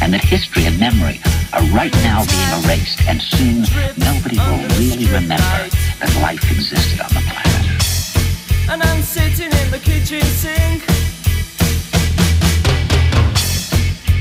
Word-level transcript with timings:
and 0.00 0.12
that 0.14 0.24
history 0.24 0.64
and 0.66 0.78
memory 0.78 1.20
are 1.52 1.62
right 1.74 1.92
now 2.02 2.24
being 2.24 2.64
erased, 2.64 3.00
and 3.06 3.20
soon 3.20 3.62
nobody 3.98 4.38
will 4.38 4.64
really 4.78 5.06
remember 5.06 5.68
that 6.00 6.18
life 6.22 6.42
existed 6.50 7.00
on 7.00 7.08
the 7.12 7.20
planet. 7.20 8.70
And 8.70 8.82
I'm 8.82 9.02
sitting 9.02 9.52
in 9.52 9.70
the 9.70 9.78
kitchen 9.78 10.22
sink. 10.22 10.84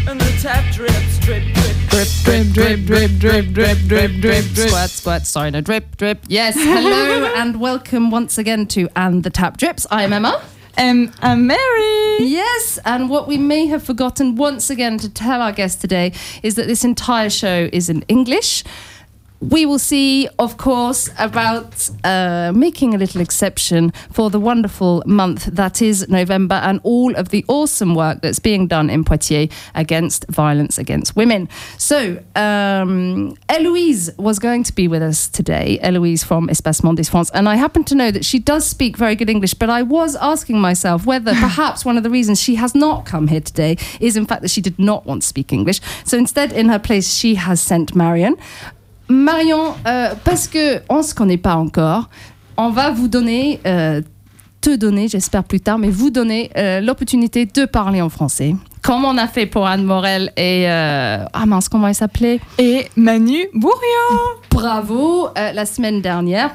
And 0.08 0.20
the 0.20 0.40
tap 0.42 0.74
drips, 0.74 1.20
drip, 1.20 1.44
drip. 1.54 1.76
Drip, 1.90 2.48
drip, 2.54 2.86
drip, 2.86 2.86
drip, 2.86 3.12
drip, 3.20 3.54
drip, 3.54 3.78
drip, 3.88 4.12
drip, 4.22 4.46
drip. 4.54 4.70
Squirt, 4.70 4.90
squirt. 4.90 5.26
Sorry, 5.26 5.52
no, 5.52 5.62
drip, 5.62 5.98
drip. 5.98 6.20
Yes, 6.28 6.56
hello 6.56 7.32
and 7.36 7.60
welcome 7.60 8.10
once 8.10 8.38
again 8.38 8.66
to 8.68 8.90
And 8.96 9.24
the 9.24 9.30
Tap 9.30 9.58
Drips. 9.58 9.86
I'm 9.92 10.14
Emma. 10.14 10.42
Um, 10.80 11.12
I'm 11.22 11.46
Mary. 11.46 12.18
Yes, 12.20 12.80
and 12.86 13.10
what 13.10 13.28
we 13.28 13.38
may 13.38 13.66
have 13.66 13.84
forgotten 13.84 14.38
once 14.38 14.70
again 14.70 14.98
to 15.00 15.10
tell 15.10 15.42
our 15.42 15.52
guest 15.52 15.82
today 15.82 16.14
is 16.42 16.56
that 16.56 16.68
this 16.68 16.86
entire 16.86 17.30
show 17.30 17.70
is 17.74 17.90
in 17.90 18.04
English. 18.04 18.64
We 19.42 19.66
will 19.66 19.80
see, 19.80 20.28
of 20.38 20.58
course, 20.58 21.10
about 21.18 21.90
uh, 22.04 22.52
making 22.54 22.94
a 22.94 22.98
little 22.98 23.22
exception 23.22 23.92
for 24.12 24.30
the 24.30 24.40
wonderful 24.40 25.02
month 25.06 25.46
that 25.46 25.82
is 25.82 26.10
November 26.10 26.56
and 26.56 26.82
all 26.84 27.16
of 27.16 27.30
the 27.30 27.46
awesome 27.48 27.96
work 27.96 28.22
that's 28.22 28.40
being 28.40 28.68
done 28.68 28.90
in 28.90 29.06
Poitiers 29.06 29.50
against 29.76 30.26
violence 30.28 30.78
against 30.78 31.16
women. 31.16 31.48
So, 31.78 32.22
um, 32.36 33.38
Eloise 33.48 34.12
was 34.18 34.40
going 34.40 34.64
to 34.64 34.74
be 34.74 34.90
with 34.90 35.02
us 35.02 35.30
today, 35.30 35.80
Eloise 35.82 36.24
from 36.24 36.50
Espace 36.50 36.84
Mondes 36.84 37.08
France, 37.08 37.32
and 37.34 37.48
I 37.48 37.56
happen 37.56 37.86
to 37.86 37.96
know 37.96 38.12
that 38.12 38.26
she 38.26 38.40
does 38.40 38.66
speak 38.68 38.98
very 38.98 39.16
good 39.16 39.30
English, 39.30 39.54
but 39.54 39.70
I 39.70 39.84
was 39.84 40.18
asking 40.18 40.60
myself 40.60 41.06
whether 41.06 41.32
perhaps 41.48 41.86
one 41.86 41.96
of 41.96 42.04
the 42.04 42.10
reasons 42.10 42.42
she 42.42 42.56
has 42.56 42.76
not 42.76 43.06
come 43.06 43.30
here 43.30 43.42
today 43.42 43.78
is 44.02 44.18
in 44.18 44.26
fact 44.26 44.42
that 44.42 44.52
she 44.52 44.60
did 44.60 44.78
not 44.78 45.06
want 45.06 45.22
to 45.22 45.28
speak 45.28 45.54
English. 45.54 45.80
So 46.04 46.18
instead, 46.18 46.52
in 46.52 46.68
her 46.68 46.80
place, 46.80 47.14
she 47.14 47.36
has 47.36 47.62
sent 47.62 47.96
Marion. 47.96 48.36
Marion, 49.10 49.74
euh, 49.88 50.14
parce 50.24 50.48
que 50.48 50.82
on 50.88 51.02
se 51.02 51.16
connaît 51.16 51.38
pas 51.38 51.56
encore, 51.56 52.10
on 52.58 52.70
va 52.70 52.92
vous 52.92 53.08
donner, 53.08 53.60
euh, 53.66 54.02
te 54.62 54.76
donner, 54.76 55.08
j'espère 55.08 55.44
plus 55.44 55.60
tard, 55.60 55.80
mais 55.80 55.90
vous 55.90 56.12
donner 56.12 56.52
euh, 56.56 56.80
l'opportunité 56.80 57.48
de 57.48 57.66
parler 57.66 58.04
en 58.04 58.10
français. 58.10 58.56
Comme 58.84 59.06
on 59.06 59.18
a 59.18 59.28
fait 59.28 59.48
pour 59.48 59.66
Anne 59.66 59.84
Morel 59.84 60.32
et 60.38 60.68
ah 60.68 61.46
mince, 61.48 61.68
comment 61.70 61.88
elle 61.88 61.96
s'appelait? 61.96 62.40
Et 62.60 62.88
Manu 62.96 63.48
Bourrian. 63.54 64.20
Bravo 64.52 65.30
la 65.36 65.66
semaine 65.66 66.02
dernière. 66.02 66.54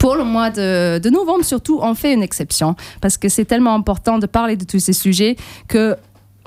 Pour 0.00 0.16
le 0.16 0.24
mois 0.24 0.50
de, 0.50 0.98
de 0.98 1.10
novembre, 1.10 1.44
surtout, 1.44 1.78
on 1.80 1.94
fait 1.94 2.12
une 2.12 2.22
exception 2.22 2.74
parce 3.00 3.16
que 3.16 3.28
c'est 3.28 3.44
tellement 3.44 3.74
important 3.74 4.18
de 4.18 4.26
parler 4.26 4.56
de 4.56 4.64
tous 4.64 4.80
ces 4.80 4.92
sujets 4.92 5.36
que 5.68 5.96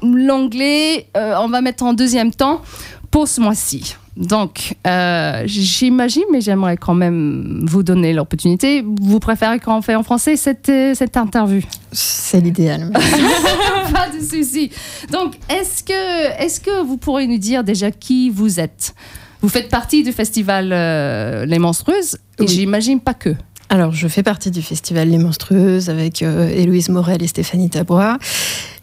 l'anglais, 0.03 1.07
on 1.15 1.47
va 1.47 1.61
mettre 1.61 1.83
en 1.85 1.93
deuxième 1.93 2.33
temps 2.33 2.61
pour 3.09 3.27
ce 3.27 3.39
mois-ci. 3.39 3.95
Donc, 4.19 4.75
euh, 4.85 5.43
j'imagine, 5.45 6.25
mais 6.31 6.41
j'aimerais 6.41 6.75
quand 6.75 6.93
même 6.93 7.63
vous 7.65 7.83
donner 7.83 8.11
l'opportunité. 8.11 8.83
Vous 9.01 9.19
préférez 9.19 9.59
qu'on 9.59 9.81
fait 9.81 9.95
en 9.95 10.03
français 10.03 10.35
cette, 10.35 10.67
euh, 10.67 10.93
cette 10.93 11.15
interview? 11.15 11.61
C'est 11.93 12.41
l'idéal. 12.41 12.91
Pas 13.93 14.09
de 14.09 14.21
souci. 14.21 14.71
Donc, 15.09 15.35
est-ce 15.49 15.83
que, 15.83 16.43
est 16.43 16.61
que 16.61 16.83
vous 16.83 16.97
pourrez 16.97 17.27
nous 17.27 17.37
dire 17.37 17.63
déjà 17.63 17.91
qui 17.91 18.29
vous 18.29 18.59
êtes? 18.59 18.93
Vous 19.41 19.47
faites 19.47 19.69
partie 19.69 20.03
du 20.03 20.11
festival 20.11 20.71
euh, 20.73 21.45
Les 21.45 21.57
Monstrueuses, 21.59 22.15
et 22.39 22.41
Oui. 22.41 22.47
j'imagine 22.49 22.99
pas 22.99 23.13
que. 23.13 23.33
Alors, 23.69 23.93
je 23.93 24.07
fais 24.07 24.23
partie 24.23 24.51
du 24.51 24.61
festival 24.61 25.09
Les 25.09 25.17
Monstrueuses 25.17 25.89
avec 25.89 26.23
euh, 26.23 26.49
Héloïse 26.49 26.89
Morel 26.89 27.23
et 27.23 27.27
Stéphanie 27.27 27.69
Tabois. 27.69 28.17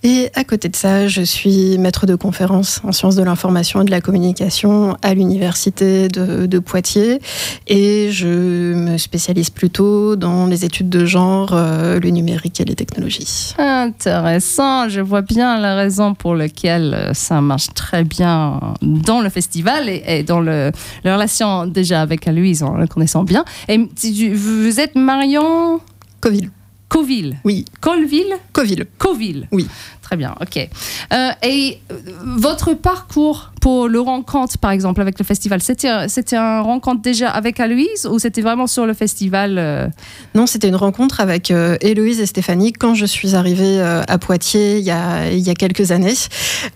Et 0.02 0.30
à 0.34 0.44
côté 0.44 0.68
de 0.68 0.76
ça, 0.76 1.08
je 1.08 1.22
suis 1.22 1.78
maître 1.78 2.06
de 2.06 2.14
conférence 2.14 2.80
en 2.84 2.92
sciences 2.92 3.16
de 3.16 3.22
l'information 3.22 3.82
et 3.82 3.84
de 3.84 3.90
la 3.90 4.00
communication 4.00 4.96
à 5.02 5.14
l'université 5.14 6.08
de, 6.08 6.46
de 6.46 6.58
Poitiers. 6.58 7.20
Et 7.66 8.10
je 8.12 8.74
me 8.74 8.98
spécialise 8.98 9.50
plutôt 9.50 10.16
dans 10.16 10.46
les 10.46 10.64
études 10.64 10.88
de 10.88 11.04
genre, 11.06 11.50
euh, 11.52 11.98
le 11.98 12.10
numérique 12.10 12.60
et 12.60 12.64
les 12.64 12.74
technologies. 12.74 13.54
Intéressant, 13.58 14.88
je 14.88 15.00
vois 15.00 15.22
bien 15.22 15.58
la 15.58 15.74
raison 15.74 16.14
pour 16.14 16.34
laquelle 16.34 16.94
euh, 16.94 17.14
ça 17.14 17.40
marche 17.40 17.68
très 17.74 18.04
bien 18.04 18.60
dans 18.82 19.20
le 19.20 19.28
festival 19.28 19.88
et, 19.88 20.02
et 20.06 20.22
dans 20.22 20.40
le, 20.40 20.70
la 21.04 21.14
relation 21.14 21.66
déjà 21.66 22.02
avec 22.02 22.28
Aloïse, 22.28 22.62
en 22.62 22.74
le 22.74 22.86
connaissant 22.86 23.24
bien. 23.24 23.44
Et 23.68 23.78
vous 23.78 24.80
êtes 24.80 24.94
Marion? 24.94 25.80
Coville. 26.20 26.50
Coville. 26.88 27.38
Oui, 27.44 27.64
Colville 27.80 28.36
Coville. 28.52 28.86
Coville. 28.98 29.48
Oui. 29.52 29.66
Très 30.06 30.16
bien, 30.16 30.36
ok. 30.40 30.68
Euh, 31.12 31.30
et 31.42 31.80
euh, 31.90 31.96
votre 32.22 32.74
parcours 32.74 33.50
pour 33.60 33.88
le 33.88 33.98
rencontre, 33.98 34.56
par 34.56 34.70
exemple, 34.70 35.00
avec 35.00 35.18
le 35.18 35.24
festival, 35.24 35.60
c'était 35.60 36.36
un 36.36 36.60
rencontre 36.60 37.02
déjà 37.02 37.28
avec 37.28 37.58
Aloïse 37.58 38.06
ou 38.08 38.20
c'était 38.20 38.40
vraiment 38.40 38.68
sur 38.68 38.86
le 38.86 38.94
festival 38.94 39.56
euh, 39.58 39.88
Non, 40.36 40.46
c'était 40.46 40.68
une 40.68 40.76
rencontre 40.76 41.18
avec 41.18 41.50
euh, 41.50 41.76
Héloïse 41.80 42.20
et 42.20 42.26
Stéphanie 42.26 42.72
quand 42.72 42.94
je 42.94 43.04
suis 43.04 43.34
arrivée 43.34 43.80
à 43.80 44.18
Poitiers 44.18 44.78
il 44.78 44.84
y 44.84 44.92
a, 44.92 45.28
il 45.28 45.40
y 45.40 45.50
a 45.50 45.54
quelques 45.54 45.90
années, 45.90 46.14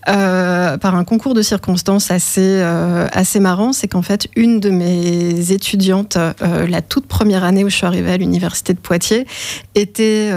par 0.05 0.95
un 0.95 1.05
concours 1.05 1.33
de 1.33 1.41
circonstances 1.41 2.11
assez, 2.11 2.61
assez 3.13 3.39
marrant. 3.39 3.71
C'est 3.71 3.87
qu'en 3.87 4.01
fait, 4.01 4.27
une 4.35 4.59
de 4.59 4.71
mes 4.71 5.53
étudiantes, 5.53 6.17
la 6.41 6.81
toute 6.81 7.05
première 7.05 7.45
année 7.45 7.63
où 7.63 7.69
je 7.69 7.77
suis 7.77 7.85
arrivée 7.85 8.11
à 8.11 8.17
l'université 8.17 8.73
de 8.73 8.79
Poitiers, 8.79 9.25
était 9.75 10.31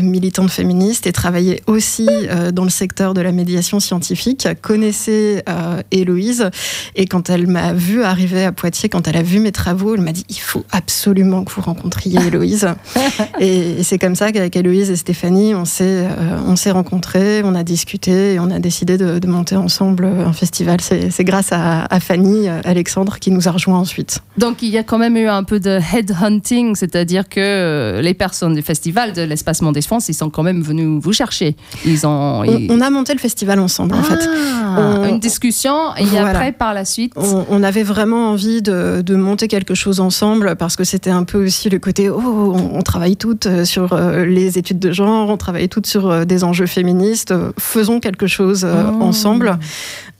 militante 0.00 0.50
féministe 0.50 1.08
et 1.08 1.12
travaillait 1.12 1.62
aussi 1.66 2.06
euh, 2.36 2.52
dans 2.52 2.64
le 2.64 2.70
secteur 2.70 3.14
de 3.14 3.20
la 3.20 3.32
médiation 3.32 3.80
scientifique, 3.80 4.46
connaissait 4.62 5.42
euh, 5.48 5.82
Héloïse. 5.90 6.50
Et 6.94 7.06
quand 7.06 7.30
elle 7.30 7.46
m'a 7.46 7.72
vue 7.72 8.02
arriver 8.02 8.44
à 8.44 8.52
Poitiers, 8.52 8.88
quand 8.88 9.08
elle 9.08 9.16
a 9.16 9.22
vu 9.22 9.40
mes 9.40 9.52
travaux, 9.52 9.94
elle 9.94 10.02
m'a 10.02 10.12
dit 10.12 10.24
il 10.28 10.38
faut 10.38 10.64
absolument 10.70 11.44
que 11.44 11.52
vous 11.52 11.62
rencontriez 11.62 12.20
Héloïse. 12.20 12.68
et 13.40 13.56
et 13.56 13.82
c'est 13.82 13.98
comme 13.98 14.14
ça 14.14 14.32
qu'avec 14.32 14.56
Héloïse 14.56 14.90
et 14.90 14.96
Stéphanie, 14.96 15.54
on 15.54 15.64
s'est 15.64 15.84
euh, 15.84 16.40
on 16.46 16.56
s'est 16.56 16.70
rencontrés, 16.70 17.42
on 17.44 17.54
a 17.54 17.62
discuté 17.62 18.34
et 18.34 18.40
on 18.40 18.50
a 18.50 18.58
décidé 18.58 18.98
de, 18.98 19.18
de 19.18 19.26
monter 19.26 19.56
ensemble 19.56 20.04
un 20.04 20.32
festival. 20.32 20.80
C'est 20.80 21.10
c'est 21.10 21.24
grâce 21.24 21.52
à, 21.52 21.84
à 21.84 22.00
Fanny, 22.00 22.48
euh, 22.48 22.60
Alexandre, 22.64 23.18
qui 23.18 23.30
nous 23.30 23.48
a 23.48 23.50
rejoints 23.50 23.78
ensuite. 23.78 24.20
Donc 24.38 24.62
il 24.62 24.68
y 24.68 24.78
a 24.78 24.82
quand 24.82 24.98
même 24.98 25.16
eu 25.16 25.28
un 25.28 25.42
peu 25.42 25.60
de 25.60 25.78
headhunting, 25.92 26.74
c'est-à-dire 26.74 27.28
que 27.28 28.00
les 28.02 28.14
personnes 28.14 28.54
du 28.54 28.62
festival 28.62 29.12
de 29.12 29.22
l'Espace 29.22 29.62
Monde 29.62 29.80
France, 29.82 30.08
ils 30.08 30.14
sont 30.14 30.30
quand 30.30 30.42
même 30.42 30.62
venus 30.62 31.00
vous 31.02 31.12
chercher. 31.12 31.56
Ils 31.84 32.06
ont. 32.06 32.25
On, 32.70 32.80
a 32.80 32.90
monté 32.90 33.12
le 33.12 33.18
festival 33.18 33.58
ensemble, 33.60 33.94
en 33.94 34.02
fait. 34.02 34.28
Ah, 34.28 34.76
On- 34.78 35.04
une 35.08 35.18
discussion 35.20 35.94
et 35.96 36.04
Voilà. 36.04 36.30
après 36.30 36.52
par 36.52 36.74
la 36.74 36.84
suite. 36.84 37.12
On, 37.16 37.44
on 37.48 37.62
avait 37.62 37.82
vraiment 37.82 38.30
envie 38.30 38.60
de, 38.62 39.02
de 39.04 39.16
monter 39.16 39.48
quelque 39.48 39.74
chose 39.74 40.00
ensemble 40.00 40.56
parce 40.56 40.76
que 40.76 40.84
c'était 40.84 41.10
un 41.10 41.24
peu 41.24 41.44
aussi 41.46 41.70
le 41.70 41.78
côté 41.78 42.10
oh 42.10 42.20
on, 42.20 42.76
on 42.78 42.82
travaille 42.82 43.16
toutes 43.16 43.46
euh, 43.46 43.64
sur 43.64 43.92
euh, 43.92 44.24
les 44.26 44.58
études 44.58 44.78
de 44.78 44.92
genre, 44.92 45.30
on 45.30 45.36
travaille 45.36 45.68
toutes 45.68 45.86
sur 45.86 46.10
euh, 46.10 46.24
des 46.24 46.44
enjeux 46.44 46.66
féministes, 46.66 47.32
faisons 47.58 48.00
quelque 48.00 48.26
chose 48.26 48.66
Oh. 48.66 49.02
ensemble. 49.02 49.58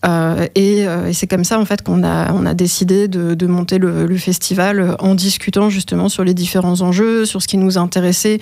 Euh, 0.05 0.47
et 0.55 0.87
euh, 0.87 1.07
et 1.07 1.13
c'est 1.15 1.27
comme 1.27 1.45
ça 1.45 1.59
en 1.59 1.65
fait 1.65 1.83
qu'on 1.83 2.05
a 2.05 2.33
on 2.33 2.45
a 2.45 2.55
décidé 2.55 3.09
de, 3.09 3.47
monter 3.47 3.79
le, 3.79 4.17
festival 4.17 4.97
en 4.99 5.15
discutant 5.15 5.71
justement 5.71 6.09
sur 6.09 6.25
les 6.25 6.35
différents 6.35 6.81
enjeux, 6.83 7.25
sur 7.25 7.43
ce 7.43 7.49
qui 7.49 7.57
nous 7.57 7.79
intéressait 7.79 8.39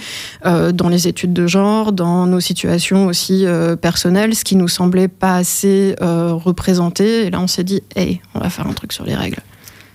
euh, 0.46 0.72
dans 0.72 0.88
les 0.88 1.08
études 1.08 1.32
de 1.32 1.46
genre, 1.46 1.92
dans 1.92 2.26
nos 2.26 2.40
situations 2.40 3.06
aussi 3.06 3.46
personnelles, 3.80 4.34
ce 4.34 4.44
qui 4.44 4.56
nous 4.56 4.68
semblait 4.68 5.08
pas 5.08 5.36
assez 5.36 5.94
représenté. 6.00 7.26
Et 7.26 7.30
là 7.30 7.40
on 7.40 7.46
s'est 7.46 7.64
dit 7.64 7.82
hey 7.96 8.20
on 8.34 8.40
va 8.40 8.50
faire 8.50 8.66
un 8.66 8.72
truc 8.72 8.92
sur 8.92 9.04
les 9.04 9.14
règles. 9.14 9.40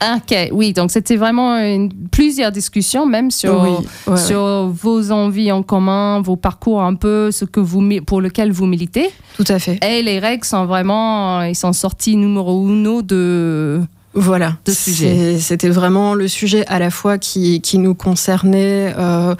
Ok, 0.01 0.34
oui, 0.54 0.72
donc 0.74 0.92
c'était 0.92 1.18
vraiment 1.18 1.57
une- 1.57 1.92
plusieurs 2.10 2.51
discussions, 2.51 3.06
même 3.06 3.31
sur, 3.31 3.62
Oui, 3.62 3.86
ouais, 4.07 4.18
sur 4.18 4.68
vos 4.68 5.12
envies 5.12 5.51
en 5.51 5.62
commun, 5.62 6.22
vos 6.22 6.38
parcours 6.38 6.81
un 6.81 6.96
peu, 6.96 7.31
ce 7.31 7.44
que 7.46 7.60
vous, 7.60 7.84
pour 8.06 8.22
lequel 8.22 8.51
vous 8.51 8.66
militez. 8.66 9.10
Tout 9.36 9.44
à 9.50 9.60
fait. 9.60 9.78
Et 9.86 10.01
les 10.01 10.19
règles 10.19 10.46
sont 10.46 10.66
vraiment, 10.66 11.42
ils 11.44 11.56
sont 11.56 11.74
sortis 11.74 12.16
numéro 12.16 12.66
uno 12.69 13.01
de. 13.01 13.81
Voilà. 14.13 14.57
de 14.66 14.72
sujet. 14.72 15.38
C'était 15.40 15.69
vraiment 15.69 16.13
le 16.16 16.28
sujet 16.28 16.66
à 16.68 16.80
la 16.80 16.90
fois 16.92 17.18
qui, 17.18 17.62
qui 17.62 17.78
nous 17.78 17.94
concernait. 17.94 18.94
euh, 18.98 19.36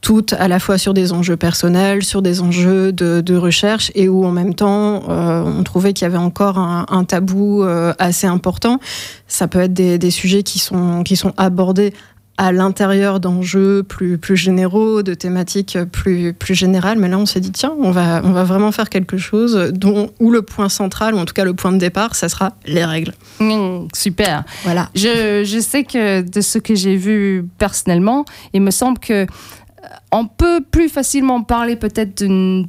toutes 0.00 0.32
à 0.34 0.46
la 0.46 0.60
fois 0.60 0.78
sur 0.78 0.94
des 0.94 1.12
enjeux 1.12 1.36
personnels, 1.36 2.04
sur 2.04 2.22
des 2.22 2.40
enjeux 2.40 2.92
de, 2.92 3.20
de 3.20 3.36
recherche, 3.36 3.90
et 3.94 4.08
où 4.08 4.24
en 4.24 4.30
même 4.30 4.54
temps 4.54 5.02
euh, 5.08 5.42
on 5.42 5.64
trouvait 5.64 5.92
qu'il 5.92 6.04
y 6.04 6.06
avait 6.06 6.16
encore 6.16 6.58
un, 6.58 6.86
un 6.88 7.04
tabou 7.04 7.64
euh, 7.64 7.92
assez 7.98 8.26
important. 8.26 8.78
Ça 9.26 9.48
peut 9.48 9.60
être 9.60 9.74
des, 9.74 9.98
des 9.98 10.10
sujets 10.10 10.42
qui 10.42 10.58
sont, 10.60 11.02
qui 11.02 11.16
sont 11.16 11.34
abordés 11.36 11.92
à 12.40 12.52
l'intérieur 12.52 13.18
d'enjeux 13.18 13.82
plus, 13.82 14.16
plus 14.16 14.36
généraux, 14.36 15.02
de 15.02 15.12
thématiques 15.14 15.76
plus, 15.90 16.32
plus 16.32 16.54
générales. 16.54 16.96
Mais 16.96 17.08
là, 17.08 17.18
on 17.18 17.26
s'est 17.26 17.40
dit, 17.40 17.50
tiens, 17.50 17.74
on 17.80 17.90
va, 17.90 18.20
on 18.22 18.30
va 18.30 18.44
vraiment 18.44 18.70
faire 18.70 18.90
quelque 18.90 19.18
chose 19.18 19.72
dont, 19.74 20.10
où 20.20 20.30
le 20.30 20.42
point 20.42 20.68
central, 20.68 21.14
ou 21.14 21.18
en 21.18 21.24
tout 21.24 21.34
cas 21.34 21.44
le 21.44 21.54
point 21.54 21.72
de 21.72 21.78
départ, 21.78 22.14
ça 22.14 22.28
sera 22.28 22.52
les 22.64 22.84
règles. 22.84 23.12
Mmh, 23.40 23.88
super. 23.92 24.44
Voilà. 24.62 24.88
Je, 24.94 25.42
je 25.44 25.58
sais 25.58 25.82
que 25.82 26.20
de 26.20 26.40
ce 26.40 26.58
que 26.58 26.76
j'ai 26.76 26.94
vu 26.94 27.44
personnellement, 27.58 28.24
il 28.52 28.62
me 28.62 28.70
semble 28.70 29.00
que 29.00 29.26
on 30.12 30.26
peut 30.26 30.60
plus 30.60 30.88
facilement 30.88 31.42
parler 31.42 31.76
peut-être 31.76 32.22
d'une 32.22 32.68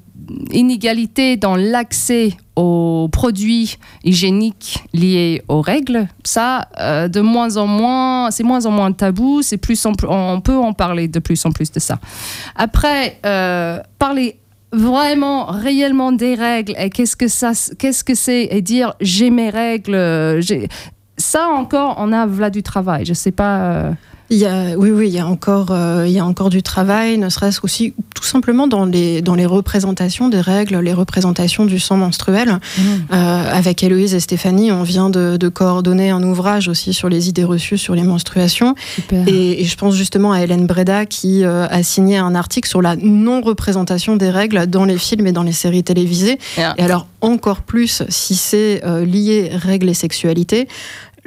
inégalité 0.51 1.37
dans 1.37 1.55
l'accès 1.55 2.33
aux 2.55 3.09
produits 3.11 3.77
hygiéniques 4.03 4.83
liés 4.93 5.41
aux 5.47 5.61
règles. 5.61 6.07
Ça, 6.23 6.67
euh, 6.79 7.07
de 7.07 7.21
moins 7.21 7.57
en 7.57 7.67
moins, 7.67 8.31
c'est 8.31 8.43
moins 8.43 8.65
en 8.65 8.71
moins 8.71 8.91
tabou. 8.91 9.41
C'est 9.41 9.57
plus 9.57 9.83
on 9.85 10.41
peut 10.41 10.55
en 10.55 10.73
parler 10.73 11.07
de 11.07 11.19
plus 11.19 11.43
en 11.45 11.51
plus 11.51 11.71
de 11.71 11.79
ça. 11.79 11.99
Après, 12.55 13.19
euh, 13.25 13.79
parler 13.97 14.37
vraiment 14.71 15.45
réellement 15.45 16.11
des 16.11 16.35
règles 16.35 16.75
et 16.77 16.91
qu'est-ce 16.91 17.15
que 17.15 17.27
ça 17.27 17.53
qu'est-ce 17.79 18.03
que 18.03 18.13
c'est 18.13 18.49
et 18.51 18.61
dire 18.61 18.93
j'ai 19.01 19.31
mes 19.31 19.49
règles 19.49 20.39
ça 21.17 21.49
encore, 21.49 21.95
on 21.97 22.13
a 22.13 22.25
là 22.25 22.49
du 22.49 22.63
travail. 22.63 23.05
Je 23.05 23.13
sais 23.13 23.31
pas. 23.31 23.59
euh, 23.59 23.91
Il 24.29 24.37
y 24.37 24.45
a, 24.45 24.77
oui, 24.77 24.91
oui, 24.91 25.07
il 25.07 25.13
y 25.13 25.19
a 25.19 25.25
encore, 25.25 25.67
euh, 25.71 26.05
il 26.07 26.13
y 26.13 26.19
a 26.19 26.25
encore 26.25 26.49
du 26.49 26.61
travail, 26.61 27.17
ne 27.17 27.29
serait-ce 27.29 27.61
aussi 27.63 27.93
tout 28.13 28.23
simplement 28.23 28.67
dans 28.67 28.85
les, 28.85 29.21
dans 29.21 29.35
les 29.35 29.45
représentations 29.45 30.29
des 30.29 30.41
règles, 30.41 30.77
les 30.79 30.93
représentations 30.93 31.65
du 31.65 31.79
sang 31.79 31.97
menstruel. 31.97 32.59
Euh, 32.79 33.13
avec 33.13 33.81
Héloïse 33.83 34.13
et 34.13 34.19
Stéphanie, 34.19 34.71
on 34.71 34.83
vient 34.83 35.09
de, 35.09 35.37
de 35.37 35.47
coordonner 35.47 36.11
un 36.11 36.21
ouvrage 36.23 36.67
aussi 36.67 36.93
sur 36.93 37.09
les 37.09 37.29
idées 37.29 37.43
reçues 37.43 37.77
sur 37.77 37.95
les 37.95 38.03
menstruations. 38.03 38.75
Super. 38.95 39.27
Et, 39.27 39.61
et 39.61 39.65
je 39.65 39.75
pense 39.75 39.95
justement 39.95 40.31
à 40.31 40.41
Hélène 40.41 40.67
Breda 40.67 41.05
qui 41.05 41.43
euh, 41.43 41.67
a 41.67 41.81
signé 41.81 42.17
un 42.17 42.35
article 42.35 42.69
sur 42.69 42.81
la 42.81 42.95
non-représentation 42.95 44.15
des 44.15 44.29
règles 44.29 44.67
dans 44.67 44.85
les 44.85 44.97
films 44.97 45.27
et 45.27 45.31
dans 45.31 45.43
les 45.43 45.53
séries 45.53 45.83
télévisées. 45.83 46.37
Yeah. 46.57 46.75
Et 46.77 46.83
alors 46.83 47.07
encore 47.21 47.61
plus 47.61 48.03
si 48.09 48.35
c'est 48.35 48.81
euh, 48.85 49.05
lié 49.05 49.51
règles 49.53 49.89
et 49.89 49.93
sexualité. 49.93 50.67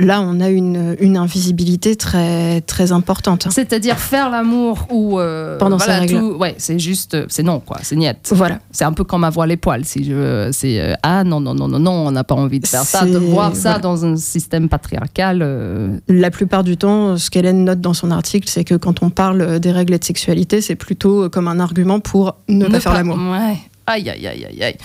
Là, 0.02 0.20
on 0.20 0.40
a 0.40 0.48
une, 0.48 0.96
une 1.00 1.16
invisibilité 1.16 1.96
très, 1.96 2.60
très 2.62 2.92
importante. 2.92 3.46
C'est-à-dire 3.50 3.98
faire 3.98 4.30
l'amour 4.30 4.86
ou 4.90 5.18
euh, 5.18 5.58
Pendant 5.58 5.76
voilà, 5.76 6.00
règles. 6.00 6.18
tout- 6.18 6.36
ouais, 6.38 6.54
c'est 6.58 6.78
juste, 6.78 7.14
euh, 7.14 7.26
c'est 7.28 7.42
non 7.42 7.60
quoi, 7.60 7.78
c'est 7.82 7.96
niet. 7.96 8.16
Voilà. 8.32 8.58
C'est 8.70 8.84
un 8.84 8.92
peu 8.92 9.04
comme 9.04 9.24
avoir 9.24 9.46
les 9.46 9.56
poils. 9.56 9.84
Si 9.84 10.04
je 10.04 10.48
c'est 10.52 10.80
euh, 10.80 10.94
ah 11.02 11.24
non 11.24 11.40
non 11.40 11.54
non 11.54 11.68
non 11.68 11.78
non, 11.78 11.92
on 11.92 12.10
n'a 12.10 12.24
pas 12.24 12.34
envie 12.34 12.60
de 12.60 12.66
faire 12.66 12.82
ça, 12.82 13.04
de 13.06 13.16
voir 13.18 13.54
ça 13.54 13.60
voilà. 13.70 13.78
dans 13.78 14.04
un 14.04 14.16
système 14.16 14.68
patriarcal. 14.68 15.40
euh, 15.42 15.96
La 16.08 16.30
plupart 16.30 16.64
du 16.64 16.76
temps, 16.76 17.16
ce 17.16 17.30
qu'Hélène 17.30 17.64
note 17.64 17.80
dans 17.80 17.94
son 17.94 18.10
article, 18.10 18.48
c'est 18.48 18.64
que 18.64 18.74
quand 18.74 19.02
on 19.02 19.10
parle 19.10 19.60
des 19.60 19.70
règles 19.72 19.94
et 19.94 19.98
de 19.98 20.04
sexualité, 20.04 20.60
c'est 20.60 20.74
plutôt 20.76 21.28
comme 21.30 21.48
un 21.48 21.60
argument 21.60 22.00
pour 22.00 22.36
ne, 22.48 22.66
pas 22.66 22.80
faire 22.80 22.94
l'amour. 22.94 23.16
Ouais. 23.30 23.56
Aïe, 23.86 24.08
aïe, 24.08 24.26
aïe, 24.26 24.46
aïe, 24.48 24.62
aïe. 24.62 24.76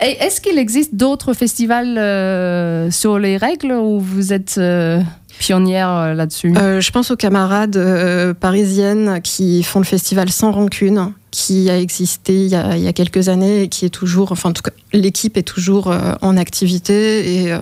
Est-ce 0.00 0.40
qu'il 0.40 0.58
existe 0.58 0.94
d'autres 0.94 1.34
festivals 1.34 1.98
euh, 1.98 2.90
sur 2.90 3.18
les 3.18 3.36
règles 3.36 3.72
ou 3.72 4.00
vous 4.00 4.32
êtes 4.32 4.54
euh, 4.58 5.00
pionnière 5.38 5.90
euh, 5.90 6.14
là-dessus? 6.14 6.54
Je 6.54 6.90
pense 6.90 7.10
aux 7.10 7.16
camarades 7.16 8.34
parisiennes 8.40 9.20
qui 9.22 9.62
font 9.62 9.80
le 9.80 9.84
festival 9.84 10.30
Sans 10.30 10.50
Rancune, 10.50 11.12
qui 11.30 11.68
a 11.70 11.78
existé 11.78 12.34
il 12.34 12.48
y 12.48 12.54
a, 12.54 12.76
il 12.76 12.82
y 12.82 12.88
a 12.88 12.92
quelques 12.92 13.28
années 13.28 13.62
et 13.64 13.68
qui 13.68 13.84
est 13.84 13.90
toujours, 13.90 14.32
enfin 14.32 14.50
en 14.50 14.52
tout 14.52 14.62
cas, 14.62 14.72
l'équipe 14.92 15.36
est 15.36 15.42
toujours 15.42 15.94
en 16.22 16.36
activité 16.36 17.34
et 17.46 17.54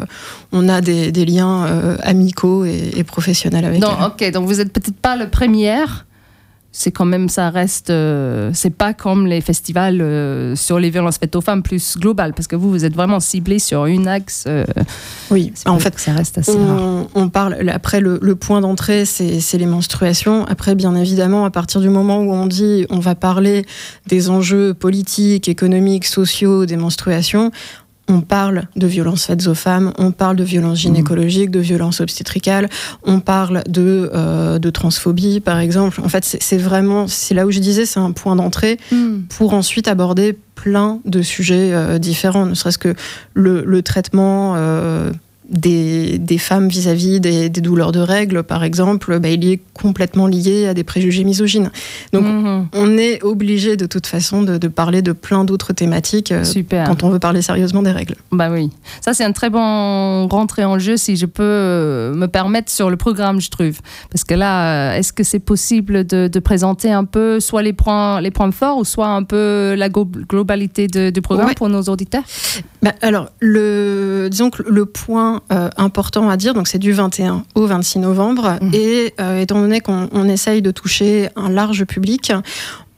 on 0.53 0.69
a 0.69 0.81
des, 0.81 1.11
des 1.13 1.25
liens 1.25 1.97
amicaux 2.03 2.65
et, 2.65 2.93
et 2.97 3.05
professionnels 3.05 3.65
avec 3.65 3.81
Non, 3.81 3.91
elle. 3.99 4.29
ok, 4.29 4.33
donc 4.33 4.47
vous 4.47 4.61
êtes 4.61 4.73
peut-être 4.73 4.97
pas 4.97 5.17
le 5.17 5.29
première, 5.29 6.07
c'est 6.73 6.93
quand 6.93 7.05
même, 7.05 7.29
ça 7.29 7.51
reste, 7.51 7.91
euh, 7.91 8.51
c'est 8.55 8.71
pas 8.75 8.95
comme 8.95 9.27
les 9.27 9.41
festivals 9.41 10.01
euh, 10.01 10.55
sur 10.55 10.79
les 10.79 10.91
violences 10.91 11.19
faites 11.19 11.35
aux 11.35 11.41
femmes 11.41 11.63
plus 11.63 11.99
global, 11.99 12.33
parce 12.33 12.47
que 12.47 12.55
vous, 12.55 12.71
vous 12.71 12.85
êtes 12.85 12.95
vraiment 12.95 13.19
ciblé 13.19 13.59
sur 13.59 13.87
une 13.87 14.07
axe. 14.07 14.45
euh, 14.47 14.65
Oui, 15.31 15.53
en 15.67 15.79
fait, 15.81 15.99
ça 15.99 16.13
reste 16.13 16.39
assez 16.39 16.57
rare. 16.57 17.07
On, 17.15 17.29
parle 17.29 17.69
après 17.71 18.01
le, 18.01 18.19
le 18.23 18.37
point 18.37 18.61
d'entrée, 18.61 19.05
c'est 19.05 19.41
c'est 19.41 19.59
les 19.59 19.67
menstruations. 19.67 20.45
Après, 20.47 20.75
bien 20.75 20.95
évidemment, 20.95 21.45
à 21.45 21.51
partir 21.51 21.81
du 21.81 21.89
moment 21.89 22.21
où 22.21 22.33
on 22.33 22.47
dit 22.47 22.87
on 22.89 23.01
va 23.01 23.15
parler 23.15 23.65
des 24.07 24.31
enjeux 24.31 24.73
politiques, 24.73 25.49
économiques, 25.49 26.07
sociaux 26.07 26.67
des 26.67 26.77
menstruations. 26.77 27.51
On 28.11 28.23
parle 28.23 28.65
de 28.75 28.89
violences 28.89 29.27
faites 29.27 29.47
aux 29.47 29.55
femmes, 29.55 29.93
on 29.97 30.11
parle 30.11 30.35
de 30.35 30.43
violences 30.43 30.79
gynécologiques, 30.81 31.53
de 31.53 31.61
violences 31.61 32.01
obstétricales, 32.01 32.69
on 33.05 33.21
parle 33.21 33.63
de, 33.69 34.11
euh, 34.13 34.59
de 34.59 34.71
transphobie, 34.71 35.39
par 35.39 35.61
exemple. 35.61 36.01
En 36.05 36.09
fait, 36.09 36.25
c'est 36.25 36.57
vraiment, 36.59 37.07
c'est 37.07 37.35
là 37.35 37.47
où 37.47 37.53
je 37.53 37.61
disais, 37.61 37.87
c'est 37.87 38.01
un 38.01 38.11
point 38.11 38.35
d'entrée 38.35 38.79
Hmm. 38.91 39.21
pour 39.29 39.55
ensuite 39.55 39.87
aborder 39.87 40.37
plein 40.57 40.99
de 41.05 41.23
sujets 41.23 41.73
euh, 41.73 41.99
différents, 41.99 42.47
ne 42.47 42.55
serait-ce 42.55 42.79
que 42.79 42.95
le, 43.35 43.63
le 43.65 43.83
traitement 43.83 44.55
euh, 44.57 45.13
des, 45.51 46.19
des 46.19 46.39
femmes 46.39 46.69
vis-à-vis 46.69 47.21
des, 47.21 47.49
des 47.49 47.61
douleurs 47.61 47.93
de 47.93 47.99
règles, 48.01 48.43
par 48.45 48.63
exemple, 48.65 49.19
bah, 49.19 49.29
il 49.29 49.45
est 49.51 49.61
complètement 49.75 50.27
lié 50.29 50.67
à 50.69 50.75
des 50.75 50.85
préjugés 50.85 51.25
misogynes. 51.25 51.71
Donc, 52.13 52.25
Mhm. 52.25 52.69
on 52.75 52.97
est 52.97 53.23
obligé 53.25 53.77
de 53.77 53.87
toute 53.87 54.07
façon 54.07 54.43
de, 54.43 54.59
de 54.59 54.69
parler 54.69 55.03
de 55.03 55.13
plein 55.13 55.45
d'autres 55.45 55.73
thématiques 55.73 56.31
euh, 56.33 56.45
Super. 56.45 56.87
quand 56.87 57.03
on 57.03 57.09
veut 57.11 57.19
parler 57.19 57.43
sérieusement 57.43 57.83
des 57.83 57.91
règles. 57.91 58.15
Bah 58.31 58.49
oui, 58.51 58.71
ça 59.01 59.13
c'est 59.15 59.25
un 59.25 59.33
très 59.33 59.51
bon 59.51 60.29
rentrée 60.29 60.65
en 60.65 60.79
jeu 60.79 60.97
si 60.97 61.17
je 61.17 61.27
peux 61.27 61.43
euh, 61.43 62.15
me 62.15 62.27
permettre 62.29 62.71
sur 62.71 62.89
le 62.89 62.97
programme, 62.97 63.41
je 63.41 63.51
trouve. 63.51 63.79
Parce 64.11 64.23
que 64.25 64.35
là, 64.35 64.93
euh, 64.93 64.99
est-ce 64.99 65.13
que 65.13 65.25
c'est 65.25 65.39
possible 65.41 66.05
de, 66.07 66.29
de 66.29 66.39
présenter 66.41 66.93
un 66.93 67.05
peu 67.05 67.41
soit 67.41 67.63
les 67.63 67.73
points, 67.73 68.21
les 68.21 68.31
points 68.31 68.53
forts 68.53 68.79
ou 68.79 68.85
soit 68.85 69.09
un 69.09 69.25
peu 69.25 69.75
la 69.77 69.89
globalité 69.89 70.87
du 70.87 71.21
programme 71.23 71.49
Ouais. 71.49 71.55
pour 71.55 71.69
nos 71.69 71.83
auditeurs? 71.83 72.23
Bah, 72.83 72.93
alors, 73.03 73.29
le, 73.41 74.29
disons 74.31 74.49
que 74.51 74.63
le 74.63 74.87
point 74.87 75.43
euh, 75.53 75.69
important 75.77 76.31
à 76.31 76.37
dire, 76.37 76.55
donc 76.55 76.67
c'est 76.67 76.79
du 76.79 76.93
21 76.93 77.45
au 77.55 77.67
26 77.67 77.99
novembre, 77.99 78.57
Mhm. 78.63 78.71
et 78.75 79.15
euh, 79.21 79.41
étant 79.41 79.61
donné 79.61 79.81
qu'on 79.81 80.09
on 80.13 80.29
essaye 80.29 80.63
de 80.63 80.71
toucher 80.71 81.29
un 81.37 81.51
large 81.51 81.85
public, 81.85 82.33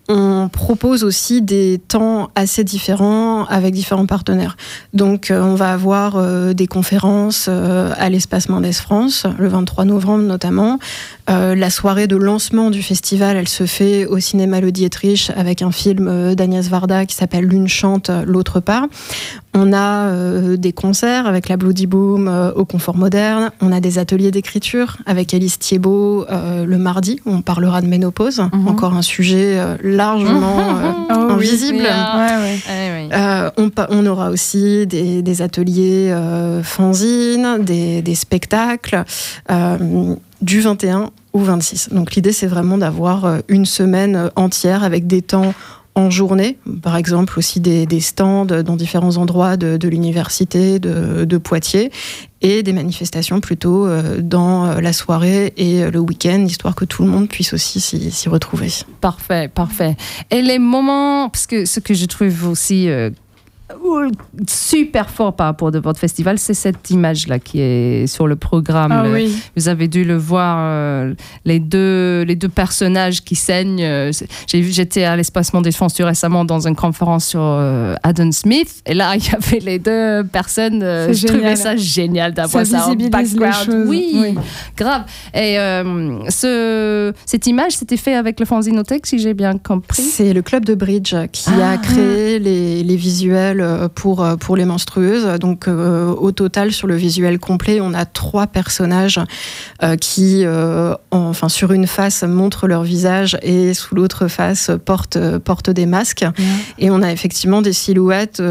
on 0.09 0.49
propose 0.53 1.05
aussi 1.05 1.43
des 1.43 1.81
temps 1.89 2.31
assez 2.35 2.65
différents 2.65 3.45
avec 3.47 3.73
différents 3.73 4.05
partenaires. 4.07 4.57
Donc, 4.93 5.31
euh, 5.31 5.41
on 5.43 5.55
va 5.55 5.73
avoir 5.73 6.17
euh, 6.17 6.53
des 6.55 6.67
conférences 6.67 7.47
euh, 7.49 7.93
à 7.97 8.11
l'espace 8.11 8.49
Mendes 8.49 8.73
France, 8.73 9.27
le 9.39 9.49
23 9.49 9.85
novembre 9.85 10.25
notamment. 10.25 10.79
La 11.29 11.71
soirée 11.71 12.09
de 12.09 12.17
lancement 12.17 12.69
du 12.71 12.83
festival, 12.83 13.37
elle 13.39 13.49
se 13.49 13.65
fait 13.65 14.05
au 14.05 14.19
cinéma 14.19 14.61
Le 14.61 14.71
Dietrich 14.71 15.31
avec 15.35 15.63
un 15.63 15.71
film 15.73 16.35
d'Agnès 16.35 16.69
Varda 16.69 17.07
qui 17.07 17.15
s'appelle 17.17 17.45
L'une 17.47 17.69
chante, 17.69 18.11
l'autre 18.27 18.61
pas. 18.61 18.87
On 19.55 19.73
a 19.75 20.07
euh, 20.07 20.57
des 20.57 20.73
concerts 20.73 21.27
avec 21.27 21.49
la 21.49 21.59
Bloody 21.59 21.87
Boom 21.87 22.27
euh, 22.27 22.53
au 22.55 22.65
Confort 22.65 22.97
Moderne. 22.97 23.51
On 23.61 23.71
a 23.71 23.81
des 23.81 23.99
ateliers 23.99 24.31
d'écriture 24.31 24.97
avec 25.05 25.35
Alice 25.35 25.59
Thiebaud 25.59 26.25
euh, 26.31 26.65
le 26.65 26.79
mardi 26.79 27.21
où 27.27 27.33
on 27.33 27.43
parlera 27.43 27.83
de 27.83 27.87
ménopause. 27.87 28.41
Mhm. 28.53 28.69
Encore 28.69 28.95
un 28.95 29.03
sujet 29.03 29.59
euh, 29.59 29.77
largement 29.83 30.59
euh, 30.79 30.93
Oh 31.11 31.15
oui. 31.29 31.33
invisible. 31.35 31.83
Yeah. 31.83 32.17
Ouais, 32.17 32.43
ouais. 32.43 33.11
Oui. 33.11 33.73
On, 33.91 34.07
aura 34.07 34.31
aussi 34.31 34.87
des, 34.87 35.23
des 35.23 35.43
ateliers 35.43 36.11
euh, 36.11 36.63
fanzines, 36.63 37.59
des, 37.61 38.01
des 38.01 38.15
spectacles 38.15 39.05
euh, 39.51 40.15
du 40.41 40.61
21 40.61 41.11
au 41.35 41.41
26. 41.41 41.91
Donc 41.93 42.15
l'idée 42.15 42.33
c'est 42.33 42.47
vraiment 42.47 42.79
d'avoir 42.79 43.39
une 43.49 43.67
semaine 43.67 44.31
entière 44.37 44.83
avec 44.83 45.07
des 45.07 45.23
temps 45.23 45.55
en 45.95 46.11
journée, 46.11 46.59
par 46.83 46.97
exemple 46.97 47.39
aussi 47.39 47.61
des, 47.61 48.01
stands 48.01 48.47
dans 48.47 48.77
différents 48.77 49.17
endroits 49.17 49.57
de, 49.57 49.89
l'université 49.89 50.79
de, 50.79 51.37
Poitiers 51.37 51.91
et 52.41 52.63
des 52.63 52.73
manifestations 52.73 53.41
plutôt 53.41 53.87
euh, 53.87 54.21
dans 54.21 54.81
la 54.81 54.93
soirée 54.93 55.53
et 55.57 55.91
le 55.91 55.99
week-end, 55.99 56.45
histoire 56.45 56.75
que 56.75 56.85
tout 56.85 57.03
le 57.03 57.09
monde 57.09 57.29
puisse 57.29 57.53
aussi 57.53 57.81
s'y 57.81 58.11
s'y 58.11 58.29
retrouver. 58.29 58.69
Parfait, 59.01 59.49
parfait. 59.49 59.97
Et 60.31 60.43
les 60.43 60.59
moments, 60.59 61.29
parce 61.29 61.47
que 61.47 61.65
ce 61.65 61.81
que 61.81 61.95
je 61.95 62.07
trouve 62.07 62.49
aussi 62.49 62.89
euh, 62.89 63.11
super 64.49 65.11
fort 65.11 65.35
par 65.35 65.47
rapport 65.47 65.71
de 65.71 65.79
votre 65.79 65.99
festival, 65.99 66.39
c'est 66.39 66.55
cette 66.55 66.91
image-là 66.91 67.39
qui 67.39 67.61
est 67.61 68.07
sur 68.07 68.27
le 68.27 68.37
programme. 68.37 68.93
Ah 68.93 69.03
Le- 69.05 69.13
oui. 69.15 69.37
Vous 69.57 69.69
avez 69.69 69.89
dû 69.89 70.05
le 70.05 70.17
voir, 70.17 70.57
euh, 70.61 71.15
les, 71.45 71.61
deux, 71.61 72.23
les 72.23 72.37
deux 72.37 72.49
personnages 72.49 73.23
qui 73.23 73.35
saignent. 73.35 73.83
euh, 73.83 74.13
c'est- 74.13 74.27
J'ai 74.47 74.61
vu, 74.61 74.71
j'étais 74.73 75.05
à 75.05 75.17
l'Espace 75.17 75.53
Monde 75.53 75.65
des 75.65 75.73
France 75.73 76.01
récemment 76.01 76.45
dans 76.45 76.67
une 76.67 76.77
conférence 76.77 77.27
sur 77.27 77.41
euh, 77.43 77.95
Adam 78.03 78.33
Smith. 78.33 78.83
Et 78.87 78.95
là, 78.95 79.15
il 79.17 79.25
y 79.25 79.31
avait 79.35 79.59
les 79.61 79.79
deux 79.79 80.25
personnes. 80.25 80.83
euh, 80.83 81.09
C'est 81.09 81.15
je 81.15 81.27
trouvais 81.27 81.43
génial. 81.57 81.57
ça 81.57 81.77
génial 81.77 82.33
d'avoir 82.35 82.67
Ça 82.67 82.79
ça, 82.79 82.89
en 82.89 82.95
background. 82.95 83.87
Oui, 83.89 84.11
Oui. 84.15 84.35
grave. 84.77 85.03
Et 85.35 85.59
euh, 85.59 86.19
ce, 86.29 87.13
cette 87.27 87.47
image, 87.47 87.73
c'était 87.73 87.97
fait 87.97 88.15
avec 88.15 88.41
le 88.41 88.47
Fanzinothèque, 88.47 89.07
si 89.07 89.19
j'ai 89.19 89.35
bien 89.35 89.59
compris. 89.59 90.03
C'est 90.03 90.33
le 90.33 90.43
club 90.43 90.65
de 90.65 90.75
bridge 90.75 91.15
qui 91.33 91.51
Ah. 91.61 91.73
a 91.73 91.77
créé 91.79 92.39
les, 92.39 92.83
les 92.83 92.97
visuels 92.97 93.61
euh, 93.63 93.89
pour, 93.89 94.23
euh, 94.25 94.37
pour 94.37 94.57
les 94.57 94.65
menstrueuses. 94.67 95.39
Donc 95.39 95.69
euh, 95.69 96.09
au 96.09 96.33
total, 96.33 96.73
sur 96.73 96.87
le 96.87 96.95
visuel 96.97 97.39
complet, 97.39 97.81
on 97.81 97.95
a 97.95 98.05
trois 98.05 98.47
personnages 98.47 99.21
euh, 99.83 99.97
qui, 99.97 100.43
euh, 100.45 100.93
en- 101.11 101.29
enfin 101.31 101.49
sur 101.49 101.73
une 101.73 101.87
face, 101.87 102.23
montrent 102.25 102.67
leur 102.67 102.83
visage 102.83 103.39
et 103.43 103.73
sous 103.75 103.95
l'autre 103.95 104.29
face 104.29 104.71
portent, 104.85 105.19
portent 105.39 105.71
des 105.71 105.87
masques. 105.87 106.25
Et 106.79 106.91
on 106.91 107.01
a 107.03 107.11
effectivement 107.13 107.63
des 107.63 107.73
silhouettes. 107.73 108.43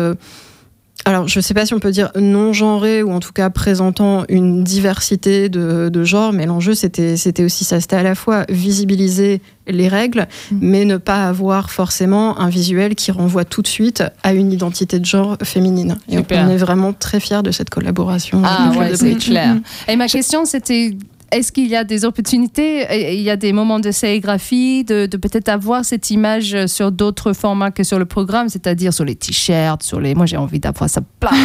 Alors, 1.05 1.27
je 1.27 1.39
ne 1.39 1.41
sais 1.41 1.53
pas 1.53 1.65
si 1.65 1.73
on 1.73 1.79
peut 1.79 1.91
dire 1.91 2.11
non 2.15 2.53
genrées 2.53 3.01
ou 3.03 3.11
en 3.11 3.19
tout 3.19 3.31
cas 3.33 3.49
présentant 3.49 4.23
une 4.29 4.63
diversité 4.63 5.49
de, 5.49 5.89
de 5.89 6.03
genres, 6.03 6.31
mais 6.33 6.45
l'enjeu 6.45 6.73
c'était 6.75 7.17
c'était 7.17 7.43
aussi 7.43 7.63
ça, 7.63 7.79
c'était 7.81 7.95
à 7.95 8.03
la 8.03 8.15
fois 8.15 8.45
visibiliser 8.49 9.41
les 9.67 9.87
règles, 9.87 10.27
Mm. 10.51 10.57
mais 10.61 10.85
ne 10.85 10.97
pas 10.97 11.27
avoir 11.27 11.69
forcément 11.71 12.39
un 12.39 12.49
visuel 12.49 12.95
qui 12.95 13.11
renvoie 13.11 13.45
tout 13.45 13.61
de 13.61 13.67
suite 13.67 14.03
à 14.23 14.33
une 14.33 14.51
identité 14.51 14.99
de 14.99 15.05
genre 15.05 15.37
féminine. 15.43 15.97
Et 16.09 16.17
Super. 16.17 16.45
on 16.45 16.49
est 16.51 16.57
vraiment 16.57 16.93
très 16.93 17.19
fiers 17.19 17.41
de 17.43 17.51
cette 17.51 17.69
collaboration. 17.69 18.41
Ah 18.43 18.71
ouais, 18.77 18.95
c'est 18.95 19.15
clair. 19.15 19.55
Mhm. 19.55 19.61
Et 19.87 19.95
ma 19.95 20.07
question, 20.07 20.45
c'était 20.45 20.95
est-ce 21.31 21.51
qu'il 21.51 21.67
y 21.67 21.75
a 21.75 21.83
des 21.83 22.05
opportunités, 22.05 23.13
il 23.13 23.21
y 23.21 23.29
a 23.29 23.37
des 23.37 23.53
moments 23.53 23.79
de 23.79 23.91
sérigraphie, 23.91 24.83
de, 24.83 25.05
de 25.05 25.17
peut-être 25.17 25.49
avoir 25.49 25.85
cette 25.85 26.11
image 26.11 26.65
sur 26.67 26.91
d'autres 26.91 27.33
formats 27.33 27.71
que 27.71 27.83
sur 27.83 27.99
le 27.99 28.05
programme, 28.05 28.49
c'est-à-dire 28.49 28.93
sur 28.93 29.05
les 29.05 29.15
t-shirts, 29.15 29.83
sur 29.83 29.99
les. 29.99 30.15
Moi, 30.15 30.25
j'ai 30.25 30.37
envie 30.37 30.59
d'avoir 30.59 30.89
ça 30.89 31.01
partout 31.19 31.37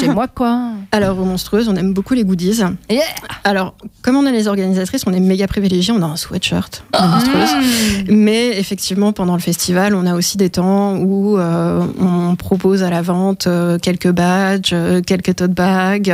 chez 0.00 0.08
moi, 0.08 0.28
quoi. 0.28 0.72
Alors, 0.92 1.18
aux 1.18 1.24
monstrueuses, 1.24 1.68
on 1.68 1.76
aime 1.76 1.92
beaucoup 1.92 2.14
les 2.14 2.24
goodies. 2.24 2.60
Yeah. 2.90 3.02
Alors, 3.44 3.74
comme 4.02 4.16
on 4.16 4.26
est 4.26 4.32
les 4.32 4.48
organisatrices, 4.48 5.04
on 5.06 5.12
est 5.12 5.20
méga 5.20 5.46
privilégiés. 5.46 5.92
On 5.96 6.02
a 6.02 6.06
un 6.06 6.16
sweatshirt 6.16 6.84
monstrueuse. 6.98 8.06
Mais 8.08 8.58
effectivement, 8.58 9.12
pendant 9.12 9.34
le 9.34 9.40
festival, 9.40 9.94
on 9.94 10.06
a 10.06 10.14
aussi 10.14 10.36
des 10.36 10.50
temps 10.50 10.96
où 10.96 11.38
euh, 11.38 11.86
on 12.00 12.36
propose 12.36 12.82
à 12.82 12.90
la 12.90 13.02
vente 13.02 13.46
euh, 13.46 13.78
quelques 13.78 14.10
badges, 14.10 14.70
euh, 14.72 15.00
quelques 15.00 15.36
tote 15.36 15.52
bags. 15.52 16.12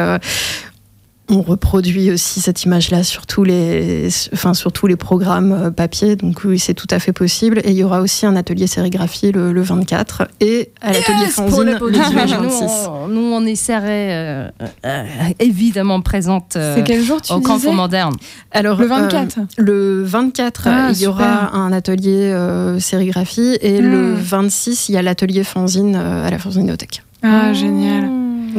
On 1.28 1.42
reproduit 1.42 2.10
aussi 2.12 2.40
cette 2.40 2.62
image-là 2.64 3.02
sur 3.02 3.26
tous 3.26 3.42
les, 3.42 4.08
enfin 4.32 4.54
sur 4.54 4.70
tous 4.72 4.86
les 4.86 4.94
programmes 4.96 5.52
euh, 5.52 5.70
papier. 5.70 6.14
Donc 6.14 6.42
oui, 6.44 6.58
c'est 6.58 6.74
tout 6.74 6.86
à 6.90 6.98
fait 7.00 7.12
possible. 7.12 7.58
Et 7.64 7.70
il 7.70 7.76
y 7.76 7.82
aura 7.82 8.00
aussi 8.00 8.26
un 8.26 8.36
atelier 8.36 8.66
sérigraphie 8.68 9.32
le, 9.32 9.52
le 9.52 9.62
24 9.62 10.28
et 10.40 10.70
à 10.80 10.92
l'atelier 10.92 11.16
Yes, 11.22 11.34
pour 11.34 11.48
fanzine 11.48 11.64
le 11.64 11.72
le 11.72 11.78
podium. 11.78 12.04
18 12.04 12.14
nous, 12.42 12.48
26. 12.50 12.64
on, 12.88 13.08
nous, 13.08 13.20
on 13.32 13.44
y 13.44 13.56
serait 13.56 14.08
euh, 14.14 14.48
euh, 14.84 15.04
évidemment 15.40 16.00
présente 16.00 16.54
euh, 16.56 16.76
C'est 16.76 16.84
quel 16.84 17.02
jour 17.02 17.20
tu 17.20 17.32
au 17.32 17.38
disais 17.38 17.50
Confort 17.50 17.74
Moderne. 17.74 18.14
Alors, 18.52 18.78
Le 18.78 18.84
euh, 18.84 18.88
24. 18.88 19.38
le 19.58 20.02
24, 20.04 20.62
Ah, 20.66 20.88
il 20.92 21.00
y 21.00 21.06
aura 21.08 21.54
un 21.56 21.72
atelier 21.72 22.30
euh, 22.32 22.78
sérigraphie 22.78 23.56
et 23.60 23.80
le 23.80 24.12
Hmm. 24.14 24.20
26, 24.20 24.88
il 24.90 24.92
y 24.92 24.96
a 24.98 25.02
l'atelier 25.02 25.42
fanzine 25.44 25.96
euh, 25.96 26.26
à 26.26 26.30
la 26.30 26.38
Fanzinothèque. 26.38 27.02
Ah, 27.22 27.52
génial. 27.52 28.08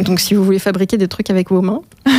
Donc, 0.04 0.20
si 0.20 0.34
vous 0.34 0.44
voulez 0.44 0.60
fabriquer 0.60 0.98
des 0.98 1.08
trucs 1.08 1.30
avec 1.30 1.50
vos 1.50 1.62
mains, 1.62 1.82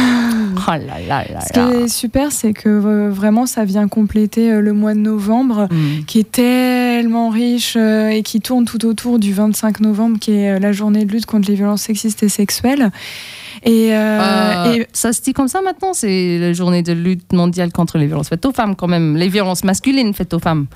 Oh 0.66 0.70
là 0.70 0.78
là 1.06 1.24
là 1.32 1.40
Ce 1.40 1.52
qui 1.52 1.58
est 1.84 1.88
super, 1.88 2.32
c'est 2.32 2.52
que 2.52 2.68
euh, 2.68 3.10
vraiment, 3.10 3.46
ça 3.46 3.64
vient 3.64 3.86
compléter 3.88 4.50
euh, 4.50 4.60
le 4.60 4.72
mois 4.72 4.94
de 4.94 5.00
novembre, 5.00 5.68
Mm. 5.70 6.04
qui 6.06 6.18
est 6.20 6.30
tellement 6.32 7.28
riche 7.30 7.74
euh, 7.76 8.08
et 8.08 8.22
qui 8.22 8.40
tourne 8.40 8.64
tout 8.64 8.84
autour 8.86 9.18
du 9.18 9.32
25 9.32 9.80
novembre, 9.80 10.18
qui 10.18 10.32
est 10.32 10.58
la 10.58 10.72
journée 10.72 11.04
de 11.04 11.12
lutte 11.12 11.26
contre 11.26 11.48
les 11.48 11.54
violences 11.56 11.82
sexistes 11.82 12.22
et 12.22 12.28
sexuelles. 12.28 12.90
Et, 13.64 13.88
euh, 13.92 14.18
Euh, 14.20 14.72
et 14.74 14.86
Ça 14.92 15.12
se 15.12 15.20
dit 15.20 15.32
comme 15.32 15.48
ça 15.48 15.60
maintenant 15.62 15.92
C'est 15.92 16.38
la 16.38 16.52
journée 16.52 16.82
de 16.82 16.92
lutte 16.92 17.32
mondiale 17.32 17.72
contre 17.72 17.98
les 17.98 18.06
violences 18.06 18.28
faites 18.28 18.46
aux 18.46 18.52
femmes, 18.52 18.76
quand 18.76 18.86
même. 18.88 19.16
Les 19.16 19.28
violences 19.28 19.64
masculines 19.64 20.14
faites 20.14 20.32
aux 20.34 20.38
femmes. 20.38 20.66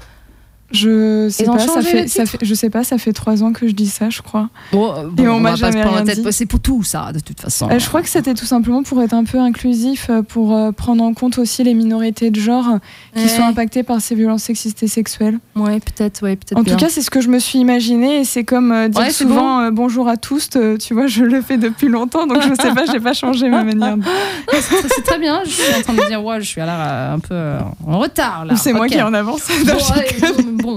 Je 0.73 1.29
sais 1.31 1.45
pas, 1.45 1.59
ça 1.59 1.67
changé 1.75 1.89
fait, 1.91 2.09
ça 2.09 2.25
fait, 2.27 2.39
je 2.43 2.55
sais 2.55 2.71
pas, 2.71 2.83
ça 2.85 2.97
fait 2.99 3.13
trois 3.13 3.43
ans 3.43 3.53
que 3.53 3.67
je 3.69 3.73
dis 3.73 3.87
ça, 3.89 4.11
je 4.11 4.23
crois. 4.23 4.49
Bon, 4.73 4.95
Et 5.19 5.29
on 5.29 5.39
m'a 5.39 5.51
va 5.55 5.71
pas 5.71 5.73
jamais 5.73 6.15
dit. 6.15 6.23
C'est 6.31 6.47
pour 6.47 6.61
tout 6.61 6.83
ça, 6.83 7.13
de 7.13 7.21
toute 7.21 7.41
façon. 7.41 7.69
Euh, 7.71 7.79
je 7.79 7.87
crois 7.87 8.01
que 8.03 8.09
c'était 8.09 8.35
tout 8.35 8.47
simplement 8.47 8.83
pour 8.83 9.01
être 9.03 9.13
un 9.15 9.25
peu 9.25 9.39
inclusif, 9.39 10.07
euh, 10.11 10.23
pour 10.23 10.57
euh, 10.57 10.73
prendre 10.73 11.05
en 11.05 11.13
compte 11.15 11.39
aussi 11.39 11.63
les 11.63 11.75
minorités 11.75 12.31
de 12.31 12.41
genre 12.41 12.79
qui 13.15 13.23
Ouais. 13.23 13.29
sont 13.29 13.43
impactées 13.43 13.83
par 13.83 14.01
ces 14.01 14.15
violences 14.15 14.45
sexistes 14.45 14.83
et 14.83 14.89
sexuelles. 14.89 15.39
Ouais, 15.57 15.79
peut-être, 15.81 16.23
ouais, 16.23 16.37
peut-être. 16.37 16.59
En 16.59 16.63
bien. 16.63 16.75
tout 16.77 16.85
cas, 16.85 16.91
c'est 16.91 17.03
ce 17.03 17.11
que 17.11 17.21
je 17.21 17.29
me 17.29 17.39
suis 17.39 17.59
imaginé 17.59 18.21
et 18.21 18.25
c'est 18.25 18.45
comme 18.45 18.73
euh, 18.73 18.89
dire 18.89 19.01
Ouais, 19.03 19.11
souvent 19.11 19.61
euh, 19.61 19.71
bonjour 19.71 20.09
à 20.09 20.17
tous. 20.17 20.49
tu 20.81 20.95
vois, 20.95 21.07
je 21.07 21.25
le 21.25 21.43
fais 21.43 21.59
depuis 21.59 21.89
longtemps, 21.89 22.27
donc 22.27 22.43
je 22.43 22.49
sais 22.63 22.73
pas, 22.75 22.85
j'ai 22.91 23.01
pas 23.01 23.13
changé 23.13 23.49
ma 23.49 23.63
manière. 23.63 23.97
de- 23.99 24.03
c'est 24.61 25.03
très 25.05 25.19
bien. 25.19 25.43
Je 25.45 25.51
suis 25.51 25.75
en 25.75 25.83
train 25.83 25.93
de 25.95 26.07
dire, 26.09 26.25
ouais, 26.25 26.41
je 26.41 26.47
suis 26.47 26.61
à 26.61 26.65
l'air 26.67 26.77
euh, 26.79 27.15
un 27.15 27.19
peu 27.19 27.35
euh, 27.35 27.59
en 27.87 27.99
retard 27.99 28.45
là. 28.47 28.57
C'est 28.57 28.73
moi 28.73 28.87
qui 28.89 29.01
en 29.03 29.13
avance. 29.13 29.43
Bon, 29.67 29.73
Non, 29.75 29.79
je 29.79 29.93
ouais, 29.93 30.33
bon, 30.63 30.77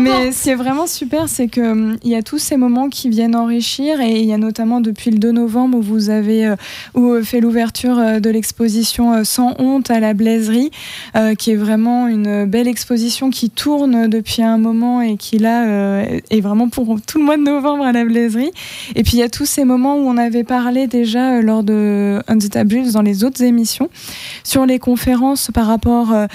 Mais 0.00 0.32
ce 0.32 0.42
qui 0.44 0.50
est 0.50 0.54
vraiment 0.54 0.86
super, 0.86 1.28
c'est 1.28 1.48
que 1.48 1.60
hum, 1.72 1.96
il 2.02 2.10
y 2.10 2.14
a 2.16 2.22
tous 2.22 2.38
ces 2.38 2.56
moments 2.56 2.88
qui 2.88 3.08
viennent 3.08 3.36
enrichir 3.36 4.00
et 4.00 4.20
il 4.20 4.24
y 4.26 4.32
a 4.32 4.38
notamment 4.38 4.80
depuis 4.80 5.10
le 5.10 5.18
2 5.18 5.32
novembre 5.32 5.78
où 5.78 5.82
vous 5.82 6.10
avez 6.10 6.46
euh, 6.46 6.56
où, 6.94 7.10
euh, 7.12 7.22
fait 7.22 7.40
l'ouverture 7.40 7.98
euh, 7.98 8.20
de 8.20 8.30
l'exposition 8.30 9.24
Sans 9.24 9.54
honte 9.58 9.90
à 9.90 10.00
la 10.00 10.14
Blaiserie, 10.14 10.70
qui 11.38 11.50
est 11.52 11.56
vraiment 11.56 12.06
une 12.08 12.44
belle 12.46 12.68
exposition 12.68 13.30
qui 13.30 13.50
tourne 13.50 14.08
depuis 14.08 14.42
un 14.42 14.58
moment 14.58 15.00
et 15.02 15.16
qui 15.16 15.38
là 15.38 16.02
est 16.30 16.40
vraiment 16.40 16.68
pour 16.68 16.96
tout 17.06 17.18
le 17.18 17.24
mois 17.24 17.36
de 17.36 17.42
novembre 17.42 17.84
à 17.84 17.92
la 17.92 18.04
Blaiserie. 18.04 18.50
Et 18.96 19.02
puis 19.02 19.12
il 19.14 19.18
y 19.18 19.22
a 19.22 19.28
tous 19.28 19.46
ces 19.46 19.64
moments 19.64 19.96
où 19.96 20.08
on 20.08 20.16
avait 20.16 20.44
parlé 20.44 20.86
déjà 20.86 21.40
lors 21.40 21.62
de 21.62 22.20
Undead 22.28 22.50
dans 22.92 23.02
les 23.02 23.24
autres 23.24 23.42
émissions 23.42 23.88
sur 24.44 24.66
les 24.66 24.78
conférences 24.78 25.50
par 25.52 25.66
rapport 25.66 26.12
euh, 26.12 26.26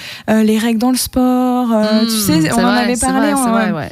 les 0.43 0.57
règles 0.57 0.79
dans 0.79 0.91
le 0.91 0.97
sport. 0.97 1.71
euh, 1.73 2.03
Mmh, 2.03 2.05
tu 2.07 2.11
sais, 2.11 2.41
c'est 2.41 2.53
on 2.53 2.57
en 2.57 2.61
vrai, 2.71 2.83
avait 2.83 2.95
c'est 2.95 3.05
parlé. 3.05 3.31
vrai, 3.31 3.41
c'est 3.43 3.49
en- 3.49 3.54
vrai, 3.63 3.71
ouais. 3.71 3.89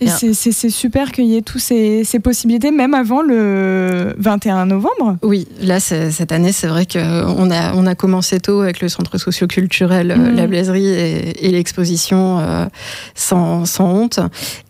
et 0.00 0.08
c'est- 0.08 0.68
super 0.70 1.12
qu'il 1.12 1.26
y 1.26 1.36
ait 1.36 1.42
toutes 1.42 1.60
ces, 1.60 2.04
possibilités, 2.22 2.70
même 2.72 2.94
avant 2.94 3.22
le 3.22 4.14
21 4.18 4.66
novembre. 4.66 5.16
Oui, 5.22 5.46
là, 5.60 5.78
cette 5.80 6.32
année, 6.32 6.52
c'est 6.52 6.66
vrai 6.66 6.84
qu'on 6.84 7.50
a, 7.50 7.74
on 7.74 7.86
a 7.86 7.94
commencé 7.94 8.40
tôt 8.40 8.60
avec 8.60 8.80
le 8.80 8.88
centre 8.88 9.18
socioculturel 9.18 10.10
euh, 10.10 10.16
Mhm. 10.16 10.36
La 10.36 10.46
Blaiserie 10.46 10.86
et, 10.88 11.46
et 11.46 11.50
l'exposition 11.52 12.38
euh, 12.40 12.66
sans, 13.14 13.64
sans 13.66 13.86
honte. 13.88 14.20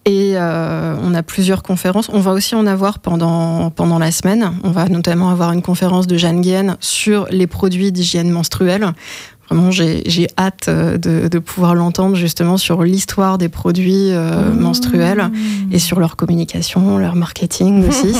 Et 0.06 0.32
euh, 0.36 0.94
on 1.02 1.14
a 1.14 1.22
plusieurs 1.22 1.62
conférences. 1.62 2.10
On 2.12 2.20
va 2.20 2.32
aussi 2.32 2.54
en 2.54 2.66
avoir 2.66 2.98
pendant, 2.98 3.70
pendant 3.70 3.98
la 3.98 4.12
semaine. 4.12 4.52
On 4.62 4.70
va 4.70 4.86
notamment 4.90 5.30
avoir 5.30 5.52
une 5.52 5.62
conférence 5.62 6.06
de 6.06 6.18
Jeanne 6.18 6.42
Guienne 6.42 6.76
sur 6.80 7.26
les 7.30 7.46
produits 7.46 7.90
d'hygiène 7.90 8.30
menstruelle. 8.30 8.92
Vraiment, 9.50 9.70
j'ai 9.70 10.28
hâte 10.38 10.66
euh, 10.68 10.96
de, 10.96 11.28
de 11.28 11.38
pouvoir 11.38 11.74
l'entendre 11.74 12.16
justement 12.16 12.56
sur 12.56 12.82
l'histoire 12.82 13.36
des 13.36 13.48
produits 13.48 14.10
euh, 14.10 14.52
menstruels 14.52 15.30
et 15.70 15.78
sur 15.78 16.00
leur 16.00 16.16
communication, 16.16 16.98
leur 16.98 17.14
marketing 17.14 17.84
aussi. 17.88 18.14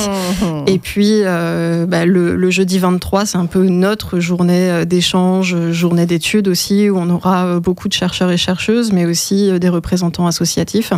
Et 0.66 0.78
puis, 0.78 1.22
euh, 1.22 1.86
bah, 1.86 2.04
le, 2.04 2.36
le 2.36 2.50
jeudi 2.50 2.78
23, 2.78 3.26
c'est 3.26 3.38
un 3.38 3.46
peu 3.46 3.66
notre 3.68 4.20
journée 4.20 4.84
d'échange, 4.84 5.70
journée 5.70 6.06
d'études 6.06 6.48
aussi, 6.48 6.90
où 6.90 6.98
on 6.98 7.08
aura 7.08 7.58
beaucoup 7.58 7.88
de 7.88 7.94
chercheurs 7.94 8.30
et 8.30 8.36
chercheuses, 8.36 8.92
mais 8.92 9.06
aussi 9.06 9.58
des 9.58 9.68
représentants 9.68 10.26
associatifs 10.26 10.92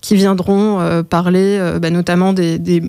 qui 0.00 0.16
viendront 0.16 0.80
euh, 0.80 1.02
parler 1.02 1.60
bah, 1.80 1.90
notamment 1.90 2.32
des, 2.32 2.58
des 2.58 2.82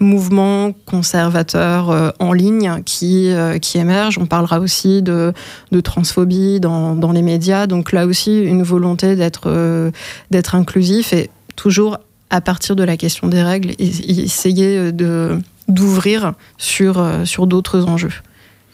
mouvements 0.00 0.72
conservateurs 0.86 1.90
euh, 1.90 2.10
en 2.18 2.32
ligne 2.32 2.82
qui, 2.84 3.30
euh, 3.30 3.58
qui 3.58 3.78
émergent. 3.78 4.18
On 4.18 4.26
parlera 4.26 4.58
aussi 4.58 5.02
de, 5.02 5.32
de 5.70 5.80
transphobie 5.80 6.58
dans, 6.58 6.94
dans 6.96 7.12
les 7.12 7.22
médias. 7.22 7.66
Donc 7.66 7.92
là 7.92 8.06
aussi, 8.06 8.40
une 8.42 8.62
volonté 8.62 9.14
d'être 9.14 9.44
euh, 9.46 9.90
d'être 10.30 10.54
inclusif 10.54 11.12
et 11.12 11.30
toujours 11.54 11.98
à 12.30 12.40
partir 12.40 12.76
de 12.76 12.82
la 12.84 12.96
question 12.96 13.28
des 13.28 13.42
règles, 13.42 13.70
et- 13.78 14.20
essayer 14.22 14.90
de 14.92 15.38
d'ouvrir 15.68 16.32
sur, 16.58 16.98
euh, 16.98 17.24
sur 17.24 17.46
d'autres 17.46 17.84
enjeux. 17.86 18.12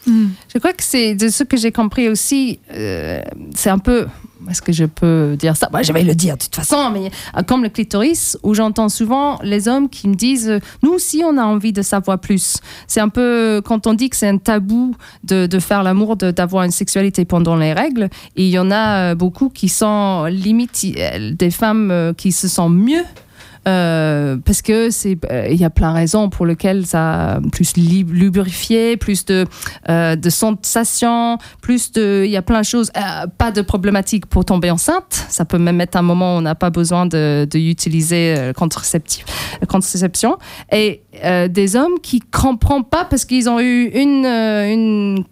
Je 0.07 0.57
crois 0.57 0.71
que 0.73 0.83
c'est 0.83 1.15
de 1.15 1.27
ce 1.27 1.43
que 1.43 1.57
j'ai 1.57 1.71
compris 1.73 2.07
aussi, 2.07 2.59
euh, 2.73 3.21
c'est 3.53 3.69
un 3.69 3.77
peu. 3.77 4.07
Est-ce 4.49 4.61
que 4.61 4.71
je 4.71 4.85
peux 4.85 5.35
dire 5.37 5.55
ça? 5.57 5.69
Bah, 5.71 5.81
Je 5.83 5.91
vais 5.93 6.03
le 6.03 6.15
dire 6.15 6.37
de 6.37 6.43
toute 6.43 6.55
façon, 6.55 6.89
mais 6.91 7.09
euh, 7.37 7.43
comme 7.43 7.63
le 7.63 7.69
clitoris, 7.69 8.37
où 8.43 8.53
j'entends 8.53 8.89
souvent 8.89 9.39
les 9.43 9.67
hommes 9.67 9.89
qui 9.89 10.07
me 10.07 10.15
disent 10.15 10.49
euh, 10.49 10.59
Nous 10.83 10.91
aussi, 10.91 11.21
on 11.25 11.37
a 11.37 11.43
envie 11.43 11.73
de 11.73 11.81
savoir 11.81 12.19
plus. 12.19 12.57
C'est 12.87 12.99
un 13.01 13.09
peu 13.09 13.61
quand 13.65 13.87
on 13.87 13.93
dit 13.93 14.09
que 14.09 14.15
c'est 14.15 14.27
un 14.27 14.37
tabou 14.37 14.95
de, 15.23 15.45
de 15.47 15.59
faire 15.59 15.83
l'amour, 15.83 16.15
de- 16.15 16.31
d'avoir 16.31 16.63
une 16.63 16.71
sexualité 16.71 17.25
pendant 17.25 17.55
les 17.55 17.73
règles. 17.73 18.09
Et 18.35 18.45
il 18.45 18.49
y 18.49 18.59
en 18.59 18.71
a 18.71 19.11
euh, 19.11 19.15
beaucoup 19.15 19.49
qui 19.49 19.69
sont 19.69 20.25
limite 20.25 20.85
des 21.33 21.51
femmes 21.51 22.13
qui 22.17 22.31
se 22.31 22.47
sentent 22.47 22.73
mieux 22.73 23.03
euh, 23.67 24.37
parce 24.45 24.61
que 24.61 24.89
c'est 24.89 25.17
euh, 25.29 25.47
il 25.49 25.57
y 25.57 25.65
a 25.65 25.69
plein 25.69 25.91
de 25.91 25.97
raisons 25.97 26.29
pour 26.29 26.45
lesquelles 26.45 26.85
ça 26.85 27.39
plus 27.51 27.75
lubrifié, 27.75 28.97
plus 28.97 29.25
de 29.25 29.45
euh, 29.89 30.15
de 30.15 30.29
sensations, 30.29 31.37
plus 31.61 31.91
de 31.91 32.23
il 32.25 32.31
y 32.31 32.37
a 32.37 32.41
plein 32.41 32.61
de 32.61 32.65
choses. 32.65 32.91
Pas 33.37 33.51
de 33.51 33.61
problématique 33.61 34.25
pour 34.25 34.45
tomber 34.45 34.71
enceinte. 34.71 35.25
Ça 35.29 35.45
peut 35.45 35.57
même 35.57 35.81
être 35.81 35.95
un 35.95 36.01
moment 36.01 36.35
où 36.35 36.37
on 36.37 36.41
n'a 36.41 36.55
pas 36.55 36.69
besoin 36.69 37.05
de, 37.05 37.47
de 37.49 37.59
utiliser 37.59 38.51
contraceptif, 38.55 39.25
contraception. 39.67 40.37
Et 40.71 41.03
des 41.49 41.75
hommes 41.75 41.99
qui 42.01 42.19
comprennent 42.19 42.83
pas 42.83 43.05
parce 43.05 43.25
qu'ils 43.25 43.49
ont 43.49 43.59
eu 43.59 43.85
une 43.93 44.25
une 44.25 45.23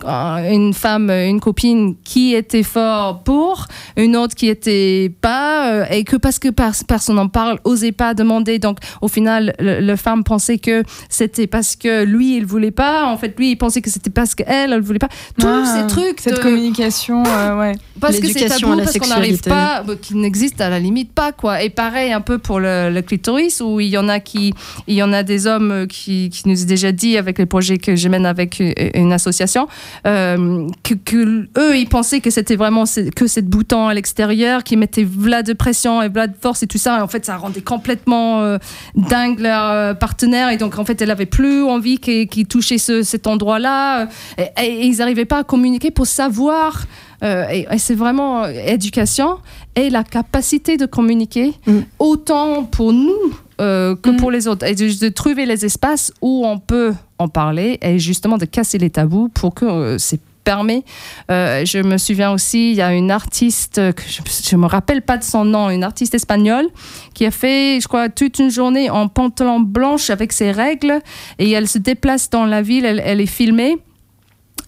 une 0.51 0.73
femme, 0.73 1.09
une 1.09 1.39
copine 1.39 1.95
qui 2.03 2.33
était 2.33 2.63
fort 2.63 3.23
pour, 3.23 3.67
une 3.95 4.17
autre 4.17 4.35
qui 4.35 4.47
était 4.47 5.13
pas, 5.21 5.87
et 5.91 6.03
que 6.03 6.17
parce 6.17 6.39
que 6.39 6.49
pers- 6.49 6.85
personne 6.87 7.15
n'en 7.15 7.27
parle, 7.27 7.59
osait 7.63 7.91
pas 7.91 8.13
demander. 8.25 8.59
Donc, 8.59 8.79
au 9.01 9.07
final, 9.07 9.53
le, 9.59 9.79
le 9.79 9.95
femme 9.95 10.23
pensait 10.23 10.57
que 10.57 10.83
c'était 11.09 11.47
parce 11.47 11.75
que 11.75 12.03
lui, 12.03 12.35
il 12.37 12.45
voulait 12.45 12.71
pas. 12.71 13.05
En 13.07 13.17
fait, 13.17 13.33
lui, 13.37 13.51
il 13.51 13.55
pensait 13.55 13.81
que 13.81 13.89
c'était 13.89 14.09
parce 14.09 14.35
qu'elle, 14.35 14.73
elle 14.73 14.81
voulait 14.81 14.99
pas. 14.99 15.09
Tous 15.39 15.47
Ah, 15.47 15.77
ces 15.79 15.87
trucs 15.87 16.19
Cette 16.19 16.37
de- 16.37 16.41
communication, 16.41 17.23
euh, 17.25 17.59
ouais. 17.59 17.73
parce 18.01 18.17
que 18.19 18.27
c'est 18.27 18.33
L'éducation 18.39 18.69
tabou, 18.69 18.81
parce 18.83 18.97
qu'on 18.97 19.07
n'arrive 19.07 19.35
sexualité. 19.35 19.49
pas, 19.49 19.83
bah, 19.83 19.93
qui 20.01 20.15
n'existe 20.15 20.59
à 20.61 20.69
la 20.69 20.79
limite 20.79 21.13
pas, 21.13 21.31
quoi. 21.31 21.61
Et 21.63 21.69
pareil 21.69 22.11
un 22.11 22.21
peu 22.21 22.37
pour 22.37 22.59
le, 22.59 22.89
le 22.91 23.01
clitoris, 23.01 23.61
où 23.61 23.79
il 23.79 23.87
y 23.87 23.97
en 23.97 24.09
a 24.09 24.19
qui, 24.19 24.53
il 24.87 24.95
y 24.95 25.03
en 25.03 25.13
a 25.13 25.23
des 25.23 25.47
hommes 25.47 25.71
euh, 25.71 25.85
qui, 25.85 26.29
qui 26.29 26.47
nous 26.49 26.63
ont 26.63 26.65
déjà 26.67 26.91
dit 26.91 27.17
avec 27.17 27.37
les 27.37 27.45
projets 27.45 27.77
que 27.77 27.95
je 27.95 28.09
mène 28.09 28.25
avec 28.25 28.59
euh, 28.59 28.73
une 28.95 29.13
association, 29.13 29.67
euh, 30.07 30.67
que, 30.83 30.93
que 30.95 31.47
eux, 31.57 31.77
ils 31.77 31.87
pensaient 31.87 32.19
que 32.21 32.29
c'était 32.31 32.55
vraiment 32.55 32.83
que 33.15 33.27
cette 33.27 33.47
bouton 33.47 33.87
à 33.87 33.93
l'extérieur 33.93 34.63
qui 34.63 34.75
mettait 34.77 35.03
v'là 35.07 35.43
de 35.43 35.53
pression 35.53 36.01
et 36.01 36.09
v'là 36.09 36.27
de 36.27 36.35
force 36.39 36.63
et 36.63 36.67
tout 36.67 36.77
ça. 36.77 36.97
Et 36.97 37.01
en 37.01 37.07
fait, 37.07 37.25
ça 37.25 37.37
rendait 37.37 37.61
complètement 37.61 38.14
euh, 38.41 38.57
dingue 38.95 39.39
leur 39.39 39.69
euh, 39.71 39.93
partenaire. 39.93 40.49
Et 40.49 40.57
donc, 40.57 40.77
en 40.79 40.85
fait, 40.85 41.01
elle 41.01 41.11
avait 41.11 41.25
plus 41.25 41.63
envie 41.63 41.97
qu'ils 41.99 42.47
touchaient 42.47 42.77
ce- 42.77 43.03
cet 43.03 43.27
endroit-là. 43.27 44.07
Et, 44.37 44.63
et 44.65 44.85
ils 44.87 44.97
n'arrivaient 44.97 45.25
pas 45.25 45.39
à 45.39 45.43
communiquer 45.43 45.91
pour 45.91 46.07
savoir. 46.07 46.85
Euh, 47.23 47.45
et, 47.49 47.65
et 47.71 47.77
c'est 47.77 47.95
vraiment 47.95 48.43
euh, 48.43 48.51
éducation 48.67 49.37
et 49.75 49.89
la 49.89 50.03
capacité 50.03 50.77
de 50.77 50.85
communiquer 50.85 51.53
Mm. 51.65 51.79
autant 51.99 52.63
pour 52.65 52.91
nous 52.91 53.13
euh, 53.61 53.95
que 53.95 54.09
Mm. 54.09 54.17
pour 54.17 54.31
les 54.31 54.47
autres 54.49 54.65
et 54.65 54.75
de, 54.75 54.87
de 54.99 55.09
trouver 55.09 55.45
les 55.45 55.63
espaces 55.65 56.11
où 56.21 56.45
on 56.45 56.59
peut 56.59 56.93
en 57.17 57.29
parler 57.29 57.77
et 57.81 57.97
justement 57.99 58.37
de 58.37 58.45
casser 58.45 58.77
les 58.77 58.89
tabous 58.89 59.29
pour 59.29 59.53
que 59.53 59.65
euh, 59.65 59.97
c'est 59.97 60.19
permet. 60.45 60.85
Euh, 61.29 61.65
je 61.65 61.79
me 61.79 61.97
souviens 61.97 62.31
aussi, 62.31 62.71
il 62.71 62.77
y 62.77 62.81
a 62.81 62.93
une 62.93 63.11
artiste, 63.11 63.81
je 63.81 64.55
ne 64.55 64.61
me 64.61 64.67
rappelle 64.67 65.01
pas 65.01 65.17
de 65.17 65.23
son 65.23 65.43
nom, 65.43 65.69
une 65.69 65.83
artiste 65.83 66.15
espagnole, 66.15 66.67
qui 67.13 67.25
a 67.25 67.31
fait, 67.31 67.79
je 67.81 67.87
crois, 67.89 68.07
toute 68.07 68.39
une 68.39 68.51
journée 68.51 68.89
en 68.89 69.09
pantalon 69.09 69.59
blanche 69.59 70.09
avec 70.09 70.31
ses 70.31 70.51
règles, 70.51 71.01
et 71.39 71.51
elle 71.51 71.67
se 71.67 71.79
déplace 71.79 72.29
dans 72.29 72.45
la 72.45 72.61
ville, 72.61 72.85
elle, 72.85 73.01
elle 73.03 73.19
est 73.19 73.25
filmée. 73.25 73.77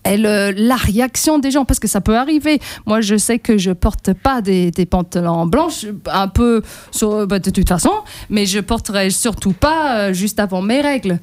Et 0.09 0.17
le- 0.17 0.51
la 0.55 0.75
réaction 0.75 1.37
des 1.37 1.51
gens, 1.51 1.65
parce 1.65 1.79
que 1.79 1.87
ça 1.87 2.01
peut 2.01 2.15
arriver. 2.17 2.59
Moi, 2.85 3.01
je 3.01 3.17
sais 3.17 3.39
que 3.39 3.57
je 3.57 3.71
porte 3.71 4.13
pas 4.13 4.41
des, 4.41 4.71
pantalons 4.89 5.45
blancs, 5.45 5.85
un 6.05 6.27
peu 6.29 6.61
bah, 7.01 7.39
de 7.39 7.49
toute 7.49 7.67
façon, 7.67 7.91
mais 8.29 8.45
je 8.45 8.59
porterai 8.59 9.09
surtout 9.09 9.53
pas 9.53 9.97
euh, 9.97 10.13
juste 10.13 10.39
avant 10.39 10.61
mes 10.61 10.81
règles. 10.81 11.19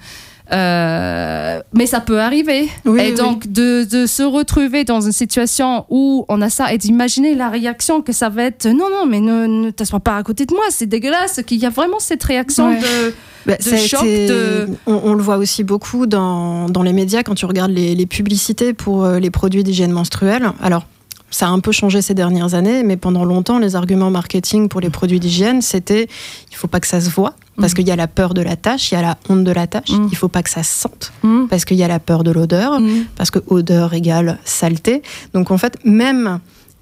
Euh, 0.52 1.60
mais 1.72 1.86
ça 1.86 2.00
peut 2.00 2.20
arriver. 2.20 2.68
Oui, 2.84 3.00
et 3.00 3.10
oui. 3.10 3.14
donc, 3.14 3.50
de, 3.50 3.84
de 3.84 4.06
se 4.06 4.22
retrouver 4.22 4.84
dans 4.84 5.00
une 5.00 5.12
situation 5.12 5.86
où 5.88 6.24
on 6.28 6.42
a 6.42 6.50
ça 6.50 6.72
et 6.72 6.78
d'imaginer 6.78 7.34
la 7.34 7.48
réaction 7.48 8.02
que 8.02 8.12
ça 8.12 8.28
va 8.28 8.44
être 8.44 8.66
non, 8.66 8.90
non, 8.90 9.06
mais 9.08 9.20
ne, 9.20 9.46
ne 9.46 9.70
t'assois 9.70 10.00
pas 10.00 10.16
à 10.16 10.22
côté 10.22 10.44
de 10.46 10.54
moi, 10.54 10.64
c'est 10.70 10.86
dégueulasse. 10.86 11.40
Qu'il 11.46 11.58
y 11.58 11.66
a 11.66 11.70
vraiment 11.70 11.98
cette 11.98 12.22
réaction 12.24 12.68
Ouais. 12.68 12.78
de. 12.80 13.14
Bah, 13.46 13.56
de 13.56 13.76
choc, 13.76 14.02
été- 14.04 14.28
de- 14.28 14.68
on, 14.86 15.00
on 15.04 15.12
le 15.14 15.22
voit 15.22 15.36
aussi 15.36 15.64
beaucoup 15.64 16.06
dans, 16.06 16.66
dans 16.70 16.82
les 16.82 16.94
médias 16.94 17.22
quand 17.22 17.34
tu 17.34 17.44
regardes 17.44 17.72
les, 17.72 17.94
les 17.94 18.06
publicités 18.06 18.72
pour 18.72 19.04
euh, 19.04 19.18
les 19.18 19.30
produits 19.30 19.62
d'hygiène 19.62 19.92
menstruelle. 19.92 20.50
Alors, 20.62 20.86
ça 21.34 21.46
a 21.48 21.50
un 21.50 21.58
peu 21.58 21.72
changé 21.72 22.00
ces 22.00 22.14
dernières 22.14 22.54
années, 22.54 22.84
mais 22.84 22.96
pendant 22.96 23.24
longtemps, 23.24 23.58
les 23.58 23.74
arguments 23.74 24.08
marketing 24.10 24.68
pour 24.68 24.80
les 24.80 24.90
produits 24.90 25.18
d'hygiène, 25.18 25.62
c'était 25.62 26.06
il 26.52 26.56
faut 26.56 26.68
pas 26.68 26.78
que 26.78 26.86
ça 26.86 27.00
se 27.00 27.10
voit, 27.10 27.34
parce 27.56 27.72
Mhm. 27.72 27.76
qu'il 27.76 27.88
y 27.88 27.90
a 27.90 27.96
la 27.96 28.06
peur 28.06 28.34
de 28.34 28.40
la 28.42 28.54
tâche, 28.54 28.92
il 28.92 28.94
y 28.94 28.98
a 28.98 29.02
la 29.02 29.18
honte 29.28 29.42
de 29.42 29.50
la 29.50 29.66
tâche, 29.66 29.90
Mhm. 29.90 30.08
il 30.12 30.16
faut 30.16 30.28
pas 30.28 30.44
que 30.44 30.50
ça 30.50 30.62
se 30.62 30.72
sente, 30.82 31.12
Mm. 31.24 31.46
parce 31.50 31.64
qu'il 31.64 31.76
y 31.76 31.82
a 31.82 31.88
la 31.88 31.98
peur 31.98 32.22
de 32.22 32.30
l'odeur, 32.30 32.78
Mm. 32.80 33.06
parce 33.16 33.32
que 33.32 33.40
odeur 33.48 33.94
égale 33.94 34.38
saleté. 34.44 35.02
Donc 35.34 35.50
en 35.50 35.58
fait, 35.58 35.76
même 35.84 36.38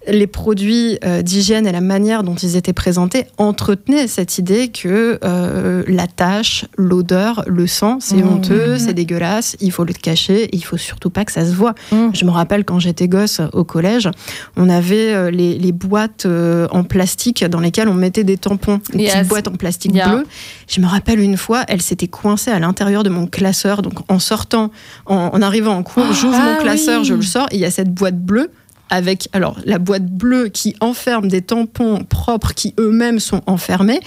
les 0.08 0.26
produits 0.26 0.98
euh, 1.04 1.22
d'hygiène 1.22 1.66
et 1.66 1.72
la 1.72 1.80
manière 1.80 2.22
dont 2.24 2.34
ils 2.34 2.56
étaient 2.56 2.72
présentés 2.72 3.26
entretenaient 3.38 4.08
cette 4.08 4.36
idée 4.38 4.68
que 4.68 5.18
euh, 5.22 5.84
la 5.86 6.06
tâche, 6.08 6.64
l'odeur, 6.76 7.44
le 7.46 7.66
sang, 7.68 7.98
c'est 8.00 8.16
Mmh. 8.16 8.28
honteux, 8.28 8.78
c'est 8.78 8.94
dégueulasse, 8.94 9.56
il 9.60 9.70
faut 9.70 9.84
le 9.84 9.92
cacher, 9.92 10.44
et 10.44 10.56
il 10.56 10.62
faut 10.64 10.76
surtout 10.76 11.10
pas 11.10 11.24
que 11.24 11.30
ça 11.32 11.44
se 11.46 11.52
voit. 11.52 11.74
Mmh. 11.92 12.08
Je 12.14 12.24
me 12.24 12.30
rappelle 12.30 12.64
quand 12.64 12.78
j'étais 12.80 13.06
gosse 13.06 13.40
au 13.52 13.62
collège, 13.64 14.08
on 14.56 14.68
avait 14.68 15.12
euh, 15.14 15.30
les, 15.30 15.56
les 15.58 15.72
boîtes 15.72 16.26
euh, 16.26 16.66
en 16.72 16.82
plastique 16.84 17.44
dans 17.44 17.60
lesquelles 17.60 17.88
on 17.88 17.94
mettait 17.94 18.24
des 18.24 18.36
tampons, 18.36 18.80
une 18.92 19.00
Yes. 19.00 19.12
petite 19.14 19.28
boîte 19.28 19.48
en 19.48 19.52
plastique 19.52 19.94
Yeah. 19.94 20.08
bleu. 20.08 20.26
Je 20.68 20.80
me 20.80 20.86
rappelle 20.86 21.20
une 21.20 21.36
fois, 21.36 21.64
elle 21.68 21.82
s'était 21.82 22.08
coincée 22.08 22.50
à 22.50 22.58
l'intérieur 22.58 23.02
de 23.02 23.08
mon 23.10 23.26
classeur, 23.26 23.82
donc 23.82 23.94
en 24.10 24.18
sortant, 24.18 24.70
en, 25.06 25.30
en 25.32 25.42
arrivant 25.42 25.74
en 25.76 25.82
cours, 25.82 26.12
j'ouvre 26.12 26.38
Ah 26.40 26.54
mon 26.56 26.62
classeur, 26.62 27.00
oui. 27.02 27.06
je 27.06 27.14
le 27.14 27.22
sors, 27.22 27.46
et 27.52 27.56
il 27.56 27.60
y 27.60 27.64
a 27.64 27.70
cette 27.70 27.92
boîte 27.92 28.18
bleue 28.18 28.50
avec 28.92 29.28
alors 29.32 29.56
la 29.64 29.78
boîte 29.78 30.06
bleue 30.06 30.48
qui 30.48 30.76
enferme 30.80 31.26
des 31.28 31.42
tampons 31.42 32.04
propres 32.04 32.52
qui 32.54 32.74
eux-mêmes 32.78 33.18
sont 33.18 33.40
enfermés 33.46 34.00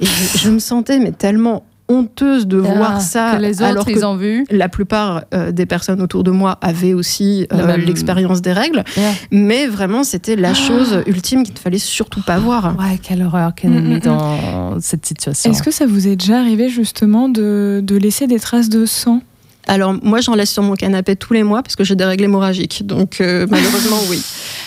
et 0.00 0.04
je, 0.06 0.38
je 0.38 0.50
me 0.50 0.58
sentais 0.58 0.98
mais 0.98 1.12
tellement 1.12 1.64
honteuse 1.88 2.46
de 2.46 2.62
Ah, 2.66 2.74
voir 2.74 3.00
ça 3.02 3.32
que 3.36 3.42
les 3.42 3.56
autres, 3.60 3.64
alors 3.64 3.84
que 3.84 3.90
ils 3.90 4.04
ont 4.06 4.16
vu. 4.16 4.46
la 4.50 4.68
plupart 4.70 5.24
euh, 5.34 5.52
des 5.52 5.66
personnes 5.66 6.00
autour 6.00 6.24
de 6.24 6.30
moi 6.30 6.56
avaient 6.62 6.94
aussi 6.94 7.46
euh, 7.52 7.66
même- 7.66 7.80
l'expérience 7.82 8.40
des 8.40 8.52
règles, 8.52 8.82
Yeah. 8.96 9.12
mais 9.30 9.66
vraiment 9.66 10.02
c'était 10.02 10.36
la 10.36 10.54
chose 10.54 11.02
ultime 11.06 11.42
qu'il 11.42 11.52
ne 11.54 11.58
fallait 11.58 11.78
surtout 11.78 12.22
pas 12.22 12.38
voir. 12.38 12.74
Ouais, 12.78 12.98
quelle 13.02 13.22
horreur 13.22 13.54
qu'elle 13.54 13.72
Mm, 13.72 13.94
mm, 13.96 13.98
dans 14.00 14.80
cette 14.80 15.04
situation. 15.06 15.50
Est-ce 15.50 15.62
que 15.62 15.70
ça 15.72 15.84
vous 15.86 16.08
est 16.08 16.16
déjà 16.16 16.38
arrivé 16.38 16.68
justement 16.70 17.28
de, 17.28 17.80
de 17.84 17.96
laisser 17.96 18.26
des 18.26 18.40
traces 18.40 18.68
de 18.70 18.86
sang 18.86 19.20
Alors 19.66 19.94
moi 20.02 20.20
j'en 20.20 20.34
laisse 20.34 20.50
sur 20.50 20.62
mon 20.62 20.74
canapé 20.74 21.16
tous 21.16 21.32
les 21.34 21.42
mois 21.42 21.62
parce 21.62 21.76
que 21.76 21.84
j'ai 21.84 21.94
des 21.94 22.04
règles 22.04 22.24
hémorragiques, 22.24 22.86
donc 22.86 23.20
euh, 23.20 23.46
malheureusement 23.50 24.00
oui. 24.10 24.22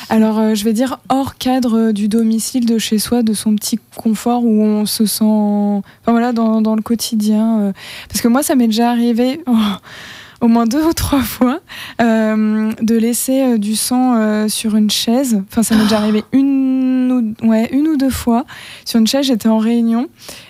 Alors, 0.09 0.37
euh, 0.37 0.53
je 0.53 0.63
vais 0.63 0.73
dire 0.73 0.99
hors 1.09 1.35
cadre 1.37 1.91
du 1.91 2.07
domicile, 2.07 2.65
de 2.67 2.77
chez 2.77 2.99
soi, 2.99 3.23
de 3.23 3.33
son 3.33 3.55
petit 3.55 3.79
confort 3.95 4.43
où 4.43 4.61
on 4.61 4.85
se 4.85 5.05
sent. 5.07 5.23
Enfin 5.23 6.11
voilà, 6.11 6.31
dans, 6.31 6.61
dans 6.61 6.75
le 6.75 6.83
quotidien. 6.83 7.59
euh. 7.59 7.71
Parce 8.07 8.21
que 8.21 8.27
moi, 8.27 8.43
ça 8.43 8.55
m'est 8.55 8.67
déjà 8.67 8.91
arrivé. 8.91 9.41
oh, 9.47 9.55
au 10.41 10.47
moins 10.47 10.65
deux 10.65 10.83
ou 10.83 10.93
trois 10.93 11.21
fois, 11.21 11.59
euh, 12.01 12.71
de 12.81 12.95
laisser 12.95 13.41
euh, 13.41 13.57
du 13.57 13.75
sang 13.75 14.15
euh, 14.15 14.47
sur 14.47 14.75
une 14.75 14.89
chaise. 14.91 15.41
Enfin, 15.49 15.63
ça 15.63 15.75
m'est 15.75 15.83
déjà 15.83 15.97
arrivé 15.97 16.23
une 16.33 17.35
ou, 17.41 17.47
ouais, 17.47 17.69
une 17.71 17.87
ou 17.87 17.97
deux 17.97 18.09
fois. 18.09 18.45
Sur 18.85 18.99
une 18.99 19.07
chaise, 19.07 19.25
j'étais 19.25 19.47
en 19.49 19.57
réunion 19.57 20.07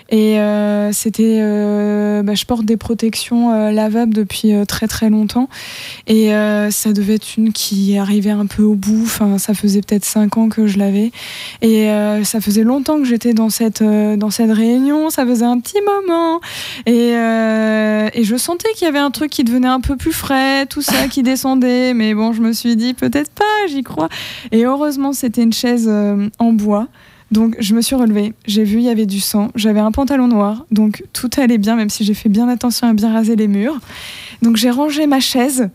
et 0.08 0.38
euh, 0.40 0.92
c'était. 0.92 1.38
euh, 1.40 2.22
bah, 2.22 2.34
je 2.34 2.44
porte 2.44 2.64
des 2.64 2.76
protections 2.76 3.52
euh, 3.52 3.70
lavables 3.70 4.14
depuis 4.14 4.52
euh, 4.54 4.64
très 4.64 4.86
très 4.88 5.10
longtemps 5.10 5.48
et 6.06 6.34
euh, 6.34 6.70
ça 6.70 6.92
devait 6.92 7.14
être 7.14 7.36
une 7.36 7.52
qui 7.52 7.96
arrivait 7.98 8.30
un 8.30 8.46
peu 8.46 8.62
au 8.62 8.74
bout. 8.74 9.02
Enfin, 9.04 9.38
ça 9.38 9.54
faisait 9.54 9.80
peut-être 9.80 10.04
cinq 10.04 10.36
ans 10.36 10.48
que 10.48 10.66
je 10.66 10.78
l'avais 10.78 11.10
et 11.62 11.90
euh, 11.90 12.24
ça 12.24 12.40
faisait 12.40 12.62
longtemps 12.62 12.98
que 12.98 13.04
j'étais 13.04 13.34
dans 13.34 13.50
cette 13.50 13.82
dans 13.82 14.30
cette 14.30 14.52
réunion. 14.52 15.10
Ça 15.10 15.26
faisait 15.26 15.44
un 15.44 15.58
petit 15.60 15.80
moment 15.84 16.40
et, 16.86 17.10
et 18.18 18.24
je 18.24 18.36
sentais 18.36 18.68
qu'il 18.74 18.86
y 18.86 18.88
avait 18.88 18.98
un 18.98 19.10
truc 19.10 19.30
qui 19.30 19.44
devenait 19.44 19.68
un 19.68 19.80
peu 19.80 19.96
plus 19.96 20.12
frais, 20.12 20.66
tout 20.66 20.82
ça 20.82 21.08
qui 21.08 21.22
descendait. 21.22 21.94
Mais 21.94 22.14
bon, 22.14 22.32
je 22.32 22.40
me 22.40 22.52
suis 22.52 22.76
dit 22.76 22.94
peut-être 22.94 23.30
pas, 23.30 23.44
j'y 23.68 23.82
crois. 23.82 24.08
Et 24.52 24.64
heureusement, 24.64 25.12
c'était 25.12 25.42
une 25.42 25.52
chaise 25.52 25.90
en 26.38 26.52
bois. 26.52 26.88
Donc 27.32 27.56
je 27.58 27.74
me 27.74 27.80
suis 27.80 27.96
relevée, 27.96 28.34
j'ai 28.46 28.62
vu 28.64 28.76
il 28.78 28.84
y 28.84 28.88
avait 28.88 29.06
du 29.06 29.20
sang, 29.20 29.48
j'avais 29.56 29.80
un 29.80 29.90
pantalon 29.90 30.28
noir, 30.28 30.64
donc 30.70 31.02
tout 31.12 31.30
allait 31.38 31.58
bien, 31.58 31.74
même 31.74 31.90
si 31.90 32.04
j'ai 32.04 32.14
fait 32.14 32.28
bien 32.28 32.48
attention 32.48 32.88
à 32.88 32.92
bien 32.92 33.12
raser 33.12 33.34
les 33.34 33.48
murs. 33.48 33.78
Donc 34.42 34.56
j'ai 34.56 34.70
rangé 34.70 35.06
ma 35.08 35.18
chaise 35.18 35.68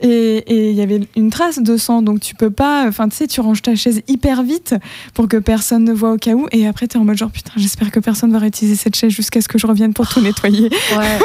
et 0.00 0.68
il 0.70 0.76
y 0.76 0.80
avait 0.80 1.00
une 1.16 1.30
trace 1.30 1.58
de 1.60 1.76
sang, 1.76 2.02
donc 2.02 2.20
tu 2.20 2.34
peux 2.36 2.50
pas, 2.50 2.86
enfin 2.86 3.08
tu 3.08 3.16
sais, 3.16 3.26
tu 3.26 3.40
ranges 3.40 3.62
ta 3.62 3.74
chaise 3.74 4.02
hyper 4.06 4.42
vite 4.44 4.74
pour 5.14 5.26
que 5.28 5.38
personne 5.38 5.82
ne 5.84 5.92
voit 5.92 6.12
au 6.12 6.18
cas 6.18 6.34
où, 6.34 6.46
et 6.52 6.66
après 6.68 6.86
tu 6.86 6.96
es 6.96 7.00
en 7.00 7.04
mode 7.04 7.16
genre 7.16 7.30
putain, 7.32 7.52
j'espère 7.56 7.90
que 7.90 7.98
personne 8.00 8.30
va 8.30 8.38
réutiliser 8.38 8.76
cette 8.76 8.94
chaise 8.94 9.10
jusqu'à 9.10 9.40
ce 9.40 9.48
que 9.48 9.58
je 9.58 9.66
revienne 9.66 9.94
pour 9.94 10.06
tout 10.08 10.20
nettoyer. 10.20 10.68
Ouais. 10.96 11.18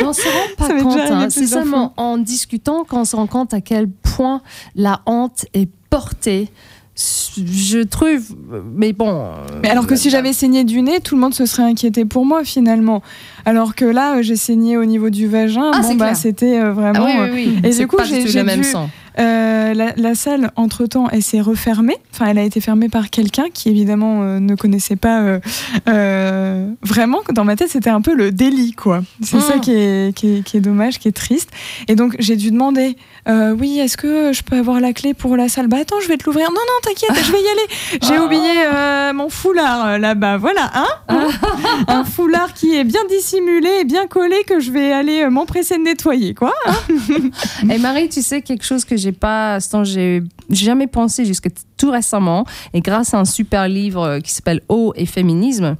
Mais 0.00 0.06
on 0.06 0.12
se 0.12 0.22
rend 0.22 0.66
Ça 0.68 0.74
pas 0.74 0.80
compte. 0.82 0.98
hein. 0.98 1.26
C'est 1.28 1.40
plusieurs 1.40 1.62
seulement 1.62 1.92
en 1.96 2.18
discutant 2.18 2.84
qu'on 2.84 3.04
se 3.04 3.14
rend 3.14 3.26
compte 3.26 3.52
à 3.52 3.60
quel 3.60 3.88
point 3.88 4.42
la 4.74 5.02
honte 5.06 5.44
est 5.54 5.68
portée. 5.90 6.48
Je 6.96 7.82
trouve, 7.82 8.36
mais 8.76 8.92
bon. 8.92 9.28
Mais 9.62 9.68
alors 9.70 9.88
que 9.88 9.96
si 9.96 10.08
j'avais 10.10 10.32
saigné 10.32 10.62
du 10.62 10.80
nez, 10.82 11.00
tout 11.00 11.16
le 11.16 11.20
monde 11.20 11.34
se 11.34 11.46
serait 11.46 11.64
inquiété 11.64 12.04
pour 12.04 12.24
moi 12.24 12.44
finalement. 12.44 13.02
Alors 13.44 13.74
que 13.74 13.84
là, 13.84 14.16
euh, 14.18 14.22
j'ai 14.22 14.36
saigné 14.36 14.76
au 14.76 14.84
niveau 14.84 15.10
du 15.10 15.26
vagin, 15.26 15.72
Ah, 15.74 15.80
bon 15.80 15.88
c'est 15.88 15.96
bah 15.96 16.04
clair. 16.06 16.16
c'était 16.16 16.58
euh, 16.60 16.68
Ah 16.68 16.72
vraiment. 16.72 17.04
oui, 17.06 17.12
euh, 17.18 17.28
oui, 17.34 17.52
oui. 17.62 17.68
Et 17.68 17.74
du 17.76 17.86
coup, 17.88 17.96
j'ai- 18.04 18.22
le 18.24 18.44
même 18.44 18.60
dû- 18.60 18.64
sang. 18.64 18.88
Euh, 19.18 19.74
la, 19.74 19.92
la 19.96 20.14
salle, 20.14 20.50
entre-temps, 20.56 21.08
elle 21.10 21.22
s'est 21.22 21.40
refermée. 21.40 21.96
Enfin, 22.12 22.26
elle 22.26 22.38
a 22.38 22.42
été 22.42 22.60
fermée 22.60 22.88
par 22.88 23.10
quelqu'un 23.10 23.44
qui, 23.52 23.68
évidemment, 23.68 24.22
euh, 24.22 24.40
ne 24.40 24.54
connaissait 24.54 24.96
pas 24.96 25.38
euh, 25.88 26.68
vraiment. 26.82 27.20
Dans 27.32 27.44
ma 27.44 27.56
tête, 27.56 27.68
c'était 27.70 27.90
un 27.90 28.00
peu 28.00 28.14
le 28.14 28.32
délit, 28.32 28.72
quoi. 28.72 29.02
C'est 29.22 29.40
ça 29.40 29.58
qui 29.58 29.72
est, 29.72 30.14
qui, 30.16 30.36
est, 30.38 30.42
qui 30.42 30.56
est 30.56 30.60
dommage, 30.60 30.98
qui 30.98 31.08
est 31.08 31.12
triste. 31.12 31.50
Et 31.88 31.94
donc, 31.94 32.16
j'ai 32.18 32.36
dû 32.36 32.50
demander 32.50 32.96
Oui, 33.28 33.78
est-ce 33.78 33.96
que 33.96 34.32
je 34.32 34.42
peux 34.42 34.56
avoir 34.56 34.80
la 34.80 34.92
clé 34.92 35.14
pour 35.14 35.36
la 35.36 35.48
salle? 35.48 35.68
Bah, 35.68 35.78
attends, 35.80 36.00
je 36.02 36.08
vais 36.08 36.16
te 36.16 36.24
l'ouvrir. 36.26 36.48
Non, 36.50 36.56
non, 36.56 36.80
t'inquiète, 36.82 37.24
je 37.24 37.32
vais 37.32 37.38
y 37.42 37.48
aller. 37.48 38.00
J'ai 38.02 38.16
Ah. 38.16 38.24
oublié 38.24 39.12
mon 39.14 39.28
foulard 39.28 39.98
là-bas. 39.98 40.36
Voilà, 40.38 40.70
hein? 40.74 40.86
Un 41.88 42.04
foulard 42.04 42.52
qui 42.54 42.74
est 42.74 42.84
bien 42.84 43.00
dissimulé 43.08 43.68
et 43.80 43.84
bien 43.84 44.06
collé 44.06 44.36
que 44.46 44.60
je 44.60 44.70
vais 44.70 44.92
aller 44.92 45.28
m'empresser 45.30 45.76
de 45.78 45.82
nettoyer, 45.82 46.34
quoi. 46.34 46.52
Et 47.70 47.78
Marie, 47.84 48.08
tu 48.08 48.22
sais 48.22 48.42
quelque 48.42 48.64
chose 48.64 48.84
que 48.84 48.96
j'ai 48.96 49.03
pas, 49.12 49.60
ce 49.60 49.70
dont 49.72 49.84
j'ai 49.84 50.22
j'ai 50.50 50.66
jamais 50.66 50.86
pensé 50.86 51.24
jusqu'à 51.24 51.50
tout 51.76 51.90
récemment, 51.90 52.44
et 52.72 52.80
grâce 52.80 53.14
à 53.14 53.18
un 53.18 53.24
super 53.24 53.68
livre 53.68 54.18
qui 54.18 54.32
s'appelle 54.32 54.60
Eau 54.68 54.92
et 54.96 55.06
féminisme, 55.06 55.76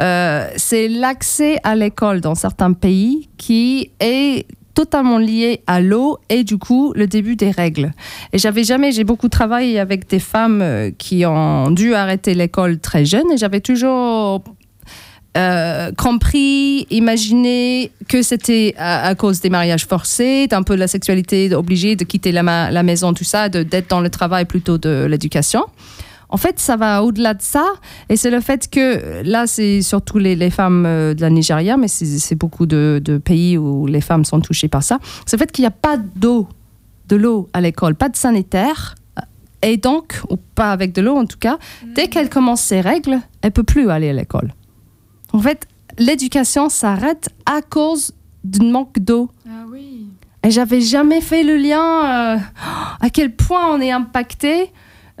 euh, 0.00 0.48
c'est 0.56 0.88
l'accès 0.88 1.58
à 1.62 1.74
l'école 1.74 2.20
dans 2.20 2.34
certains 2.34 2.72
pays 2.72 3.28
qui 3.36 3.90
est 4.00 4.46
totalement 4.74 5.18
lié 5.18 5.62
à 5.66 5.80
l'eau 5.80 6.18
et 6.28 6.44
du 6.44 6.58
coup 6.58 6.92
le 6.94 7.06
début 7.06 7.36
des 7.36 7.50
règles. 7.50 7.92
Et 8.32 8.38
j'avais 8.38 8.64
jamais, 8.64 8.92
j'ai 8.92 9.04
beaucoup 9.04 9.28
travaillé 9.28 9.78
avec 9.78 10.08
des 10.08 10.18
femmes 10.18 10.60
euh, 10.62 10.90
qui 10.96 11.24
ont 11.24 11.70
dû 11.70 11.94
arrêter 11.94 12.34
l'école 12.34 12.78
très 12.78 13.04
jeunes 13.04 13.30
et 13.32 13.36
j'avais 13.36 13.60
toujours 13.60 14.42
euh, 15.36 15.90
compris, 15.92 16.86
imaginé 16.90 17.90
que 18.08 18.22
c'était 18.22 18.74
à, 18.76 19.06
à 19.06 19.14
cause 19.14 19.40
des 19.40 19.50
mariages 19.50 19.86
forcés, 19.86 20.46
d'un 20.46 20.62
peu 20.62 20.74
de 20.74 20.80
la 20.80 20.88
sexualité 20.88 21.54
obligée 21.54 21.96
de 21.96 22.04
quitter 22.04 22.32
la, 22.32 22.42
ma- 22.42 22.70
la 22.70 22.82
maison, 22.82 23.12
tout 23.14 23.24
ça, 23.24 23.48
d'être 23.48 23.90
dans 23.90 24.00
le 24.00 24.10
travail 24.10 24.44
plutôt 24.44 24.78
de 24.78 25.06
l'éducation. 25.06 25.64
En 26.30 26.36
fait, 26.36 26.58
ça 26.58 26.76
va 26.76 27.04
au-delà 27.04 27.34
de 27.34 27.42
ça, 27.42 27.64
et 28.08 28.16
c'est 28.16 28.30
le 28.30 28.40
fait 28.40 28.68
que 28.68 29.22
là, 29.24 29.46
c'est 29.46 29.82
surtout 29.82 30.18
les, 30.18 30.34
les 30.34 30.50
femmes 30.50 30.84
euh, 30.86 31.14
de 31.14 31.20
la 31.20 31.30
Nigeria, 31.30 31.76
mais 31.76 31.86
c'est 31.86 32.06
c'est 32.06 32.34
beaucoup 32.34 32.66
de, 32.66 33.00
de 33.04 33.18
pays 33.18 33.56
où 33.56 33.86
les 33.86 34.00
femmes 34.00 34.24
sont 34.24 34.40
touchées 34.40 34.68
par 34.68 34.82
ça. 34.82 34.98
C'est 35.26 35.36
le 35.36 35.40
fait 35.42 35.52
qu'il 35.52 35.62
n'y 35.62 35.68
a 35.68 35.70
pas 35.70 35.96
d'eau, 35.96 36.48
de 37.08 37.16
l'eau 37.16 37.48
à 37.52 37.60
l'école, 37.60 37.94
pas 37.94 38.08
de 38.08 38.16
sanitaire, 38.16 38.96
et 39.62 39.76
donc, 39.76 40.20
ou 40.28 40.36
pas 40.36 40.72
avec 40.72 40.92
de 40.92 41.02
l'eau 41.02 41.16
en 41.16 41.26
tout 41.26 41.38
cas, 41.38 41.58
dès 41.94 42.08
qu'elle 42.08 42.28
commence 42.28 42.62
ses 42.62 42.80
règles, 42.80 43.20
elle 43.42 43.52
peut 43.52 43.62
plus 43.62 43.88
aller 43.90 44.10
à 44.10 44.12
l'école. 44.12 44.52
En 45.34 45.40
fait, 45.40 45.66
l'éducation 45.98 46.68
s'arrête 46.68 47.28
à 47.44 47.60
cause 47.60 48.12
d'un 48.44 48.70
manque 48.70 49.00
d'eau. 49.00 49.30
Ah 49.48 49.64
oui. 49.68 50.06
Et 50.44 50.50
j'avais 50.52 50.80
jamais 50.80 51.20
fait 51.20 51.42
le 51.42 51.56
lien 51.56 52.36
euh, 52.36 52.38
à 53.00 53.10
quel 53.10 53.34
point 53.34 53.74
on 53.74 53.80
est 53.80 53.90
impacté. 53.90 54.70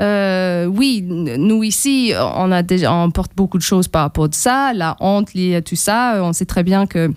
Euh, 0.00 0.66
oui, 0.66 1.02
nous 1.02 1.64
ici, 1.64 2.12
on 2.16 2.52
a 2.52 2.62
déjà, 2.62 2.94
on 2.94 3.10
porte 3.10 3.32
beaucoup 3.34 3.58
de 3.58 3.62
choses 3.62 3.88
par 3.88 4.02
rapport 4.02 4.26
à 4.26 4.28
ça, 4.30 4.72
la 4.72 4.96
honte 5.00 5.34
liée 5.34 5.56
à 5.56 5.62
tout 5.62 5.76
ça. 5.76 6.20
On 6.22 6.32
sait 6.32 6.46
très 6.46 6.62
bien 6.62 6.86
que 6.86 7.12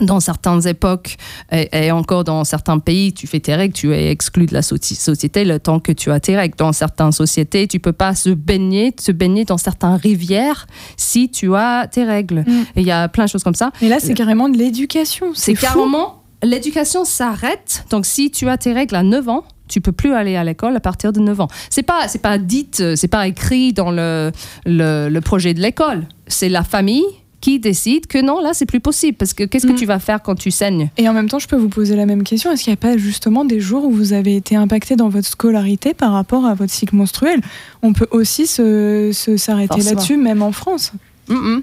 dans 0.00 0.20
certaines 0.20 0.66
époques 0.66 1.16
et, 1.52 1.86
et 1.86 1.90
encore 1.92 2.24
dans 2.24 2.44
certains 2.44 2.78
pays, 2.78 3.12
tu 3.12 3.26
fais 3.26 3.40
tes 3.40 3.54
règles, 3.54 3.74
tu 3.74 3.94
es 3.94 4.10
exclu 4.10 4.46
de 4.46 4.54
la 4.54 4.60
soci- 4.60 4.94
société 4.94 5.44
le 5.44 5.58
temps 5.58 5.80
que 5.80 5.92
tu 5.92 6.10
as 6.10 6.20
tes 6.20 6.36
règles. 6.36 6.56
Dans 6.56 6.72
certaines 6.72 7.12
sociétés, 7.12 7.66
tu 7.66 7.80
peux 7.80 7.92
pas 7.92 8.14
se 8.14 8.30
baigner, 8.30 8.94
se 9.00 9.12
baigner 9.12 9.44
dans 9.44 9.58
certaines 9.58 9.94
rivières 9.94 10.66
si 10.96 11.30
tu 11.30 11.54
as 11.54 11.86
tes 11.90 12.04
règles. 12.04 12.40
Mm. 12.46 12.64
Il 12.76 12.82
y 12.82 12.90
a 12.90 13.08
plein 13.08 13.24
de 13.24 13.30
choses 13.30 13.42
comme 13.44 13.54
ça. 13.54 13.70
Et 13.80 13.88
là, 13.88 13.98
c'est 14.00 14.14
carrément 14.14 14.48
de 14.48 14.58
l'éducation. 14.58 15.26
C'est 15.34 15.54
carrément 15.54 16.22
l'éducation 16.42 17.04
s'arrête. 17.04 17.84
Donc 17.90 18.06
si 18.06 18.30
tu 18.30 18.48
as 18.48 18.58
tes 18.58 18.72
règles 18.72 18.94
à 18.96 19.02
9 19.02 19.28
ans, 19.28 19.44
tu 19.68 19.80
peux 19.80 19.92
plus 19.92 20.12
aller 20.12 20.36
à 20.36 20.44
l'école 20.44 20.76
à 20.76 20.80
partir 20.80 21.12
de 21.12 21.18
9 21.20 21.40
ans. 21.40 21.48
C'est 21.70 21.82
pas 21.82 22.06
c'est 22.08 22.20
pas 22.20 22.38
dit, 22.38 22.68
euh, 22.80 22.94
c'est 22.94 23.08
pas 23.08 23.26
écrit 23.26 23.72
dans 23.72 23.90
le 23.90 24.30
le, 24.64 25.08
le 25.08 25.20
projet 25.20 25.54
de 25.54 25.60
l'école. 25.60 26.06
C'est 26.28 26.48
la 26.48 26.62
famille 26.62 27.04
qui 27.40 27.58
décide 27.60 28.06
que 28.06 28.18
non, 28.20 28.40
là 28.40 28.52
c'est 28.54 28.66
plus 28.66 28.80
possible 28.80 29.16
parce 29.16 29.34
que 29.34 29.44
qu'est-ce 29.44 29.66
Mm. 29.66 29.72
que 29.74 29.78
tu 29.78 29.86
vas 29.86 29.98
faire 29.98 30.22
quand 30.22 30.34
tu 30.34 30.50
saignes? 30.50 30.90
Et 30.96 31.08
en 31.08 31.12
même 31.12 31.28
temps, 31.28 31.38
je 31.38 31.46
peux 31.48 31.56
vous 31.56 31.68
poser 31.68 31.94
la 31.96 32.06
même 32.06 32.22
question. 32.24 32.50
Est-ce 32.50 32.64
qu'il 32.64 32.70
n'y 32.72 32.74
a 32.78 32.80
pas 32.80 32.96
justement 32.96 33.44
des 33.44 33.60
jours 33.60 33.84
où 33.84 33.90
vous 33.90 34.12
avez 34.12 34.36
été 34.36 34.56
impacté 34.56 34.96
dans 34.96 35.08
votre 35.08 35.28
scolarité 35.28 35.94
par 35.94 36.12
rapport 36.12 36.46
à 36.46 36.54
votre 36.54 36.72
cycle 36.72 36.96
menstruel? 36.96 37.40
On 37.82 37.92
peut 37.92 38.08
aussi 38.10 38.46
se, 38.46 39.10
se- 39.12 39.36
s'arrêter 39.36 39.68
Forcément. 39.74 39.90
là-dessus, 39.90 40.16
même 40.16 40.42
en 40.42 40.52
France. 40.52 40.92
Mm, 41.28 41.34
mm. 41.34 41.62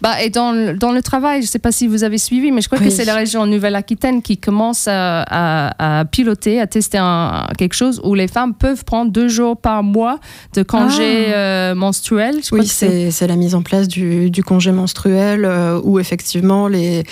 Bah, 0.00 0.22
et 0.22 0.30
dans, 0.30 0.52
le- 0.52 0.74
dans 0.74 0.92
le 0.92 1.02
travail, 1.02 1.40
je 1.42 1.46
ne 1.46 1.50
sais 1.50 1.58
pas 1.58 1.72
si 1.72 1.86
vous 1.86 2.04
avez 2.04 2.18
suivi, 2.18 2.50
mais 2.52 2.60
je 2.60 2.68
crois 2.68 2.78
Oui. 2.78 2.86
que 2.86 2.90
c'est 2.90 3.04
la 3.04 3.14
région 3.14 3.46
Nouvelle-Aquitaine 3.46 4.22
qui 4.22 4.38
commence 4.38 4.88
à, 4.88 5.22
à- 5.22 6.00
à 6.00 6.04
piloter, 6.04 6.60
à 6.60 6.66
tester 6.66 6.98
un- 6.98 7.46
quelque 7.58 7.74
chose 7.74 8.00
où 8.04 8.14
les 8.14 8.28
femmes 8.28 8.54
peuvent 8.54 8.84
prendre 8.84 9.10
deux 9.10 9.28
jours 9.28 9.56
par 9.56 9.82
mois 9.82 10.18
de 10.54 10.62
congé 10.62 11.26
euh, 11.34 11.74
menstruel. 11.74 12.40
Je 12.42 12.54
Oui, 12.54 12.66
c'est 12.66 13.26
la 13.26 13.36
mise 13.36 13.54
en 13.54 13.62
place 13.62 13.88
du, 13.88 14.30
du 14.30 14.42
congé 14.42 14.72
menstruel 14.72 15.44
euh, 15.44 15.80
où 15.82 15.98
effectivement 15.98 16.68
les, 16.68 17.04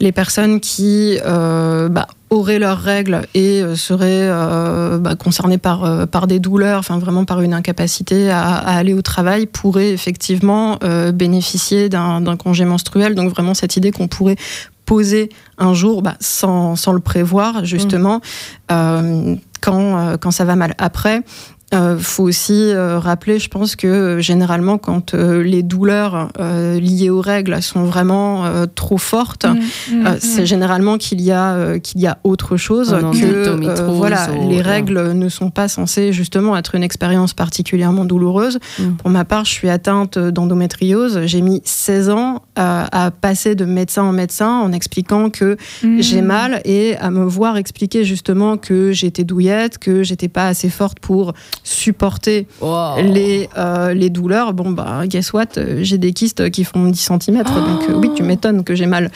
les 0.00 0.12
personnes 0.12 0.60
qui 0.60 1.18
euh, 1.24 1.88
bah, 1.88 2.06
auraient 2.30 2.58
leurs 2.58 2.78
règles 2.78 3.22
et 3.34 3.62
euh, 3.62 3.74
seraient 3.74 4.28
euh, 4.28 4.98
bah, 4.98 5.14
concernées 5.16 5.58
par, 5.58 5.84
euh, 5.84 6.06
par 6.06 6.26
des 6.26 6.40
douleurs, 6.40 6.80
enfin 6.80 6.98
vraiment 6.98 7.24
par 7.24 7.40
une 7.40 7.54
incapacité 7.54 8.30
à, 8.30 8.42
à 8.42 8.76
aller 8.76 8.94
au 8.94 9.02
travail, 9.02 9.46
pourraient 9.46 9.92
effectivement 9.92 10.78
euh, 10.82 11.12
bénéficier 11.12 11.88
d'un 11.88 12.36
congé 12.36 12.64
menstruel. 12.64 13.14
Donc 13.14 13.30
vraiment 13.30 13.54
cette 13.54 13.76
idée 13.76 13.90
qu'on 13.90 14.08
pourrait 14.08 14.36
poser 14.84 15.28
un 15.58 15.74
jour 15.74 16.02
bah, 16.02 16.16
sans, 16.18 16.74
sans 16.74 16.92
le 16.92 17.00
prévoir 17.00 17.64
justement 17.64 18.20
euh, 18.72 19.36
quand, 19.60 19.98
euh, 19.98 20.16
quand 20.16 20.30
ça 20.30 20.44
va 20.44 20.56
mal. 20.56 20.74
Après, 20.78 21.22
euh, 21.74 21.98
faut 21.98 22.24
aussi 22.24 22.70
euh, 22.72 22.98
rappeler, 22.98 23.38
je 23.38 23.48
pense 23.48 23.76
que 23.76 23.86
euh, 23.86 24.20
généralement, 24.20 24.78
quand 24.78 25.12
euh, 25.14 25.42
les 25.42 25.62
douleurs 25.62 26.30
euh, 26.40 26.80
liées 26.80 27.10
aux 27.10 27.20
règles 27.20 27.60
sont 27.60 27.84
vraiment 27.84 28.46
euh, 28.46 28.64
trop 28.74 28.96
fortes, 28.98 29.44
Mm, 29.44 29.58
mm, 29.94 30.06
euh, 30.06 30.10
mm. 30.14 30.18
c'est 30.20 30.46
généralement 30.46 30.96
qu'il 30.98 31.20
y 31.20 31.30
a 31.30 31.52
euh, 31.52 31.78
qu'il 31.78 32.00
y 32.00 32.06
a 32.06 32.18
autre 32.24 32.56
chose 32.56 32.90
que 33.12 33.68
euh, 33.68 33.86
voilà 33.92 34.28
ou- 34.32 34.48
les 34.48 34.56
ouais. 34.56 34.62
règles 34.62 35.12
ne 35.12 35.28
sont 35.28 35.50
pas 35.50 35.68
censées 35.68 36.12
justement 36.12 36.56
être 36.56 36.74
une 36.74 36.82
expérience 36.82 37.34
particulièrement 37.34 38.04
douloureuse. 38.04 38.58
Pour 38.98 39.10
ma 39.10 39.24
part, 39.24 39.44
je 39.44 39.50
suis 39.52 39.68
atteinte 39.68 40.18
d'endométriose. 40.18 41.20
J'ai 41.26 41.40
mis 41.42 41.60
16 41.64 42.10
ans 42.10 42.42
à, 42.56 43.06
à 43.06 43.10
passer 43.10 43.54
de 43.54 43.64
médecin 43.64 44.02
en 44.04 44.12
médecin 44.12 44.48
en 44.60 44.72
expliquant 44.72 45.30
que 45.30 45.56
j'ai 45.98 46.22
mal 46.22 46.60
et 46.64 46.96
à 46.96 47.10
me 47.10 47.24
voir 47.24 47.56
expliquer 47.58 48.04
justement 48.04 48.56
que 48.56 48.92
j'étais 48.92 49.24
douillette, 49.24 49.78
que 49.78 50.02
j'étais 50.02 50.28
pas 50.28 50.46
assez 50.48 50.70
forte 50.70 50.98
pour 51.00 51.32
supporter 51.64 52.46
Wow. 52.60 52.96
les, 53.02 53.48
euh, 53.56 53.94
les 53.94 54.10
douleurs. 54.10 54.52
Bon, 54.52 54.70
bah, 54.70 55.02
guess 55.06 55.32
what, 55.32 55.44
euh, 55.56 55.78
j'ai 55.82 55.98
des 55.98 56.12
kystes 56.12 56.50
qui 56.50 56.64
font 56.64 56.86
10 56.88 56.98
cm, 57.00 57.42
donc 57.44 57.88
euh, 57.88 57.94
oui, 57.94 58.10
tu 58.14 58.22
m'étonnes 58.22 58.64
que 58.64 58.74
j'ai 58.74 58.86
mal. 58.86 59.10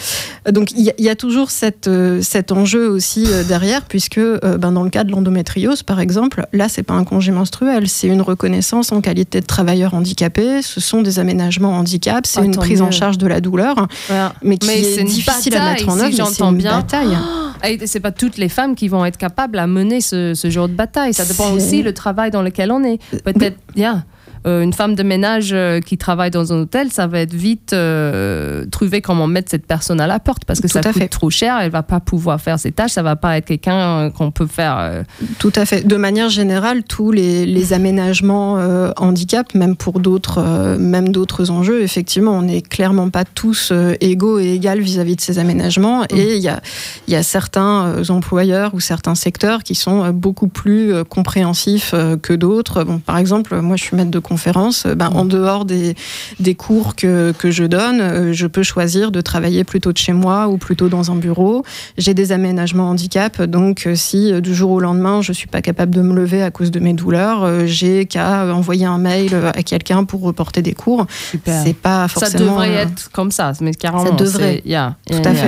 Donc 0.50 0.72
il 0.72 0.80
y, 0.82 0.90
a- 0.90 0.94
il 0.98 1.04
y 1.04 1.08
a 1.08 1.16
toujours 1.16 1.50
cette, 1.50 1.88
euh, 1.88 2.20
cet 2.22 2.52
enjeu 2.52 2.88
aussi 2.88 3.26
derrière, 3.48 3.82
puisque 3.82 4.20
ben, 4.20 4.72
dans 4.72 4.82
le 4.82 4.90
cas 4.90 5.04
de 5.04 5.10
l'endométriose, 5.12 5.82
par 5.82 6.00
exemple, 6.00 6.46
là, 6.52 6.68
c'est 6.68 6.82
pas 6.82 6.94
un 6.94 7.04
congé 7.04 7.32
menstruel, 7.32 7.88
c'est 7.88 8.08
une 8.08 8.22
reconnaissance 8.22 8.92
en 8.92 9.00
qualité 9.00 9.40
de 9.40 9.46
travailleur 9.46 9.94
handicapé, 9.94 10.62
ce 10.62 10.80
sont 10.80 11.02
des 11.02 11.18
aménagements 11.18 11.72
handicap, 11.76 12.26
c'est 12.26 12.40
Ah, 12.40 12.44
une 12.44 12.56
prise 12.56 12.82
en 12.82 12.90
charge 12.90 13.18
de 13.18 13.26
la 13.26 13.40
douleur, 13.40 13.86
Voilà. 14.08 14.34
mais 14.42 14.58
qui 14.58 14.66
Mais 14.68 14.80
est, 14.80 15.04
difficile 15.04 15.56
à 15.56 15.70
mettre 15.72 15.88
en 15.88 15.96
si 15.96 16.02
œuvre, 16.02 16.14
mais 16.18 16.24
c'est 16.34 16.44
une 16.44 16.56
bien. 16.56 16.76
bataille. 16.76 17.16
Et 17.64 17.86
c'est 17.86 18.00
pas 18.00 18.10
toutes 18.10 18.38
les 18.38 18.48
femmes 18.48 18.74
qui 18.74 18.88
vont 18.88 19.04
être 19.04 19.16
capables 19.16 19.56
à 19.60 19.68
mener 19.68 20.00
ce, 20.00 20.34
ce 20.34 20.50
genre 20.50 20.68
de 20.68 20.74
bataille. 20.74 21.14
Ça 21.14 21.24
dépend 21.24 21.52
aussi 21.52 21.82
le 21.84 21.94
travail 21.94 22.31
dans 22.32 22.42
lequel 22.42 22.72
on 22.72 22.82
est. 22.82 22.98
Peut-être, 23.22 23.58
yeah, 23.76 24.04
euh, 24.46 24.62
une 24.62 24.72
femme 24.72 24.94
de 24.94 25.02
ménage 25.02 25.50
euh, 25.52 25.80
qui 25.80 25.96
travaille 25.98 26.30
dans 26.30 26.52
un 26.52 26.60
hôtel, 26.62 26.90
ça 26.90 27.06
va 27.06 27.20
être 27.20 27.34
vite 27.34 27.72
euh, 27.72 28.64
trouver 28.70 29.00
comment 29.00 29.26
mettre 29.26 29.50
cette 29.50 29.66
personne 29.66 30.00
à 30.00 30.06
la 30.06 30.18
porte 30.18 30.44
parce 30.44 30.60
que 30.60 30.66
Tout 30.66 30.72
ça 30.74 30.82
coûte 30.82 30.92
fait. 30.94 31.08
trop 31.08 31.30
cher. 31.30 31.58
Elle 31.60 31.70
va 31.70 31.82
pas 31.82 32.00
pouvoir 32.00 32.40
faire 32.40 32.58
ses 32.58 32.72
tâches. 32.72 32.92
Ça 32.92 33.02
va 33.02 33.16
pas 33.16 33.36
être 33.38 33.46
quelqu'un 33.46 33.78
euh, 33.78 34.10
qu'on 34.10 34.30
peut 34.30 34.46
faire. 34.46 34.76
euh, 34.78 35.02
Tout 35.38 35.52
à 35.56 35.64
fait. 35.64 35.86
De 35.86 35.96
manière 35.96 36.28
générale, 36.28 36.82
tous 36.84 37.12
les, 37.12 37.46
les 37.46 37.72
aménagements 37.72 38.58
handicap, 38.96 39.54
même 39.54 39.76
pour 39.76 40.00
d'autres, 40.00 40.76
même 40.78 41.10
d'autres 41.10 41.50
enjeux, 41.50 41.82
effectivement, 41.82 42.32
on 42.32 42.42
n'est 42.42 42.62
clairement 42.62 43.10
pas 43.10 43.24
tous 43.24 43.72
égaux 44.00 44.38
et 44.38 44.54
égales 44.54 44.80
vis-à-vis 44.80 45.16
de 45.16 45.20
ces 45.20 45.38
aménagements. 45.38 46.04
Et 46.10 46.36
il 46.36 46.42
y 46.42 46.48
a, 46.48 46.60
il 47.08 47.12
y 47.12 47.16
a 47.16 47.22
certains 47.22 48.02
employeurs 48.08 48.74
ou 48.74 48.80
certains 48.80 49.14
secteurs 49.14 49.62
qui 49.62 49.74
sont 49.74 50.10
beaucoup 50.10 50.48
plus 50.48 51.04
compréhensifs 51.04 51.94
que 52.22 52.32
d'autres. 52.32 52.84
Bon, 52.84 52.98
par 52.98 53.18
exemple, 53.18 53.60
moi, 53.60 53.76
je 53.76 53.84
suis 53.84 53.96
maître 53.96 54.10
de 54.10 54.18
conférence. 54.32 54.86
Ben, 54.86 55.10
en 55.14 55.24
dehors 55.24 55.64
des, 55.64 55.94
des 56.40 56.54
cours 56.54 56.94
que, 56.96 57.32
que 57.38 57.50
je 57.50 57.64
donne, 57.64 58.00
euh, 58.00 58.32
je 58.32 58.46
peux 58.46 58.62
choisir 58.62 59.10
de 59.12 59.20
travailler 59.20 59.62
plutôt 59.64 59.92
de 59.92 59.98
chez 59.98 60.12
moi 60.14 60.48
ou 60.48 60.56
plutôt 60.56 60.88
dans 60.88 61.10
un 61.10 61.16
bureau. 61.16 61.64
J'ai 61.98 62.14
des 62.14 62.32
aménagements 62.32 62.88
handicap, 62.90 63.42
donc 63.42 63.86
euh, 63.86 63.94
si 63.94 64.32
euh, 64.32 64.40
du 64.40 64.54
jour 64.54 64.70
au 64.70 64.80
lendemain 64.80 65.20
je 65.22 65.32
suis 65.32 65.48
pas 65.48 65.60
capable 65.62 65.94
de 65.94 66.02
me 66.02 66.14
lever 66.14 66.42
à 66.42 66.50
cause 66.50 66.70
de 66.70 66.80
mes 66.80 66.94
douleurs, 66.94 67.66
j'ai 67.66 68.06
qu'à 68.06 68.46
envoyer 68.54 68.86
un 68.86 68.98
mail 68.98 69.34
à 69.54 69.62
quelqu'un 69.62 70.04
pour 70.04 70.20
reporter 70.22 70.62
des 70.62 70.72
cours. 70.74 71.06
C'est 71.44 71.76
pas 71.76 72.08
Ça 72.08 72.20
forcément. 72.20 72.52
devrait 72.52 72.76
euh, 72.76 72.82
être 72.84 73.10
comme 73.12 73.30
ça, 73.30 73.52
mais 73.60 73.72
carrément. 73.74 74.06
Ça 74.06 74.12
devrait. 74.24 74.60
c'est- 74.64 74.68
yeah, 74.68 74.96
Tout 75.06 75.14
yeah, 75.14 75.28
à 75.28 75.32
yeah. 75.34 75.42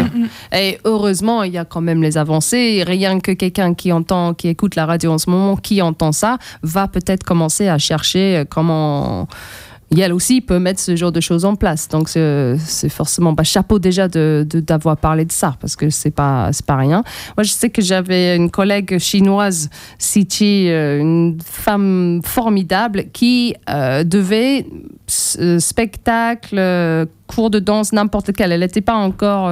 fait. 0.51 0.61
Et 0.68 0.79
heureusement, 0.85 1.42
il 1.42 1.53
y 1.53 1.59
a 1.59 1.64
quand 1.64 1.81
même 1.81 2.03
les 2.03 2.16
avancées. 2.18 2.83
Rien 2.87 3.20
que 3.20 3.33
quelqu'un 3.33 3.75
qui 3.75 3.92
entend, 3.92 4.35
qui 4.35 4.49
écoute 4.49 4.75
la 4.77 4.87
radio 4.87 5.12
en 5.12 5.18
ce 5.18 5.31
moment, 5.31 5.57
qui 5.57 5.81
entend 5.83 6.12
ça, 6.12 6.38
va 6.62 6.87
peut-être 6.88 7.25
commencer 7.25 7.68
à 7.68 7.79
chercher 7.79 8.27
euh, 8.38 8.44
comment. 8.75 9.27
Aussi 10.13 10.41
peut 10.41 10.59
mettre 10.59 10.81
ce 10.81 10.97
genre 10.97 11.13
de 11.13 11.21
choses 11.21 11.45
en 11.45 11.55
place. 11.55 11.87
Donc 11.89 12.09
c'est 12.09 12.89
forcément 12.89 13.33
chapeau 13.45 13.79
déjà 13.79 14.09
de 14.09 14.45
de- 14.49 14.59
d'avoir 14.59 14.97
parlé 14.97 15.25
de 15.25 15.31
ça 15.31 15.57
parce 15.61 15.77
que 15.77 15.89
c'est 15.89 16.11
pas 16.11 16.51
pas 16.67 16.77
rien. 16.77 17.05
Moi 17.37 17.45
je 17.45 17.51
sais 17.53 17.71
que 17.71 17.81
j'avais 17.81 18.35
une 18.35 18.51
collègue 18.51 18.99
chinoise, 18.99 19.71
Sichi, 19.99 20.69
euh, 20.69 20.99
une 21.01 21.39
femme 21.45 22.23
formidable 22.25 23.05
qui 23.13 23.55
euh, 23.71 24.03
devait 24.03 24.67
euh, 25.39 25.61
spectacle, 25.61 26.57
cours 27.29 27.51
de 27.51 27.61
danse, 27.61 27.93
n'importe 27.93 28.29
lequel. 28.29 28.51
Elle 28.51 28.61
n'était 28.61 28.81
pas 28.81 28.97
encore, 28.97 29.49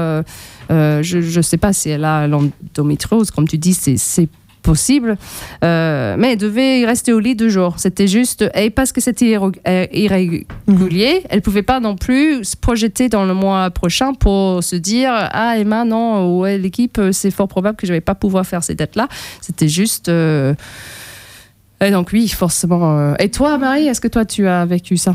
je 0.71 1.37
ne 1.37 1.43
sais 1.43 1.59
pas 1.59 1.73
si 1.73 1.91
elle 1.91 2.05
a 2.05 2.27
l'endométriose, 2.27 3.31
comme 3.31 3.47
tu 3.47 3.59
dis, 3.59 3.75
c'est 3.75 4.29
possible, 4.63 5.17
Euh, 5.65 6.17
mais 6.19 6.33
elle 6.33 6.39
devait 6.39 6.85
rester 6.87 7.13
au 7.13 7.21
lit 7.21 7.35
deux 7.35 7.49
jours. 7.49 7.75
C'était 7.79 8.09
juste, 8.09 8.45
et 8.55 8.71
parce 8.71 8.93
que 8.93 9.01
c'était 9.01 9.37
euh, 9.37 9.87
irrégulier, 9.93 11.23
elle 11.29 11.43
pouvait 11.43 11.63
pas 11.63 11.81
non 11.81 11.97
plus 11.97 12.45
se 12.45 12.57
projeter 12.57 13.09
dans 13.09 13.25
le 13.25 13.35
mois 13.35 13.71
prochain 13.71 14.15
pour 14.15 14.63
se 14.63 14.77
dire, 14.77 15.11
ah 15.13 15.59
Emma, 15.59 15.85
non, 15.85 16.39
ouais, 16.39 16.59
l'équipe, 16.59 16.99
euh, 16.99 17.13
c'est 17.13 17.31
fort 17.31 17.49
probable 17.49 17.77
que 17.77 17.87
je 17.87 17.93
vais 17.93 18.01
pas 18.01 18.15
pouvoir 18.15 18.47
faire 18.47 18.63
ces 18.65 18.75
dates-là. 18.75 19.09
C'était 19.41 19.69
juste... 19.69 20.09
Et 20.09 21.91
donc 21.91 22.11
oui, 22.13 22.29
forcément. 22.29 23.17
Et 23.17 23.29
toi, 23.29 23.59
Marie, 23.59 23.89
est-ce 23.89 24.01
que 24.01 24.07
toi, 24.09 24.25
tu 24.25 24.47
as 24.47 24.65
vécu 24.65 24.97
ça? 24.97 25.15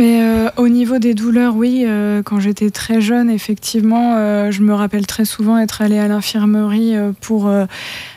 Mais 0.00 0.22
euh, 0.22 0.48
au 0.56 0.68
niveau 0.68 0.98
des 0.98 1.12
douleurs, 1.12 1.54
oui, 1.56 1.84
euh, 1.86 2.22
quand 2.22 2.40
j'étais 2.40 2.70
très 2.70 3.02
jeune, 3.02 3.28
effectivement, 3.28 4.14
euh, 4.16 4.50
je 4.50 4.62
me 4.62 4.72
rappelle 4.72 5.06
très 5.06 5.26
souvent 5.26 5.58
être 5.58 5.82
allée 5.82 5.98
à 5.98 6.08
l'infirmerie 6.08 6.94
pour, 7.20 7.52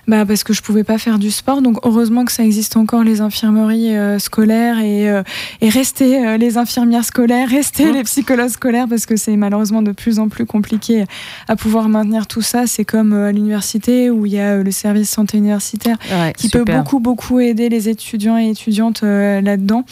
bah, 0.08 0.26
parce 0.26 0.46
que 0.46 0.54
je 0.54 0.62
pouvais 0.62 0.86
pas 0.86 0.98
faire 0.98 1.20
du 1.20 1.30
sport. 1.30 1.62
Donc 1.62 1.80
heureusement 1.84 2.24
que 2.24 2.32
ça 2.32 2.46
existe 2.46 2.78
encore 2.78 3.04
les 3.04 3.20
infirmeries 3.20 3.92
scolaires 4.22 4.80
et, 4.80 5.12
et 5.60 5.70
rester 5.70 6.38
les 6.38 6.58
infirmières 6.58 7.04
scolaires, 7.04 7.50
rester 7.50 7.92
les 7.92 8.04
psychologues 8.04 8.48
scolaires 8.48 8.88
parce 8.88 9.06
que 9.06 9.18
c'est 9.18 9.36
malheureusement 9.36 9.82
de 9.82 9.92
plus 9.92 10.20
en 10.20 10.30
plus 10.30 10.46
compliqué 10.46 11.04
à 11.50 11.58
pouvoir 11.58 11.90
maintenir 11.90 12.28
tout 12.28 12.42
ça. 12.42 12.66
C'est 12.66 12.86
comme 12.86 13.12
à 13.12 13.34
l'université 13.34 14.10
où 14.10 14.26
il 14.26 14.32
y 14.32 14.40
a 14.40 14.64
le 14.64 14.72
service 14.72 15.10
santé 15.10 15.38
universitaire 15.38 15.98
qui 16.38 16.48
peut 16.48 16.64
beaucoup 16.64 17.02
beaucoup 17.02 17.42
aider 17.42 17.68
les 17.68 17.90
étudiants 17.90 18.38
et 18.38 18.50
étudiantes 18.52 19.02
là-dedans. 19.04 19.84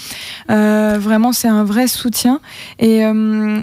Vraiment, 0.47 1.33
c'est 1.33 1.49
un 1.49 1.65
vrai 1.65 1.80
soutien. 1.87 2.41
Et 2.79 3.05
euh, 3.05 3.61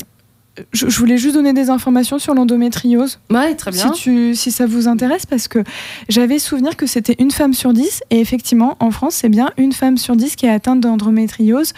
je, 0.72 0.88
je 0.88 0.98
voulais 0.98 1.16
juste 1.18 1.34
donner 1.34 1.52
des 1.52 1.70
informations 1.70 2.18
sur 2.18 2.34
l'endométriose, 2.34 3.18
Ouais, 3.30 3.54
très 3.54 3.70
bien. 3.70 3.92
si, 3.94 4.00
tu, 4.02 4.34
si 4.34 4.50
ça 4.50 4.66
vous 4.66 4.88
intéresse, 4.88 5.26
parce 5.26 5.48
que 5.48 5.60
j'avais 6.08 6.38
souvenir 6.38 6.76
que 6.76 6.86
c'était 6.86 7.16
une 7.18 7.30
femme 7.30 7.54
sur 7.54 7.72
dix, 7.72 8.02
et 8.10 8.20
effectivement, 8.20 8.76
en 8.80 8.90
France, 8.90 9.14
c'est 9.14 9.28
bien 9.28 9.50
une 9.56 9.72
femme 9.72 9.96
sur 9.96 10.16
dix 10.16 10.36
qui 10.36 10.46
est 10.46 10.50
atteinte 10.50 10.80
d'endométriose. 10.80 11.72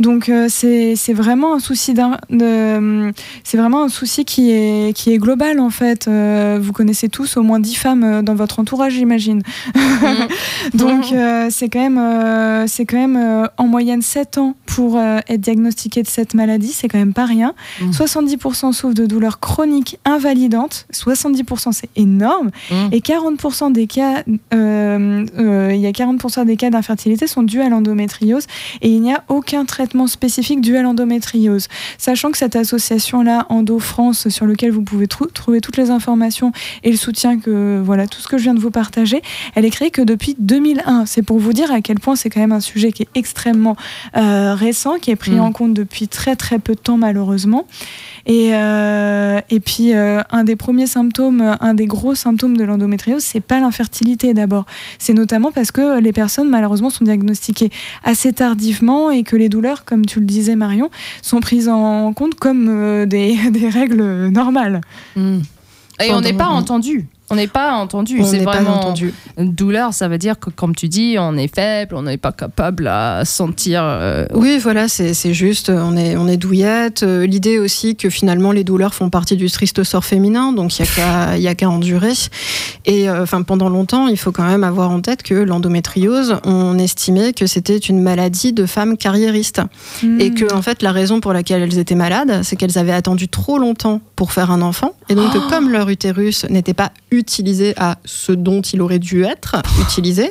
Donc, 0.00 0.28
euh, 0.28 0.46
c'est 0.48 0.94
vraiment 1.12 1.54
un 1.54 1.58
souci 1.58 1.94
c'est 3.44 3.56
vraiment 3.56 3.84
un 3.84 3.88
souci 3.88 4.24
qui 4.24 4.50
est, 4.50 4.96
qui 4.96 5.12
est 5.12 5.18
global, 5.18 5.60
en 5.60 5.70
fait. 5.70 6.08
Euh, 6.08 6.58
vous 6.60 6.72
connaissez 6.72 7.08
tous 7.08 7.36
au 7.36 7.42
moins 7.42 7.60
dix 7.60 7.74
femmes 7.74 8.04
euh, 8.04 8.22
dans 8.22 8.34
votre 8.34 8.58
entourage, 8.58 8.92
j'imagine. 8.94 9.42
Donc 10.74 11.12
euh, 11.12 11.48
c'est 11.50 11.68
quand 11.68 11.88
même, 11.88 12.66
c'est 12.68 12.84
quand 12.86 12.96
même 12.96 13.48
en 13.56 13.66
moyenne 13.66 14.02
7 14.02 14.38
ans 14.38 14.54
pour 14.66 14.98
être 14.98 15.40
diagnostiqué 15.40 16.02
de 16.02 16.08
cette 16.08 16.34
maladie, 16.34 16.72
c'est 16.72 16.88
quand 16.88 16.98
même 16.98 17.12
pas 17.12 17.26
rien. 17.26 17.54
Mhm. 17.80 17.92
70% 18.26 18.72
souffrent 18.72 18.94
de 18.94 19.06
douleurs 19.06 19.40
chroniques 19.40 19.98
invalidantes. 20.04 20.86
70%, 20.92 21.72
c'est 21.72 21.88
énorme. 21.96 22.50
Mmh. 22.70 22.74
Et 22.92 23.00
40% 23.00 23.72
des 23.72 23.86
cas, 23.86 24.22
euh, 24.54 25.26
euh, 25.38 25.70
il 25.74 25.80
y 25.80 25.86
a 25.86 25.90
40% 25.90 26.44
des 26.46 26.56
cas 26.56 26.70
d'infertilité 26.70 27.26
sont 27.26 27.42
dus 27.42 27.60
à 27.60 27.68
l'endométriose 27.68 28.46
et 28.80 28.88
il 28.90 29.00
n'y 29.00 29.12
a 29.12 29.24
aucun 29.28 29.64
traitement 29.64 30.06
spécifique 30.06 30.60
dû 30.60 30.76
à 30.76 30.82
l'endométriose. 30.82 31.68
Sachant 31.98 32.30
que 32.30 32.38
cette 32.38 32.56
association-là, 32.56 33.46
Endo 33.48 33.78
France, 33.78 34.28
sur 34.28 34.46
lequel 34.46 34.70
vous 34.70 34.82
pouvez 34.82 35.06
trou- 35.08 35.26
trouver 35.26 35.60
toutes 35.60 35.76
les 35.76 35.90
informations 35.90 36.52
et 36.84 36.90
le 36.90 36.96
soutien 36.96 37.38
que, 37.38 37.80
voilà, 37.84 38.06
tout 38.06 38.20
ce 38.20 38.28
que 38.28 38.38
je 38.38 38.44
viens 38.44 38.54
de 38.54 38.60
vous 38.60 38.70
partager, 38.70 39.22
elle 39.54 39.64
est 39.64 39.70
créée 39.70 39.90
que 39.90 40.02
depuis 40.02 40.36
2001. 40.38 41.06
C'est 41.06 41.22
pour 41.22 41.38
vous 41.38 41.52
dire 41.52 41.72
à 41.72 41.80
quel 41.80 41.98
point 42.00 42.16
c'est 42.16 42.30
quand 42.30 42.40
même 42.40 42.52
un 42.52 42.60
sujet 42.60 42.92
qui 42.92 43.02
est 43.02 43.08
extrêmement 43.14 43.76
euh, 44.16 44.54
récent, 44.54 44.98
qui 45.00 45.10
est 45.10 45.16
pris 45.16 45.32
Mm. 45.32 45.40
en 45.40 45.52
compte 45.52 45.72
depuis 45.74 46.08
très 46.08 46.36
très 46.36 46.58
peu 46.58 46.74
de 46.74 46.78
temps 46.80 46.98
malheureusement. 46.98 47.66
Et, 48.26 48.50
euh, 48.54 49.40
et 49.50 49.60
puis, 49.60 49.94
euh, 49.94 50.22
un 50.30 50.44
des 50.44 50.56
premiers 50.56 50.86
symptômes, 50.86 51.56
un 51.60 51.74
des 51.74 51.86
gros 51.86 52.14
symptômes 52.14 52.56
de 52.56 52.64
l'endométriose, 52.64 53.22
c'est 53.22 53.40
pas 53.40 53.60
l'infertilité 53.60 54.34
d'abord. 54.34 54.64
C'est 54.98 55.14
notamment 55.14 55.52
parce 55.52 55.70
que 55.70 56.00
les 56.00 56.12
personnes, 56.12 56.48
malheureusement, 56.48 56.90
sont 56.90 57.04
diagnostiquées 57.04 57.70
assez 58.04 58.32
tardivement 58.32 59.10
et 59.10 59.22
que 59.22 59.36
les 59.36 59.48
douleurs, 59.48 59.84
comme 59.84 60.06
tu 60.06 60.20
le 60.20 60.26
disais, 60.26 60.56
Marion, 60.56 60.90
sont 61.22 61.40
prises 61.40 61.68
en 61.68 62.12
compte 62.12 62.34
comme 62.34 62.68
euh, 62.68 63.06
des, 63.06 63.36
des 63.50 63.68
règles 63.68 64.28
normales. 64.28 64.80
Mm. 65.16 65.40
Et 66.02 66.12
on 66.12 66.20
n'est 66.20 66.32
pas 66.32 66.48
entendu. 66.48 67.06
On 67.32 67.36
n'est 67.36 67.46
pas 67.48 67.72
entendu. 67.72 68.18
On 68.20 68.24
C'est 68.24 68.38
n'est 68.38 68.44
pas 68.44 68.52
vraiment 68.60 68.76
entendu. 68.80 69.12
douleur. 69.38 69.92
Ça 69.94 70.08
veut 70.08 70.18
dire 70.18 70.38
que, 70.38 70.50
comme 70.50 70.74
tu 70.74 70.88
dis, 70.88 71.16
on 71.18 71.36
est 71.36 71.52
faible, 71.52 71.94
on 71.96 72.02
n'est 72.02 72.16
pas 72.18 72.32
capable 72.32 72.86
à 72.88 73.24
sentir. 73.24 73.82
euh, 73.84 74.26
Oui, 74.34 74.58
voilà, 74.62 74.86
c'est 74.88 75.32
juste, 75.34 75.70
on 75.70 75.96
est, 75.96 76.16
on 76.16 76.28
est 76.28 76.36
douillette. 76.36 77.02
Euh, 77.02 77.26
L'idée 77.26 77.58
aussi 77.58 77.96
que 77.96 78.10
finalement 78.10 78.52
les 78.52 78.64
douleurs 78.64 78.94
font 78.94 79.10
partie 79.10 79.36
du 79.36 79.50
triste 79.50 79.82
sort 79.84 80.04
féminin, 80.04 80.52
donc 80.52 80.78
il 80.78 80.82
n'y 80.82 80.88
a 80.88 80.92
qu'à 80.92 81.38
y 81.38 81.48
a 81.48 81.54
qu'à 81.54 81.68
endurer. 81.70 82.12
Et 82.84 83.08
euh, 83.08 83.22
enfin, 83.22 83.42
pendant 83.42 83.68
longtemps, 83.68 84.08
il 84.08 84.16
faut 84.18 84.32
quand 84.32 84.46
même 84.46 84.64
avoir 84.64 84.90
en 84.90 85.00
tête 85.00 85.22
que 85.22 85.34
l'endométriose, 85.34 86.36
on 86.44 86.78
estimait 86.78 87.32
que 87.32 87.46
c'était 87.46 87.78
une 87.78 88.00
maladie 88.02 88.52
de 88.52 88.66
femmes 88.66 88.96
carriéristes. 88.96 89.60
Et 90.02 90.30
Mm. 90.30 90.34
que, 90.34 90.54
en 90.54 90.62
fait, 90.62 90.82
la 90.82 90.92
raison 90.92 91.20
pour 91.20 91.32
laquelle 91.32 91.62
elles 91.62 91.78
étaient 91.78 91.94
malades, 91.94 92.40
c'est 92.42 92.56
qu'elles 92.56 92.78
avaient 92.78 92.92
attendu 92.92 93.28
trop 93.28 93.58
longtemps 93.58 94.00
pour 94.16 94.32
faire 94.32 94.50
un 94.50 94.62
enfant. 94.62 94.92
Et 95.08 95.14
donc, 95.14 95.32
que 95.32 95.48
comme 95.50 95.70
leur 95.70 95.88
utérus 95.88 96.44
n'était 96.50 96.74
pas 96.74 96.90
utilisé 97.22 97.72
à 97.76 97.96
ce 98.04 98.32
dont 98.32 98.60
il 98.60 98.82
aurait 98.82 98.98
dû 98.98 99.24
être 99.24 99.56
utilisé, 99.80 100.30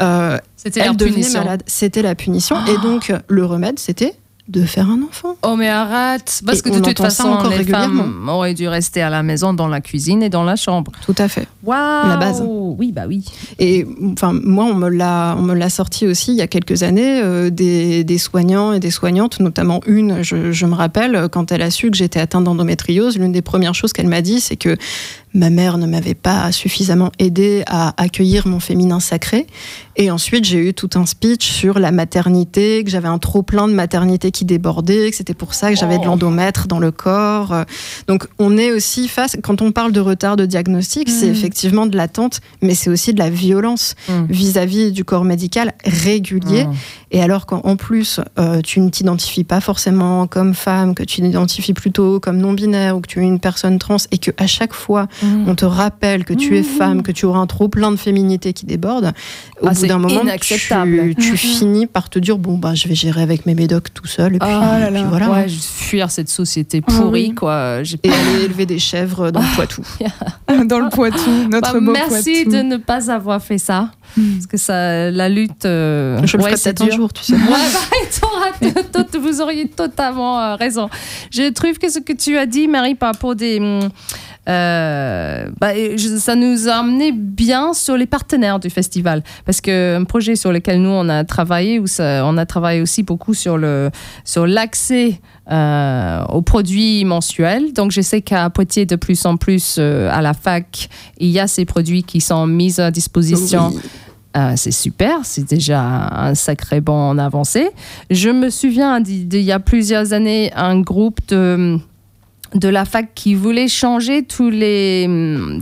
euh, 0.00 0.38
devenaient 0.64 0.96
punition. 0.96 1.40
malades. 1.40 1.62
C'était 1.66 2.02
la 2.02 2.14
punition. 2.14 2.56
Et 2.66 2.78
donc, 2.82 3.12
le 3.28 3.44
remède, 3.46 3.78
c'était 3.78 4.14
de 4.48 4.64
faire 4.64 4.90
un 4.90 5.00
enfant. 5.02 5.36
Oh 5.42 5.54
mais 5.56 5.68
arrête 5.68 6.42
Parce 6.44 6.58
Et 6.58 6.62
que 6.62 6.70
de 6.70 6.80
toute 6.80 6.98
façon, 6.98 7.28
encore 7.28 7.50
les 7.50 7.64
femmes 7.64 8.28
auraient 8.28 8.54
dû 8.54 8.66
rester 8.66 9.00
à 9.00 9.08
la 9.08 9.22
maison, 9.22 9.54
dans 9.54 9.68
la 9.68 9.80
cuisine 9.80 10.20
et 10.22 10.28
dans 10.28 10.42
la 10.42 10.56
chambre. 10.56 10.90
Tout 11.06 11.14
à 11.18 11.28
fait. 11.28 11.46
La 11.66 12.16
base. 12.18 12.42
Oui, 12.44 12.90
bah 12.90 13.04
oui. 13.06 13.24
Et 13.60 13.86
enfin, 14.12 14.32
moi, 14.32 14.64
on 14.64 14.74
me 14.74 14.88
l'a, 14.88 15.36
on 15.38 15.42
me 15.42 15.54
l'a 15.54 15.70
sorti 15.70 16.08
aussi 16.08 16.32
il 16.32 16.38
y 16.38 16.42
a 16.42 16.48
quelques 16.48 16.82
années 16.82 17.20
euh, 17.22 17.50
des, 17.50 18.02
des 18.02 18.18
soignants 18.18 18.72
et 18.72 18.80
des 18.80 18.90
soignantes, 18.90 19.38
notamment 19.38 19.80
une. 19.86 20.22
Je, 20.22 20.50
je 20.50 20.66
me 20.66 20.74
rappelle 20.74 21.28
quand 21.30 21.52
elle 21.52 21.62
a 21.62 21.70
su 21.70 21.90
que 21.90 21.96
j'étais 21.96 22.20
atteinte 22.20 22.44
d'endométriose, 22.44 23.18
l'une 23.18 23.32
des 23.32 23.42
premières 23.42 23.74
choses 23.74 23.92
qu'elle 23.92 24.08
m'a 24.08 24.22
dit, 24.22 24.40
c'est 24.40 24.56
que 24.56 24.76
ma 25.34 25.50
mère 25.50 25.78
ne 25.78 25.86
m'avait 25.86 26.14
pas 26.14 26.52
suffisamment 26.52 27.10
aidée 27.18 27.62
à 27.66 27.94
accueillir 28.02 28.46
mon 28.46 28.60
féminin 28.60 29.00
sacré. 29.00 29.46
Et 29.96 30.10
ensuite, 30.10 30.44
j'ai 30.44 30.58
eu 30.68 30.74
tout 30.74 30.88
un 30.94 31.04
speech 31.06 31.50
sur 31.50 31.78
la 31.78 31.90
maternité, 31.92 32.82
que 32.84 32.90
j'avais 32.90 33.08
un 33.08 33.18
trop 33.18 33.42
plein 33.42 33.68
de 33.68 33.74
maternité 33.74 34.30
qui 34.30 34.44
débordait, 34.44 35.10
que 35.10 35.16
c'était 35.16 35.34
pour 35.34 35.52
ça 35.54 35.70
que 35.70 35.76
j'avais 35.78 35.96
de 35.98 36.02
Oh. 36.02 36.06
l'endomètre 36.06 36.66
dans 36.66 36.78
le 36.78 36.90
corps. 36.90 37.54
Donc, 38.08 38.26
on 38.38 38.56
est 38.56 38.72
aussi 38.72 39.08
face, 39.08 39.36
quand 39.42 39.60
on 39.62 39.70
parle 39.72 39.92
de 39.92 40.00
retard 40.00 40.36
de 40.36 40.46
diagnostic, 40.46 41.08
c'est 41.10 41.28
Mm. 41.28 41.32
effectivement 41.32 41.86
de 41.86 41.96
l'attente, 41.96 42.40
mais 42.62 42.74
c'est 42.74 42.88
aussi 42.90 43.12
de 43.12 43.18
la 43.18 43.28
violence 43.30 43.94
Mm. 44.08 44.24
vis-à-vis 44.30 44.92
du 44.92 45.04
corps 45.04 45.24
médical 45.24 45.72
régulier. 45.84 46.64
Mm. 46.64 46.72
Et 47.12 47.22
alors 47.22 47.44
qu'en 47.46 47.76
plus, 47.76 48.20
euh, 48.38 48.60
tu 48.62 48.80
ne 48.80 48.88
t'identifies 48.88 49.44
pas 49.44 49.60
forcément 49.60 50.26
comme 50.26 50.54
femme, 50.54 50.94
que 50.94 51.02
tu 51.02 51.20
t'identifies 51.20 51.74
plutôt 51.74 52.18
comme 52.20 52.38
non-binaire 52.38 52.96
ou 52.96 53.00
que 53.02 53.08
tu 53.08 53.20
es 53.20 53.24
une 53.24 53.40
personne 53.40 53.78
trans, 53.78 53.96
et 54.10 54.16
que 54.18 54.30
à 54.38 54.46
chaque 54.46 54.72
fois, 54.72 55.06
Mm. 55.22 55.48
on 55.48 55.54
te 55.54 55.64
rappelle 55.64 56.24
que 56.24 56.32
tu 56.34 56.56
es 56.56 56.60
Mhm. 56.62 56.64
femme, 56.66 57.02
que 57.02 57.12
tu 57.12 57.26
auras 57.26 57.38
un 57.40 57.46
trop 57.46 57.68
plein 57.68 57.90
de 57.90 57.96
féminité 57.96 58.52
qui 58.52 58.66
déborde, 58.66 59.12
au 59.60 59.66
Ah, 59.66 59.70
bout 59.70 59.76
c'est 59.76 59.86
d'un 59.86 59.98
moment, 59.98 60.22
inacceptable. 60.22 61.14
tu, 61.14 61.22
tu 61.22 61.30
Mhm. 61.32 61.36
finis 61.36 61.86
par 61.86 62.10
te 62.10 62.18
dire 62.18 62.38
bon 62.38 62.58
bah 62.58 62.74
je 62.74 62.88
vais 62.88 62.94
gérer 62.94 63.22
avec 63.22 63.46
mes 63.46 63.54
médocs 63.54 63.92
tout 63.94 64.06
seul 64.06 64.36
et 64.36 64.38
puis, 64.38 64.48
Ah 64.50 64.78
là 64.78 64.88
et 64.88 64.92
puis 64.92 65.00
là. 65.02 65.06
voilà. 65.08 65.30
Ouais, 65.30 65.48
je 65.48 65.54
vais 65.54 65.60
fuir 65.60 66.10
cette 66.10 66.28
société 66.28 66.82
Ah 66.86 66.92
pourrie, 66.92 67.32
quoi. 67.34 67.82
J'ai 67.82 67.98
Et 68.02 68.10
aller 68.10 68.44
élever 68.44 68.66
des 68.66 68.78
chèvres 68.78 69.30
dans 69.30 69.40
le 69.40 69.54
Poitou. 69.54 69.82
Dans 70.66 70.78
le 70.80 70.90
Poitou, 70.90 71.30
notre 71.50 71.72
Bah, 71.72 71.80
beau 71.80 71.92
merci 71.92 72.44
Poitou. 72.44 72.50
de 72.50 72.62
ne 72.62 72.76
pas 72.76 73.10
avoir 73.10 73.42
fait 73.42 73.58
ça. 73.58 73.90
Mm. 74.16 74.32
Parce 74.34 74.46
que 74.46 74.56
ça, 74.58 75.10
la 75.10 75.28
lutte. 75.28 75.64
euh, 75.64 76.20
Je 76.24 76.36
le 76.36 76.42
ouais, 76.42 76.50
ferai 76.50 76.56
c'est 76.58 76.74
peut-être 76.74 76.92
un 76.92 76.96
jour, 76.96 77.12
tu 77.12 77.24
sais. 77.24 77.32
Ouais, 77.32 77.38
bah, 78.92 79.04
vous 79.20 79.40
auriez 79.40 79.68
totalement 79.68 80.38
euh, 80.40 80.54
raison. 80.56 80.88
Je 81.30 81.50
trouve 81.50 81.78
que 81.78 81.90
ce 81.90 81.98
que 81.98 82.12
tu 82.12 82.36
as 82.36 82.46
dit, 82.46 82.68
Marie, 82.68 82.94
par 82.94 83.12
rapport 83.12 83.34
des. 83.34 83.58
Euh, 84.48 85.46
bah, 85.60 85.72
je- 85.74 86.16
ça 86.18 86.34
nous 86.34 86.68
a 86.68 86.72
amené 86.74 87.12
bien 87.12 87.72
sur 87.74 87.96
les 87.96 88.06
partenaires 88.06 88.58
du 88.60 88.70
festival. 88.70 89.22
Parce 89.44 89.60
qu'un 89.60 90.04
projet 90.04 90.34
sur 90.36 90.52
lequel 90.52 90.82
nous, 90.82 90.90
on 90.90 91.08
a 91.08 91.24
travaillé, 91.24 91.78
où 91.78 91.86
ça- 91.86 92.22
on 92.26 92.36
a 92.36 92.46
travaillé 92.46 92.80
aussi 92.80 93.02
beaucoup 93.02 93.34
sur 93.34 93.56
le 93.58 93.90
sur 94.24 94.46
l'accès 94.46 95.20
euh, 95.50 96.24
aux 96.28 96.42
produits 96.42 97.04
mensuels. 97.04 97.72
Donc, 97.72 97.90
je 97.92 98.00
sais 98.00 98.20
qu'à 98.22 98.48
Poitiers, 98.50 98.86
de 98.86 98.96
plus 98.96 99.24
en 99.26 99.36
plus, 99.36 99.76
euh, 99.78 100.08
à 100.12 100.22
la 100.22 100.34
fac, 100.34 100.88
il 101.18 101.28
y 101.30 101.40
a 101.40 101.46
ces 101.46 101.64
produits 101.64 102.02
qui 102.04 102.20
sont 102.20 102.46
mis 102.46 102.80
à 102.80 102.90
disposition. 102.90 103.70
Oui. 103.72 103.80
Euh, 104.34 104.52
c'est 104.56 104.70
super, 104.72 105.18
c'est 105.24 105.44
déjà 105.46 105.82
un 105.82 106.34
sacré 106.34 106.80
bond 106.80 106.94
en 107.10 107.18
avancée. 107.18 107.68
Je 108.08 108.30
me 108.30 108.48
souviens 108.48 108.98
d'il 109.00 109.34
y 109.42 109.52
a 109.52 109.58
plusieurs 109.60 110.14
années, 110.14 110.50
un 110.56 110.80
groupe 110.80 111.18
de, 111.28 111.78
de 112.54 112.68
la 112.68 112.84
fac 112.84 113.14
qui 113.14 113.34
voulait 113.34 113.68
changer 113.68 114.24
tous 114.24 114.50
les, 114.50 115.08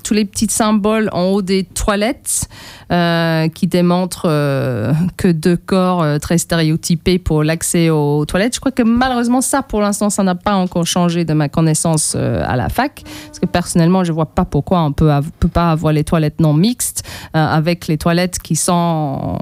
tous 0.02 0.14
les 0.14 0.24
petits 0.24 0.48
symboles 0.50 1.08
en 1.12 1.24
haut 1.24 1.42
des 1.42 1.64
toilettes 1.64 2.48
euh, 2.90 3.48
qui 3.48 3.68
démontrent 3.68 4.26
euh, 4.28 4.92
que 5.16 5.28
deux 5.28 5.56
corps 5.56 6.02
euh, 6.02 6.18
très 6.18 6.38
stéréotypés 6.38 7.20
pour 7.20 7.44
l'accès 7.44 7.90
aux 7.90 8.24
toilettes. 8.24 8.54
Je 8.54 8.60
crois 8.60 8.72
que 8.72 8.82
malheureusement, 8.82 9.40
ça, 9.40 9.62
pour 9.62 9.80
l'instant, 9.80 10.10
ça 10.10 10.24
n'a 10.24 10.34
pas 10.34 10.54
encore 10.54 10.86
changé 10.86 11.24
de 11.24 11.32
ma 11.32 11.48
connaissance 11.48 12.16
à 12.16 12.56
la 12.56 12.68
fac. 12.68 13.02
Parce 13.26 13.38
que 13.38 13.46
personnellement, 13.46 14.02
je 14.02 14.12
vois 14.12 14.26
pas 14.26 14.44
pourquoi 14.44 14.82
on 14.82 14.92
peut, 14.92 15.10
peut 15.38 15.48
pas 15.48 15.70
avoir 15.70 15.92
les 15.92 16.02
toilettes 16.02 16.40
non 16.40 16.52
mixtes 16.52 17.04
avec 17.32 17.86
les 17.86 17.98
toilettes 17.98 18.38
qui 18.38 18.56
sont. 18.56 19.38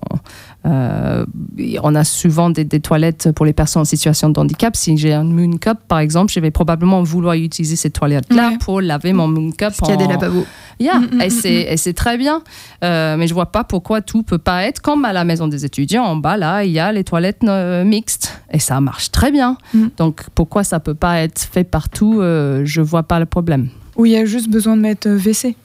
Euh, 0.68 1.24
on 1.82 1.94
a 1.94 2.04
souvent 2.04 2.50
des, 2.50 2.64
des 2.64 2.80
toilettes 2.80 3.32
pour 3.32 3.46
les 3.46 3.52
personnes 3.52 3.82
en 3.82 3.86
situation 3.86 4.28
de 4.28 4.38
handicap. 4.38 4.76
Si 4.76 4.96
j'ai 4.98 5.14
un 5.14 5.24
moon 5.24 5.56
cup, 5.58 5.78
par 5.88 5.98
exemple, 5.98 6.32
je 6.32 6.40
vais 6.40 6.50
probablement 6.50 7.02
vouloir 7.02 7.34
utiliser 7.34 7.76
cette 7.76 7.94
toilette-là 7.94 8.52
pour 8.60 8.80
laver 8.80 9.12
mon 9.12 9.28
moon 9.28 9.50
cup. 9.50 9.72
Parce 9.76 9.78
qu'il 9.78 9.90
y 9.90 9.92
a 9.92 9.96
des 9.96 10.06
lavabos. 10.06 10.44
Yeah, 10.80 10.98
Mm, 10.98 11.16
mm, 11.16 11.20
et 11.20 11.26
mm, 11.26 11.30
c'est 11.30 11.54
et 11.54 11.76
c'est 11.76 11.92
très 11.92 12.16
bien. 12.16 12.42
Euh, 12.84 13.16
mais 13.16 13.26
je 13.26 13.34
vois 13.34 13.46
pas 13.46 13.64
pourquoi 13.64 14.00
tout 14.00 14.22
peut 14.22 14.38
pas 14.38 14.64
être 14.64 14.80
comme 14.80 15.04
à 15.04 15.12
la 15.12 15.24
maison 15.24 15.48
des 15.48 15.64
étudiants. 15.64 16.04
En 16.04 16.16
bas, 16.16 16.36
là, 16.36 16.64
il 16.64 16.70
y 16.70 16.78
a 16.78 16.92
les 16.92 17.04
toilettes 17.04 17.42
euh, 17.44 17.84
mixtes. 17.84 18.40
Et 18.52 18.58
ça 18.58 18.80
marche 18.80 19.10
très 19.10 19.30
bien. 19.30 19.56
Mm. 19.74 19.86
Donc 19.96 20.22
pourquoi 20.34 20.64
ça 20.64 20.80
peut 20.80 20.94
pas 20.94 21.20
être 21.20 21.40
fait 21.40 21.64
partout 21.64 22.20
euh, 22.20 22.62
Je 22.64 22.80
vois 22.80 23.02
pas 23.02 23.18
le 23.18 23.26
problème. 23.26 23.68
Où 23.96 24.06
il 24.06 24.12
y 24.12 24.16
a 24.16 24.24
juste 24.24 24.48
besoin 24.48 24.76
de 24.76 24.82
mettre 24.82 25.08
euh, 25.08 25.18
WC. 25.18 25.56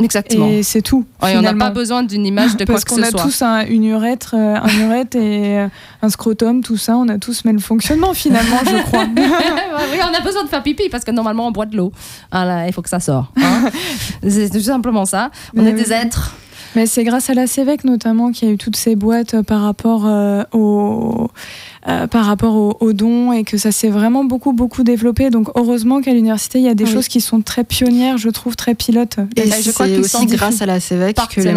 Exactement. 0.00 0.46
Et 0.48 0.62
c'est 0.62 0.82
tout. 0.82 1.04
Ouais, 1.22 1.36
on 1.36 1.42
n'a 1.42 1.54
pas 1.54 1.70
besoin 1.70 2.02
d'une 2.02 2.24
image 2.26 2.56
de 2.56 2.64
quoi 2.64 2.74
Parce 2.74 2.84
que 2.84 2.90
qu'on 2.90 2.96
ce 2.96 3.02
a 3.02 3.10
soit. 3.10 3.22
tous 3.22 3.42
un, 3.42 3.66
une 3.66 3.84
urètre, 3.84 4.34
euh, 4.36 4.56
un 4.56 4.86
urètre 4.86 5.16
et 5.16 5.58
euh, 5.60 5.68
un 6.02 6.08
scrotum, 6.08 6.62
tout 6.62 6.76
ça, 6.76 6.96
on 6.96 7.08
a 7.08 7.18
tous 7.18 7.42
le 7.44 7.58
fonctionnement 7.58 8.14
finalement, 8.14 8.58
je 8.64 8.82
crois. 8.82 9.06
oui, 9.16 9.98
on 10.02 10.14
a 10.16 10.20
besoin 10.20 10.44
de 10.44 10.48
faire 10.48 10.62
pipi 10.62 10.88
parce 10.88 11.04
que 11.04 11.10
normalement 11.10 11.46
on 11.46 11.50
boit 11.50 11.66
de 11.66 11.76
l'eau. 11.76 11.92
Voilà, 12.32 12.66
il 12.66 12.72
faut 12.72 12.82
que 12.82 12.88
ça 12.88 13.00
sorte. 13.00 13.30
hein. 13.36 13.70
c'est 14.28 14.50
tout 14.50 14.60
simplement 14.60 15.04
ça. 15.04 15.30
On 15.56 15.62
Mais 15.62 15.70
est 15.70 15.74
oui. 15.74 15.82
des 15.82 15.92
êtres. 15.92 16.32
Mais 16.76 16.86
c'est 16.86 17.04
grâce 17.04 17.30
à 17.30 17.34
la 17.34 17.46
CEVEC 17.46 17.84
notamment 17.84 18.30
qu'il 18.32 18.48
y 18.48 18.50
a 18.50 18.54
eu 18.54 18.58
toutes 18.58 18.76
ces 18.76 18.94
boîtes 18.96 19.34
euh, 19.34 19.42
par 19.42 19.62
rapport 19.62 20.04
euh, 20.06 20.42
au 20.52 21.28
euh, 21.88 22.06
par 22.06 22.26
rapport 22.26 22.54
aux, 22.56 22.76
aux 22.80 22.92
dons 22.92 23.32
et 23.32 23.44
que 23.44 23.56
ça 23.56 23.72
s'est 23.72 23.88
vraiment 23.88 24.24
beaucoup 24.24 24.52
beaucoup 24.52 24.82
développé. 24.82 25.30
Donc 25.30 25.48
heureusement 25.54 26.00
qu'à 26.02 26.12
l'université 26.12 26.58
il 26.58 26.64
y 26.64 26.68
a 26.68 26.74
des 26.74 26.84
Oui. 26.84 26.92
choses 26.92 27.08
qui 27.08 27.20
sont 27.20 27.40
très 27.40 27.64
pionnières, 27.64 28.18
je 28.18 28.28
trouve 28.28 28.56
très 28.56 28.74
pilotes. 28.74 29.16
Et 29.36 29.48
Et 29.48 29.50
je 29.62 29.70
crois 29.70 29.86
c'est 29.86 29.98
aussi 29.98 30.26
grâce 30.26 30.60
à 30.60 30.66
la 30.66 30.80
CEVEC 30.80 31.16
que 31.34 31.40
les 31.40 31.52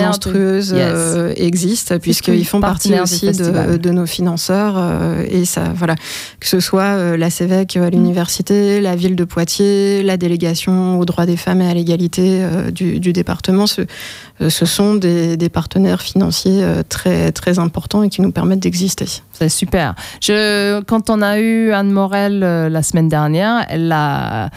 Yes. 0.71 0.71
euh, 0.73 1.33
existent, 1.35 1.97
puisqu'ils 1.99 2.45
font 2.45 2.61
partie 2.61 2.97
aussi 2.99 3.31
de, 3.31 3.77
de 3.77 3.89
nos 3.91 4.05
financeurs. 4.05 4.75
euh, 4.77 5.25
et 5.29 5.43
ça, 5.45 5.63
voilà, 5.75 5.95
que 6.39 6.47
ce 6.47 6.59
soit 6.59 6.83
euh, 6.83 7.17
la 7.17 7.29
CEVEC 7.29 7.77
à 7.77 7.89
l'université, 7.89 8.79
la 8.79 8.95
ville 8.95 9.15
de 9.15 9.23
Poitiers, 9.25 10.01
la 10.03 10.17
délégation 10.17 10.99
aux 10.99 11.05
droits 11.05 11.25
des 11.25 11.37
femmes 11.37 11.61
et 11.61 11.67
à 11.67 11.73
l'égalité 11.73 12.39
euh, 12.43 12.71
du, 12.71 12.99
du 12.99 13.11
département, 13.11 13.67
ce, 13.67 13.81
ce 14.47 14.65
sont 14.65 14.95
des, 15.01 15.35
des 15.35 15.49
partenaires 15.49 16.01
financiers 16.01 16.63
très, 16.87 17.33
très 17.33 17.59
importants 17.59 18.03
et 18.03 18.09
qui 18.09 18.21
nous 18.21 18.31
permettent 18.31 18.61
d'exister. 18.61 19.07
C'est 19.33 19.49
super. 19.49 19.95
Je, 20.21 20.81
quand 20.83 21.09
on 21.09 21.21
a 21.21 21.39
eu 21.39 21.71
Anne 21.71 21.91
Morel 21.91 22.39
la 22.39 22.83
semaine 22.83 23.09
dernière, 23.09 23.65
elle 23.69 23.91
a 23.91 24.49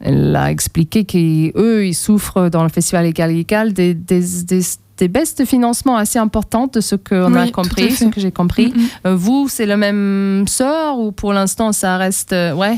elle 0.00 0.36
a 0.36 0.50
expliqué 0.50 1.04
qu'eux, 1.04 1.86
ils 1.86 1.94
souffrent 1.94 2.50
dans 2.50 2.62
le 2.62 2.68
festival 2.68 3.06
égal 3.06 3.72
des, 3.72 3.94
des, 3.94 4.20
des, 4.44 4.60
des, 4.98 5.08
baisses 5.08 5.34
de 5.36 5.44
financement 5.44 5.96
assez 5.96 6.18
importantes 6.18 6.74
de 6.74 6.80
ce 6.80 6.96
qu'on 6.96 7.34
a 7.34 7.50
compris, 7.50 7.92
ce 7.92 8.04
que 8.04 8.20
j'ai 8.20 8.32
compris. 8.32 8.74
Mm-hmm. 9.04 9.14
vous, 9.14 9.48
c'est 9.48 9.66
le 9.66 9.76
même 9.76 10.44
sort 10.48 11.00
ou 11.00 11.12
pour 11.12 11.32
l'instant, 11.32 11.72
ça 11.72 11.96
reste... 11.96 12.32
ouais? 12.32 12.76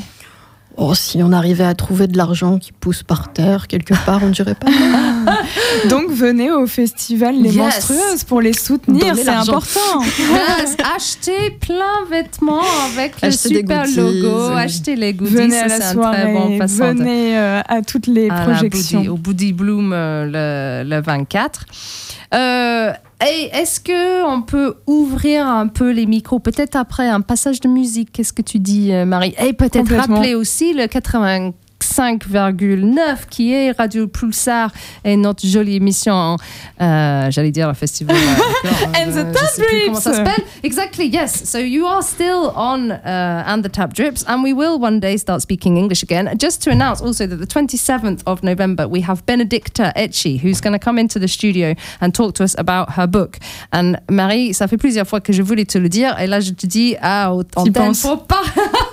Oh, 0.81 0.95
si 0.95 1.21
on 1.25 1.33
arrivait 1.33 1.65
à 1.65 1.75
trouver 1.75 2.07
de 2.07 2.17
l'argent 2.17 2.59
qui 2.59 2.71
pousse 2.71 3.03
par 3.03 3.33
terre 3.33 3.67
quelque 3.67 3.95
part, 4.07 4.21
on 4.23 4.29
dirait 4.29 4.55
pas. 4.55 4.69
Donc 5.91 6.13
venez 6.13 6.53
au 6.53 6.69
festival 6.69 7.35
Les 7.35 7.51
Monstrueuses 7.51 8.23
pour 8.23 8.41
les 8.41 8.53
soutenir, 8.53 9.17
c'est 9.17 9.29
important. 9.29 9.81
Yes. 10.19 10.77
Achetez 10.97 11.51
plein 11.61 12.05
de 12.05 12.11
vêtements 12.11 12.63
avec 12.93 13.21
le 13.23 13.31
super 13.31 13.87
logo, 13.87 14.53
achetez 14.55 14.95
les 14.95 15.13
goodies, 15.15 15.35
venez 15.35 15.59
à 15.59 15.69
la 15.69 15.81
soirée, 15.93 16.33
bon 16.33 16.59
venez 16.59 17.37
euh, 17.37 17.61
à 17.67 17.83
toutes 17.83 18.07
les 18.07 18.29
projections. 18.29 19.07
au 19.09 19.17
Booty 19.17 19.53
Bloom 19.53 19.93
euh, 19.93 20.85
le, 20.85 20.89
le, 20.89 21.01
24. 21.01 21.65
Euh, 22.35 22.93
est-ce 23.27 23.81
que 23.81 24.25
on 24.25 24.43
peut 24.43 24.77
ouvrir 24.87 25.47
un 25.47 25.67
peu 25.67 25.91
les 25.91 26.07
micros, 26.07 26.39
peut-être 26.39 26.77
après 26.77 27.09
un 27.09 27.21
passage 27.21 27.61
de 27.61 27.69
musique? 27.69 28.13
Qu'est-ce 28.13 28.33
que 28.33 28.43
tu 28.43 28.59
dis, 28.59 28.93
euh, 28.93 29.05
Marie? 29.05 29.35
Et 29.45 29.53
peut-être 29.53 29.95
rappeler 29.95 30.35
aussi 30.35 30.73
le 30.73 30.87
80 30.87 31.53
5,9 31.83 33.27
qui 33.29 33.53
est 33.53 33.73
Radio 33.73 34.07
Pulsar 34.07 34.71
et 35.05 35.17
notre 35.17 35.47
jolie 35.47 35.77
émission, 35.77 36.37
euh, 36.81 37.31
j'allais 37.31 37.51
dire 37.51 37.69
le 37.69 37.75
festival. 37.75 38.17
and 38.95 39.11
the 39.11 39.33
Tap 39.33 39.57
Drips. 39.57 39.87
Comment 39.87 40.01
ça 40.01 40.15
s'appelle? 40.15 40.45
Exactly, 40.63 41.07
yes. 41.07 41.45
So 41.45 41.59
you 41.59 41.87
are 41.87 42.03
still 42.03 42.53
on 42.55 42.91
uh, 42.91 43.45
and 43.47 43.63
the 43.63 43.71
Tap 43.71 43.95
Drips, 43.95 44.25
and 44.29 44.43
we 44.43 44.53
will 44.53 44.79
one 44.81 45.01
day 45.01 45.17
start 45.17 45.43
speaking 45.43 45.77
English 45.77 46.03
again. 46.03 46.37
Just 46.39 46.63
to 46.65 46.71
announce 46.71 47.01
also 47.01 47.27
that 47.27 47.37
the 47.37 47.47
27th 47.47 48.23
of 48.27 48.43
November 48.43 48.87
we 48.89 49.01
have 49.03 49.25
Benedicta 49.27 49.93
Etchi 49.97 50.39
who's 50.41 50.61
going 50.61 50.73
to 50.73 50.79
come 50.79 50.99
into 50.99 51.19
the 51.19 51.29
studio 51.29 51.75
and 52.01 52.15
talk 52.15 52.35
to 52.35 52.45
us 52.45 52.55
about 52.59 52.93
her 52.93 53.07
book. 53.07 53.39
And 53.73 53.97
Marie, 54.11 54.55
ça 54.55 54.69
fait 54.69 54.79
plusieurs 54.79 55.07
fois 55.07 55.21
que 55.21 55.33
je 55.33 55.43
voulais 55.43 55.65
te 55.65 55.79
le 55.79 55.89
dire, 55.89 56.19
et 56.19 56.27
là 56.27 56.41
je 56.41 56.53
te 56.53 56.67
dis, 56.67 56.97
ah, 57.01 57.35
autant 57.35 57.65
faut 57.95 58.17
pas 58.17 58.43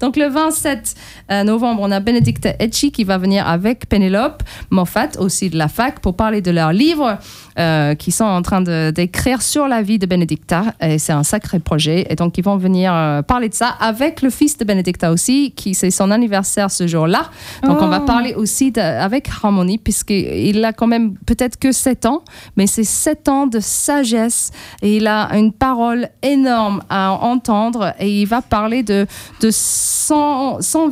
Donc 0.00 0.16
le 0.16 0.28
27 0.28 0.94
euh, 1.30 1.44
novembre, 1.44 1.82
on 1.82 1.90
a 1.90 2.00
Benedicte 2.00 2.48
Etchi 2.58 2.90
qui 2.90 3.04
va 3.04 3.18
venir 3.18 3.46
avec 3.46 3.88
Pénélope 3.88 4.42
Moffat, 4.70 5.18
aussi 5.18 5.50
de 5.50 5.56
la 5.56 5.68
fac, 5.68 6.00
pour 6.00 6.16
parler 6.16 6.40
de 6.40 6.50
leur 6.50 6.72
livre 6.72 7.18
euh, 7.58 7.94
qui 7.94 8.12
sont 8.12 8.24
en 8.24 8.42
train 8.42 8.60
d'écrire 8.60 9.42
sur 9.42 9.68
la 9.68 9.82
vie 9.82 9.98
de 9.98 10.06
Benedicta. 10.06 10.74
Et 10.80 10.98
c'est 10.98 11.12
un 11.12 11.22
sacré 11.22 11.58
projet. 11.58 12.06
Et 12.10 12.16
donc, 12.16 12.38
ils 12.38 12.44
vont 12.44 12.56
venir 12.56 12.92
euh, 12.94 13.22
parler 13.22 13.48
de 13.48 13.54
ça 13.54 13.68
avec 13.80 14.22
le 14.22 14.30
fils 14.30 14.58
de 14.58 14.64
Benedicta 14.64 15.12
aussi, 15.12 15.52
qui 15.52 15.74
c'est 15.74 15.90
son 15.90 16.10
anniversaire 16.10 16.70
ce 16.70 16.86
jour-là. 16.86 17.30
Donc, 17.62 17.80
on 17.82 17.88
va 17.88 18.00
oh. 18.02 18.06
parler 18.06 18.34
aussi 18.34 18.72
avec 18.76 19.28
Harmony, 19.28 19.78
puisqu'il 19.78 20.64
a 20.64 20.72
quand 20.72 20.86
même 20.86 21.14
peut-être 21.26 21.58
que 21.58 21.72
7 21.72 22.06
ans, 22.06 22.22
mais 22.56 22.66
c'est 22.66 22.84
7 22.84 23.28
ans 23.28 23.46
de 23.46 23.60
sagesse 23.60 24.50
et 24.82 24.96
il 24.96 25.06
a 25.06 25.28
une 25.36 25.52
parole 25.52 26.08
énorme 26.22 26.82
à 26.88 27.12
entendre 27.12 27.94
et 27.98 28.22
il 28.22 28.26
va 28.26 28.42
parler 28.42 28.82
de, 28.82 29.06
de 29.40 29.50
son, 29.50 30.58
son, 30.60 30.90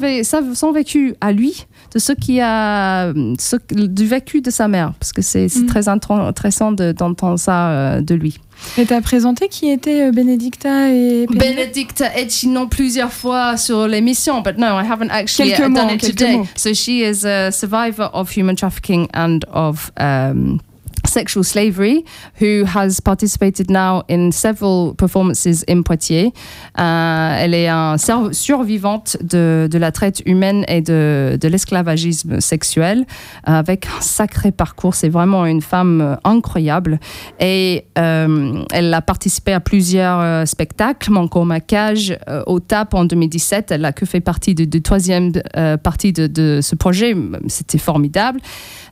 son 0.55 0.73
vécu 0.73 1.15
à 1.21 1.33
lui 1.33 1.67
de 1.95 1.99
ce 2.01 2.13
qui 2.13 2.41
a 2.41 3.13
ce, 3.39 3.57
du 3.71 4.07
vécu 4.07 4.41
de 4.41 4.51
sa 4.51 4.67
mère, 4.67 4.93
parce 4.99 5.13
que 5.13 5.23
c'est 5.23 5.47
mm. 5.47 5.67
très 5.67 5.89
intéressant 5.89 6.73
d'entendre 6.73 7.39
ça 7.39 7.71
euh, 7.71 8.01
de 8.01 8.15
lui. 8.15 8.39
Et 8.79 8.85
tu 8.85 8.93
as 8.93 9.01
présenté 9.01 9.49
qui 9.49 9.71
était 9.71 10.09
euh, 10.09 10.13
Benedicta 10.13 10.91
et 10.91 11.27
Benedicta 11.27 12.17
Etchi 12.17 12.49
non 12.49 12.67
plusieurs 12.67 13.13
fois 13.13 13.57
sur 13.57 13.87
l'émission, 13.87 14.43
but 14.43 14.59
no, 14.59 14.67
I 14.67 14.85
haven't 14.85 15.11
actually 15.11 15.51
quelques 15.51 15.75
done 15.75 15.87
mots, 15.87 15.95
it 15.95 16.01
today. 16.01 16.43
So 16.57 16.75
she 16.75 17.03
is 17.03 17.25
a 17.25 17.51
survivor 17.51 18.11
of 18.13 18.31
human 18.37 18.57
trafficking 18.57 19.09
and 19.15 19.41
of 19.53 19.93
um, 20.01 20.61
sexual 21.07 21.45
slavery, 21.45 22.05
who 22.41 22.65
has 22.65 23.01
participated 23.01 23.71
now 23.71 24.03
in 24.09 24.31
several 24.33 24.95
performances 24.95 25.65
in 25.69 25.83
Poitiers. 25.83 26.33
Euh, 26.79 27.37
elle 27.39 27.55
est 27.55 27.69
un 27.69 27.97
survivante 28.33 29.17
de, 29.23 29.69
de, 29.71 29.79
la 29.79 29.93
traite 29.93 30.23
humaine 30.27 30.65
et 30.69 30.81
de, 30.81 31.39
de 31.41 31.49
l'esclavagisme 31.49 32.41
sexuel, 32.41 33.05
avec 33.45 33.87
un 33.87 34.01
sacré 34.01 34.51
parcours. 34.53 34.95
C'est 34.95 35.09
vraiment 35.09 35.47
une 35.47 35.63
femme 35.63 36.19
incroyable. 36.25 36.99
Et 37.41 37.87
euh, 37.99 38.65
elle 38.73 38.93
a 38.93 39.03
participé 39.03 39.53
à 39.53 39.61
plusieurs 39.61 40.21
euh, 40.21 40.45
spectacles, 40.47 41.11
Manco 41.11 41.45
Macage, 41.45 42.17
au 42.47 42.61
TAP 42.61 42.95
en 42.95 43.05
2017. 43.05 43.71
Elle 43.71 43.85
a 43.85 43.93
que 43.93 44.07
fait 44.07 44.21
partie 44.21 44.55
de, 44.55 44.65
de 44.65 44.79
troisième 44.79 45.33
partie 45.83 46.13
de, 46.13 46.27
de 46.27 46.61
ce 46.63 46.75
projet. 46.75 47.15
C'était 47.49 47.79
formidable. 47.79 48.41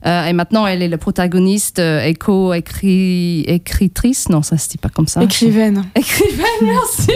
et 0.05 0.33
maintenant, 0.33 0.67
elle 0.67 0.83
est 0.83 0.89
le 0.89 0.97
protagoniste 0.97 1.81
éco-écritrice, 2.03 4.29
non, 4.29 4.43
ça 4.43 4.59
se 4.59 4.69
dit 4.69 4.79
pas 4.79 4.89
comme 4.89 5.07
ça. 5.07 5.23
Écrivaine. 5.23 5.85
Écrivaine, 5.95 6.45
merci, 6.63 7.13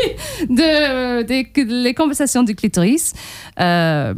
de, 0.49 1.83
les 1.83 1.95
conversations 1.95 2.43
du 2.43 2.55
clitoris. 2.55 3.15
Euh, 3.61 4.15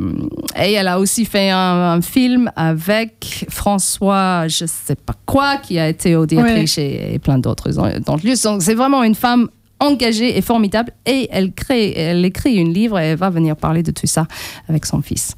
et 0.56 0.72
elle 0.72 0.88
a 0.88 0.98
aussi 0.98 1.24
fait 1.24 1.50
un, 1.50 2.00
film 2.02 2.50
avec 2.56 3.46
François, 3.48 4.46
je 4.48 4.66
sais 4.66 4.94
pas 4.94 5.14
quoi, 5.26 5.56
qui 5.56 5.78
a 5.78 5.88
été 5.88 6.16
auditrice 6.16 6.78
et, 6.78 7.18
plein 7.22 7.38
d'autres 7.38 7.70
dans 7.72 8.16
le 8.16 8.22
lieu. 8.22 8.34
Donc 8.42 8.62
c'est 8.62 8.74
vraiment 8.74 9.02
une 9.02 9.14
femme 9.14 9.48
engagée 9.80 10.36
et 10.36 10.42
formidable 10.42 10.92
et 11.06 11.28
elle 11.30 11.52
crée, 11.52 11.92
elle 11.96 12.24
écrit 12.24 12.56
une 12.56 12.72
livre 12.72 12.98
et 12.98 13.08
elle 13.08 13.16
va 13.16 13.30
venir 13.30 13.56
parler 13.56 13.82
de 13.82 13.90
tout 13.90 14.06
ça 14.06 14.26
avec 14.68 14.86
son 14.86 15.02
fils. 15.02 15.34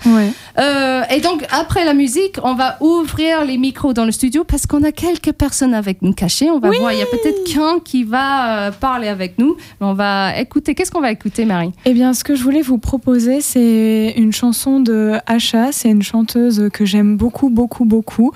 Euh, 0.59 1.03
et 1.11 1.21
donc 1.21 1.45
après 1.51 1.85
la 1.85 1.95
musique, 1.95 2.37
on 2.43 2.55
va 2.55 2.77
ouvrir 2.81 3.45
les 3.45 3.59
micros 3.59 3.93
dans 3.93 4.05
le 4.05 4.13
studio 4.13 4.45
parce 4.45 4.67
qu'on 4.67 4.83
a 4.83 4.93
quelques 4.93 5.33
personnes 5.33 5.75
avec 5.75 6.03
nous 6.03 6.13
cachées. 6.13 6.51
On 6.51 6.59
va 6.59 6.71
voir, 6.71 6.93
il 6.93 6.99
y 6.99 7.03
a 7.03 7.07
peut-être 7.07 7.45
qu'un 7.45 7.81
qui 7.81 8.05
va 8.05 8.69
euh, 8.69 8.71
parler 8.71 9.09
avec 9.09 9.39
nous. 9.39 9.57
On 9.81 9.93
va 9.93 10.39
écouter. 10.39 10.75
Qu'est-ce 10.75 10.91
qu'on 10.91 11.01
va 11.01 11.13
écouter, 11.13 11.45
Marie? 11.45 11.73
Eh 11.85 11.93
bien, 11.93 12.15
ce 12.15 12.25
que 12.25 12.35
je 12.35 12.43
voulais 12.43 12.63
vous 12.63 12.79
proposer, 12.79 13.41
c'est 13.41 14.15
une 14.17 14.33
chanson 14.33 14.81
de 14.81 15.15
Asha. 15.27 15.73
C'est 15.73 15.91
une 15.91 16.03
chanteuse 16.03 16.69
que 16.73 16.85
j'aime 16.85 17.17
beaucoup, 17.17 17.51
beaucoup, 17.51 17.85
beaucoup. 17.85 18.33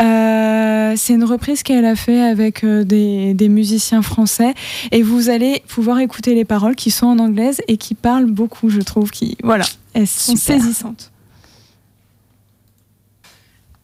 Euh, 0.00 0.94
c'est 0.96 1.14
une 1.14 1.24
reprise 1.24 1.62
qu'elle 1.62 1.84
a 1.84 1.96
fait 1.96 2.20
avec 2.20 2.64
des, 2.64 3.34
des 3.34 3.48
musiciens 3.48 4.02
français 4.02 4.54
et 4.92 5.02
vous 5.02 5.28
allez 5.30 5.47
pouvoir 5.66 5.98
écouter 6.00 6.34
les 6.34 6.44
paroles 6.44 6.74
qui 6.74 6.90
sont 6.90 7.06
en 7.06 7.18
anglaise 7.18 7.60
et 7.68 7.76
qui 7.76 7.94
parlent 7.94 8.30
beaucoup, 8.30 8.70
je 8.70 8.80
trouve, 8.80 9.10
qui 9.10 9.36
voilà, 9.42 9.64
elles 9.94 10.06
sont 10.06 10.36
saisissantes. 10.36 11.10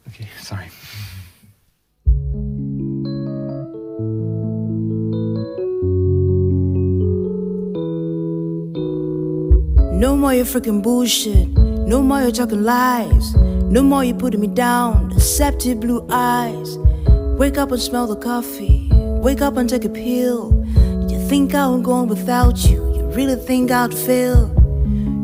Okay, 0.09 0.27
sorry. 0.43 0.65
No 9.93 10.17
more 10.17 10.35
your 10.35 10.45
freaking 10.45 10.83
bullshit. 10.83 11.49
No 11.87 12.03
more 12.03 12.23
you 12.23 12.33
talking 12.33 12.63
lies. 12.63 13.35
No 13.71 13.83
more 13.83 14.05
you 14.05 14.15
putting 14.15 14.41
me 14.41 14.49
down. 14.49 15.09
Deceptive 15.09 15.81
blue 15.81 16.07
eyes. 16.11 16.79
Wake 17.39 17.59
up 17.59 17.73
and 17.73 17.81
smell 17.81 18.07
the 18.07 18.17
coffee. 18.17 18.89
Wake 19.23 19.41
up 19.41 19.57
and 19.57 19.69
take 19.69 19.85
a 19.85 19.89
pill. 19.89 20.64
Think 21.29 21.55
I 21.55 21.67
would 21.67 21.85
go 21.85 21.93
on 21.93 22.09
without 22.09 22.69
you. 22.69 22.95
You 22.95 23.07
really 23.07 23.37
think 23.37 23.71
I'd 23.71 23.95
fail. 23.95 24.51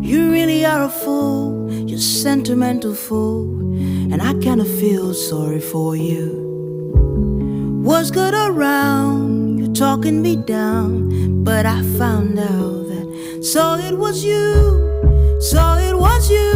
You 0.00 0.32
really 0.32 0.64
are 0.64 0.84
a 0.84 0.88
fool, 0.88 1.70
you're 1.70 1.98
sentimental 1.98 2.94
fool. 2.94 3.44
And 4.12 4.22
I 4.22 4.32
kinda 4.34 4.64
feel 4.64 5.12
sorry 5.12 5.60
for 5.60 5.94
you. 5.96 6.24
Was 7.84 8.10
good 8.10 8.34
around, 8.34 9.58
you 9.58 9.72
talking 9.72 10.22
me 10.22 10.36
down. 10.36 11.44
But 11.44 11.66
I 11.66 11.82
found 11.98 12.38
out 12.38 12.88
that 12.90 13.40
so 13.42 13.74
it 13.74 13.96
was 13.96 14.24
you, 14.24 14.48
so 15.40 15.62
it 15.88 15.96
was 15.96 16.30
you. 16.30 16.54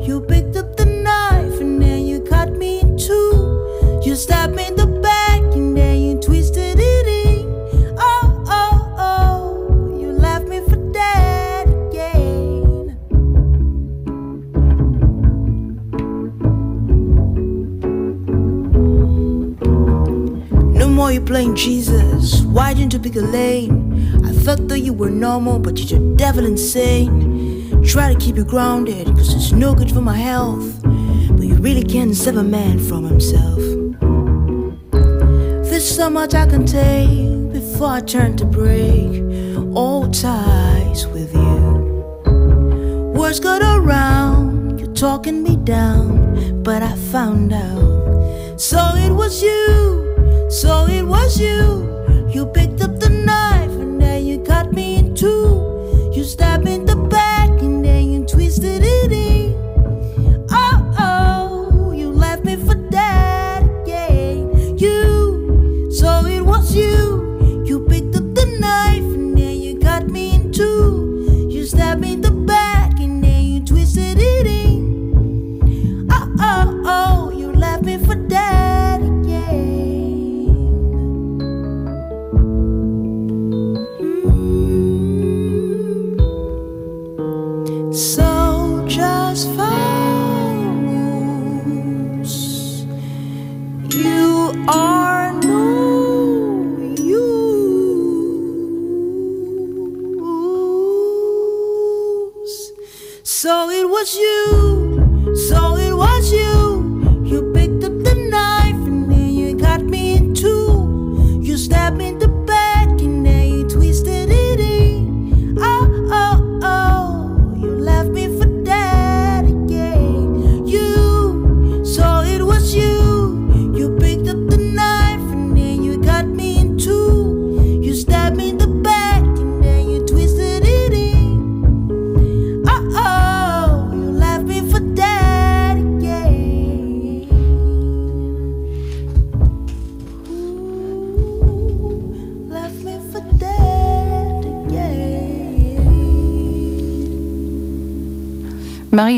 You 0.00 0.20
picked 0.22 0.56
up 0.56 0.76
the 0.76 0.86
knife 0.86 1.60
and 1.60 1.80
then 1.82 2.06
you 2.06 2.20
cut 2.20 2.56
me 2.56 2.80
in 2.80 2.96
two. 2.96 4.00
You 4.04 4.14
stabbed 4.16 4.54
me 4.54 4.70
playing 21.30 21.54
Jesus? 21.54 22.40
Why 22.40 22.74
didn't 22.74 22.92
you 22.92 22.98
pick 22.98 23.14
a 23.14 23.20
lane? 23.20 24.24
I 24.24 24.32
thought 24.32 24.66
that 24.66 24.80
you 24.80 24.92
were 24.92 25.10
normal, 25.10 25.60
but 25.60 25.78
you're 25.78 26.00
the 26.00 26.16
devil 26.16 26.44
insane. 26.44 27.84
Try 27.84 28.12
to 28.12 28.18
keep 28.18 28.34
you 28.34 28.44
grounded, 28.44 29.06
cause 29.06 29.32
it's 29.32 29.52
no 29.52 29.72
good 29.72 29.92
for 29.92 30.00
my 30.00 30.16
health. 30.16 30.82
But 30.82 31.46
you 31.46 31.54
really 31.54 31.84
can't 31.84 32.16
save 32.16 32.36
a 32.36 32.42
man 32.42 32.80
from 32.80 33.04
himself. 33.04 33.60
There's 35.70 35.88
so 35.88 36.10
much 36.10 36.34
I 36.34 36.46
can 36.46 36.66
take 36.66 37.52
before 37.52 37.90
I 37.90 38.00
turn 38.00 38.36
to 38.38 38.44
break 38.44 39.22
all 39.76 40.10
ties 40.10 41.06
with 41.06 41.32
you. 41.32 43.12
Words 43.14 43.38
got 43.38 43.62
around, 43.62 44.80
you're 44.80 44.94
talking 44.94 45.44
me 45.44 45.54
down, 45.54 46.64
but 46.64 46.82
I 46.82 46.96
found 47.12 47.52
out. 47.52 48.60
So 48.60 48.80
it 48.96 49.12
was 49.12 49.40
you, 49.40 50.09
so 50.50 50.86
it 50.86 51.02
was 51.02 51.40
you. 51.40 51.88
You 52.28 52.46
picked 52.46 52.82
up 52.82 52.98
the 52.98 53.08
knife 53.08 53.70
and 53.70 54.00
then 54.00 54.26
you 54.26 54.40
cut 54.40 54.72
me 54.72 54.96
in 54.96 55.14
two. 55.14 56.10
You 56.12 56.24
stabbed 56.24 56.64
me 56.64 56.89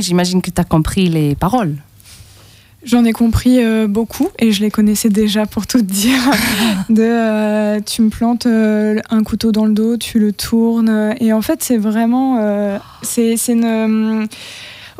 j'imagine 0.02 0.42
que 0.42 0.50
tu 0.50 0.60
as 0.60 0.64
compris 0.64 1.08
les 1.08 1.34
paroles. 1.34 1.76
J'en 2.84 3.04
ai 3.04 3.12
compris 3.12 3.62
euh, 3.62 3.86
beaucoup 3.86 4.28
et 4.40 4.50
je 4.50 4.60
les 4.60 4.70
connaissais 4.70 5.08
déjà 5.08 5.46
pour 5.46 5.68
tout 5.68 5.82
dire. 5.82 6.20
de 6.88 7.02
euh, 7.02 7.80
tu 7.80 8.02
me 8.02 8.10
plantes 8.10 8.46
euh, 8.46 8.98
un 9.08 9.22
couteau 9.22 9.52
dans 9.52 9.66
le 9.66 9.72
dos, 9.72 9.96
tu 9.96 10.18
le 10.18 10.32
tournes. 10.32 11.14
Et 11.20 11.32
en 11.32 11.42
fait, 11.42 11.62
c'est 11.62 11.76
vraiment. 11.76 12.80
c'est 13.02 13.36
c'est 13.36 13.52
une. 13.52 14.26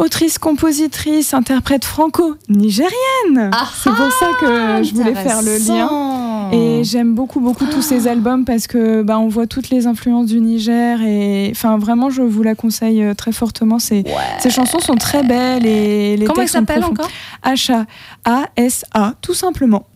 Autrice, 0.03 0.37
compositrice, 0.39 1.33
interprète 1.33 1.85
franco-nigérienne. 1.85 3.51
c'est 3.85 3.91
pour 3.91 4.13
ça 4.13 4.31
que 4.41 4.83
je 4.83 4.95
voulais 4.95 5.15
faire 5.15 5.43
le 5.43 5.59
lien. 5.65 6.51
Et 6.53 6.83
j'aime 6.83 7.15
beaucoup, 7.15 7.39
beaucoup 7.39 7.67
tous 7.67 7.83
ces 7.83 8.09
albums 8.09 8.45
parce 8.45 8.67
que 8.67 9.03
bah, 9.03 9.21
on 9.21 9.29
voit 9.29 9.47
toutes 9.47 9.71
les 9.71 9.87
influences 9.87 10.27
du 10.27 10.41
Niger. 10.41 11.01
Et 11.03 11.51
enfin, 11.53 11.79
vraiment, 11.79 12.11
je 12.11 12.23
vous 12.23 12.43
la 12.43 12.57
conseille 12.57 13.03
euh, 13.05 13.15
très 13.15 13.31
fortement. 13.31 13.79
Ces, 13.79 14.03
ces 14.41 14.51
chansons 14.51 14.81
sont 14.81 14.97
très 14.97 15.23
belles 15.23 15.65
et 15.65 16.17
les 16.17 16.27
Comment 16.27 16.43
elle 16.43 16.51
textes 16.51 16.55
sont 16.55 16.67
s'appelle 16.67 16.85
encore? 16.85 17.09
H-A-A-S-A, 17.45 19.15
tout 19.23 19.35
simplement. 19.35 19.87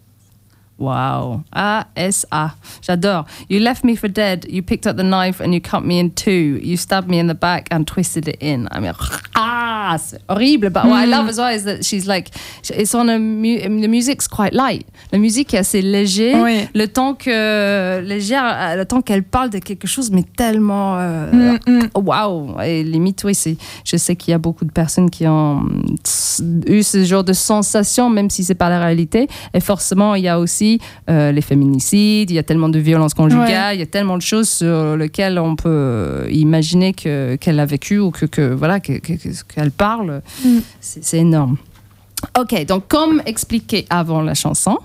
Wow. 0.79 1.43
A-S-A. 1.53 2.55
J'adore. 2.83 3.25
You 3.49 3.61
left 3.61 3.83
me 3.85 3.97
for 3.97 4.09
dead. 4.09 4.47
You 4.49 4.63
picked 4.63 4.87
up 4.87 4.97
the 4.97 5.03
knife 5.05 5.41
and 5.41 5.55
you 5.55 5.61
cut 5.61 5.85
me 5.85 5.99
in 5.99 6.11
two. 6.11 6.59
You 6.63 6.77
stabbed 6.77 7.09
me 7.09 7.19
in 7.19 7.29
the 7.29 7.35
back 7.35 7.69
and 7.71 7.87
twisted 7.87 8.29
it 8.29 8.37
in. 8.41 8.69
I 8.71 8.81
mean, 8.81 8.93
ah, 9.35 9.97
c'est 9.99 10.21
horrible. 10.29 10.71
But 10.71 10.85
what 10.85 10.97
I 10.97 11.07
love 11.07 11.29
as 11.29 11.39
well 11.39 11.55
is 11.55 11.65
that 11.65 11.85
she's 11.85 12.07
like, 12.07 12.29
it's 12.69 12.95
on 12.95 13.09
a, 13.09 13.19
mu 13.19 13.59
the 13.81 13.89
music's 13.89 14.29
quite 14.29 14.53
light. 14.53 14.87
La 15.13 15.19
musique 15.19 15.55
est 15.55 15.59
assez 15.59 15.83
léger. 15.83 16.35
Oui. 16.35 16.69
Le 16.75 16.87
temps 16.89 17.15
que, 17.15 18.01
légère, 18.05 18.77
le 18.77 18.85
temps 18.85 19.01
qu'elle 19.01 19.23
parle 19.23 19.51
de 19.51 19.59
quelque 19.59 19.87
chose, 19.87 20.11
mais 20.11 20.25
tellement, 20.25 20.99
euh, 20.99 21.27
Mm, 21.33 21.59
mm. 21.67 21.89
Waouh 21.95 22.61
Et 22.61 22.83
limite, 22.83 23.23
oui, 23.25 23.35
c'est, 23.35 23.57
je 23.85 23.97
sais 23.97 24.17
qu'il 24.17 24.33
y 24.33 24.35
a 24.35 24.39
beaucoup 24.39 24.65
de 24.65 24.73
personnes 24.73 25.11
qui 25.11 25.27
ont 25.27 25.57
mm, 25.57 26.63
eu 26.67 26.83
ce 26.83 27.05
genre 27.05 27.25
de 27.25 27.33
sensation, 27.33 28.11
même 28.11 28.31
si 28.31 28.45
c'est 28.45 28.55
pas 28.55 28.69
la 28.69 28.81
réalité. 28.81 29.29
Et 29.55 29.61
forcément, 29.61 30.15
il 30.15 30.25
y 30.25 30.29
a 30.29 30.39
aussi 30.39 30.66
euh, 31.11 31.33
les 31.33 31.43
féminicides, 31.43 32.31
il 32.31 32.35
y 32.35 32.39
a 32.39 32.43
tellement 32.43 32.69
de 32.69 32.79
violences 32.79 33.15
conjugales, 33.15 33.77
il 33.77 33.81
y 33.81 33.83
a 33.83 33.87
tellement 33.87 34.17
de 34.17 34.23
choses 34.23 34.49
sur 34.49 34.97
lesquelles 34.97 35.39
on 35.39 35.57
peut 35.57 36.27
imaginer 36.31 36.93
que, 36.93 37.37
qu'elle 37.37 37.61
a 37.61 37.67
vécu 37.67 37.99
ou 37.99 38.11
que, 38.11 38.27
que 38.27 38.53
voilà, 38.55 38.81
que- 38.81 38.99
que- 38.99 39.15
que- 39.23 39.45
qu'elle 39.55 39.71
parle. 39.71 40.23
Mm. 40.45 40.59
C'est, 40.81 41.05
c'est 41.05 41.19
énorme. 41.19 41.57
Ok, 42.39 42.65
donc 42.67 42.89
comme 42.89 43.23
expliqué 43.27 43.85
avant 43.91 44.23
la 44.23 44.33
chanson, 44.35 44.79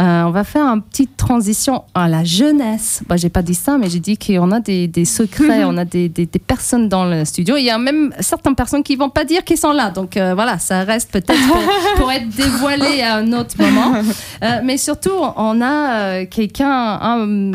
euh, 0.00 0.22
on 0.24 0.30
va 0.30 0.44
faire 0.44 0.64
une 0.66 0.80
petite 0.82 1.14
transition 1.16 1.84
à 1.94 2.08
la 2.08 2.24
jeunesse. 2.24 3.02
Bah, 3.06 3.16
j'ai 3.18 3.28
pas 3.28 3.42
dit 3.42 3.54
ça, 3.54 3.76
mais 3.78 3.90
j'ai 3.90 4.00
dit 4.00 4.16
qu'on 4.16 4.50
a 4.50 4.60
des, 4.60 4.86
des 4.88 5.04
secrets, 5.04 5.62
on 5.66 5.76
a 5.76 5.84
des, 5.84 6.08
des- 6.08 6.24
des 6.26 6.38
personnes 6.38 6.88
dans 6.88 7.04
le 7.04 7.24
studio. 7.26 7.56
Il 7.58 7.64
y 7.64 7.70
a 7.70 7.76
même 7.78 8.12
certaines 8.20 8.54
personnes 8.54 8.82
qui 8.82 8.96
vont 8.96 9.10
pas 9.10 9.24
dire 9.24 9.44
qu'ils 9.44 9.58
sont 9.58 9.72
là. 9.72 9.90
Donc 9.90 10.16
euh, 10.16 10.34
voilà, 10.34 10.58
ça 10.58 10.82
reste 10.84 11.10
peut-être 11.12 11.46
pour, 11.48 11.58
pour 11.96 12.12
être 12.12 12.28
dévoilé 12.30 13.02
à 13.02 13.16
un 13.16 13.32
autre 13.34 13.54
moment. 13.58 13.92
Euh, 14.42 14.60
mais 14.64 14.78
surtout, 14.78 15.10
on 15.36 15.60
a 15.60 16.24
quelqu'un, 16.24 16.70
un- 16.70 17.52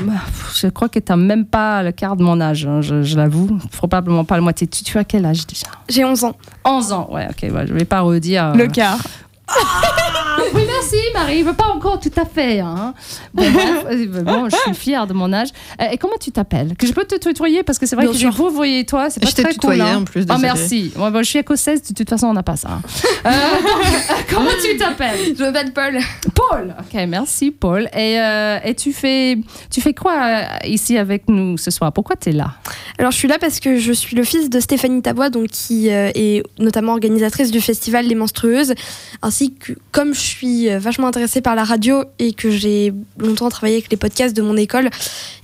je 0.55 0.67
crois 0.67 0.87
que 0.87 0.99
tu 0.99 1.11
n'as 1.11 1.15
même 1.15 1.45
pas 1.45 1.81
le 1.81 1.91
quart 1.91 2.15
de 2.15 2.21
mon 2.23 2.39
âge, 2.39 2.67
hein, 2.67 2.81
je, 2.81 3.01
je 3.01 3.17
l'avoue. 3.17 3.57
Probablement 3.71 4.23
pas 4.23 4.35
la 4.35 4.41
moitié. 4.41 4.67
Tu, 4.67 4.83
tu 4.83 4.95
as 4.99 5.03
quel 5.03 5.25
âge 5.25 5.47
déjà? 5.47 5.65
J'ai 5.89 6.05
11 6.05 6.25
ans. 6.25 6.35
11 6.63 6.91
ans, 6.93 7.09
ouais, 7.11 7.27
ok, 7.27 7.51
ouais, 7.51 7.65
je 7.67 7.73
vais 7.73 7.85
pas 7.85 8.01
redire. 8.01 8.53
Le 8.55 8.67
quart. 8.67 8.99
Ah, 9.47 10.37
oui, 10.53 10.61
merci 10.65 10.95
Marie, 11.13 11.43
pas 11.43 11.67
encore 11.67 11.99
tout 11.99 12.11
à 12.17 12.25
fait. 12.25 12.59
Hein. 12.59 12.93
Bon, 13.33 13.43
bref, 13.51 14.07
bon, 14.23 14.49
je 14.49 14.55
suis 14.57 14.73
fière 14.73 15.07
de 15.07 15.13
mon 15.13 15.31
âge. 15.33 15.49
Euh, 15.81 15.85
et 15.91 15.97
comment 15.97 16.15
tu 16.19 16.31
t'appelles? 16.31 16.75
Que 16.77 16.87
je 16.87 16.93
peux 16.93 17.05
te 17.05 17.15
tutoyer 17.15 17.63
parce 17.63 17.77
que 17.79 17.85
c'est 17.85 17.95
vrai 17.95 18.05
Bien 18.05 18.13
que 18.13 18.17
sûr. 18.19 18.31
je 18.31 18.37
vous 18.37 18.49
voyez 18.49 18.85
toi, 18.85 19.09
c'est 19.09 19.19
pas 19.19 19.27
Je 19.29 19.33
très 19.35 19.51
tutoyé, 19.53 19.81
cool. 19.81 19.89
hein. 19.89 19.97
en 19.99 20.03
plus, 20.03 20.21
Ah 20.29 20.35
désolée. 20.35 20.41
merci. 20.41 20.93
Moi, 20.95 21.11
bon, 21.11 21.19
je 21.19 21.29
suis 21.29 21.39
écossaise, 21.39 21.81
de 21.83 21.93
toute 21.93 22.09
façon 22.09 22.27
on 22.27 22.33
n'a 22.33 22.43
pas 22.43 22.55
ça. 22.55 22.69
hein. 22.71 22.81
Euh, 23.25 23.31
donc, 23.31 24.25
comment 24.29 24.51
tu 24.61 24.77
t'appelles? 24.77 25.35
Je 25.35 25.43
m'appelle 25.43 25.73
Paul. 25.73 25.97
Paul. 26.35 26.75
Ok, 26.79 26.93
merci 27.07 27.49
Paul. 27.49 27.89
Et, 27.95 28.19
euh, 28.19 28.59
et 28.63 28.75
tu 28.75 28.93
fais 28.93 29.37
tu 29.71 29.81
fais 29.81 29.93
quoi 29.95 30.41
ici 30.65 30.95
avec 30.97 31.27
nous 31.27 31.57
ce 31.57 31.71
soir? 31.71 31.91
Pourquoi 31.91 32.15
tu 32.17 32.29
es 32.29 32.33
là? 32.33 32.51
Alors 32.99 33.11
je 33.11 33.17
suis 33.17 33.27
là 33.27 33.37
parce 33.39 33.59
que 33.59 33.77
je 33.79 33.91
suis 33.93 34.15
le 34.15 34.23
fils 34.23 34.49
de 34.51 34.59
Stéphanie 34.59 35.01
Tabois, 35.01 35.29
donc 35.31 35.47
qui 35.47 35.89
euh, 35.89 36.11
est 36.13 36.43
notamment 36.59 36.91
organisatrice 36.93 37.49
du 37.49 37.61
festival 37.61 38.05
Les 38.05 38.13
Menstrueuses, 38.15 38.75
ainsi 39.23 39.34
que 39.43 39.73
comme 39.91 40.13
je 40.13 40.19
suis 40.19 40.69
euh, 40.69 40.79
vachement 40.79 41.07
intéressée 41.07 41.41
par 41.41 41.55
la 41.55 41.63
radio 41.63 42.03
et 42.19 42.33
que 42.33 42.49
j'ai 42.49 42.93
longtemps 43.17 43.49
travaillé 43.49 43.75
avec 43.75 43.91
les 43.91 43.97
podcasts 43.97 44.35
de 44.35 44.41
mon 44.41 44.57
école 44.57 44.89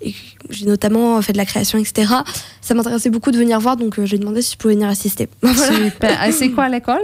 et 0.02 0.12
que 0.12 0.18
j'ai 0.50 0.66
notamment 0.66 1.22
fait 1.22 1.34
de 1.34 1.38
la 1.38 1.46
création, 1.46 1.78
etc. 1.78 2.14
Ça 2.62 2.74
m'intéressait 2.74 3.10
beaucoup 3.10 3.32
de 3.32 3.38
venir 3.38 3.60
voir, 3.60 3.78
donc 3.78 4.00
euh, 4.00 4.06
j'ai 4.06 4.18
demandé 4.18 4.42
si 4.42 4.54
je 4.54 4.58
pouvais 4.58 4.74
venir 4.74 4.90
assister. 4.90 5.30
Super. 5.44 6.24
Et 6.26 6.32
c'est 6.32 6.52
quoi 6.52 6.70
l'école? 6.70 7.04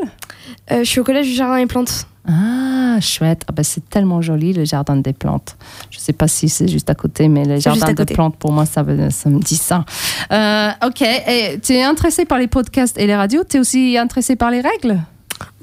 Euh, 0.72 0.80
je 0.80 0.90
suis 0.90 1.00
au 1.00 1.04
collège 1.04 1.28
du 1.28 1.34
Jardin 1.34 1.60
des 1.60 1.68
Plantes. 1.68 2.08
Ah, 2.30 3.00
chouette. 3.00 3.44
Ah 3.48 3.54
ben, 3.54 3.64
c'est 3.64 3.90
tellement 3.90 4.22
joli, 4.22 4.52
le 4.52 4.66
jardin 4.66 4.98
des 4.98 5.14
plantes. 5.14 5.56
Je 5.90 5.98
ne 5.98 6.02
sais 6.02 6.12
pas 6.12 6.28
si 6.28 6.50
c'est 6.50 6.68
juste 6.68 6.90
à 6.90 6.96
côté, 6.96 7.30
mais 7.30 7.46
le 7.46 7.58
jardin 7.58 7.94
des 7.94 8.06
plantes, 8.06 8.36
pour 8.36 8.52
moi, 8.52 8.66
ça, 8.66 8.84
me 8.84 9.40
dit 9.40 9.56
ça. 9.56 9.86
Euh, 10.32 10.72
ok. 10.86 11.02
Et 11.02 11.58
tu 11.62 11.74
es 11.74 11.84
intéressé 11.84 12.26
par 12.26 12.38
les 12.38 12.48
podcasts 12.48 12.98
et 12.98 13.08
les 13.08 13.16
radios? 13.16 13.46
Tu 13.50 13.58
es 13.58 13.60
aussi 13.62 13.98
intéressé 13.98 14.36
par 14.36 14.52
les 14.52 14.60
règles? 14.60 15.00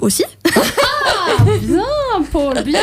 Aussi 0.00 0.24
Bien 1.62 1.82
Paul, 2.30 2.62
bien. 2.64 2.80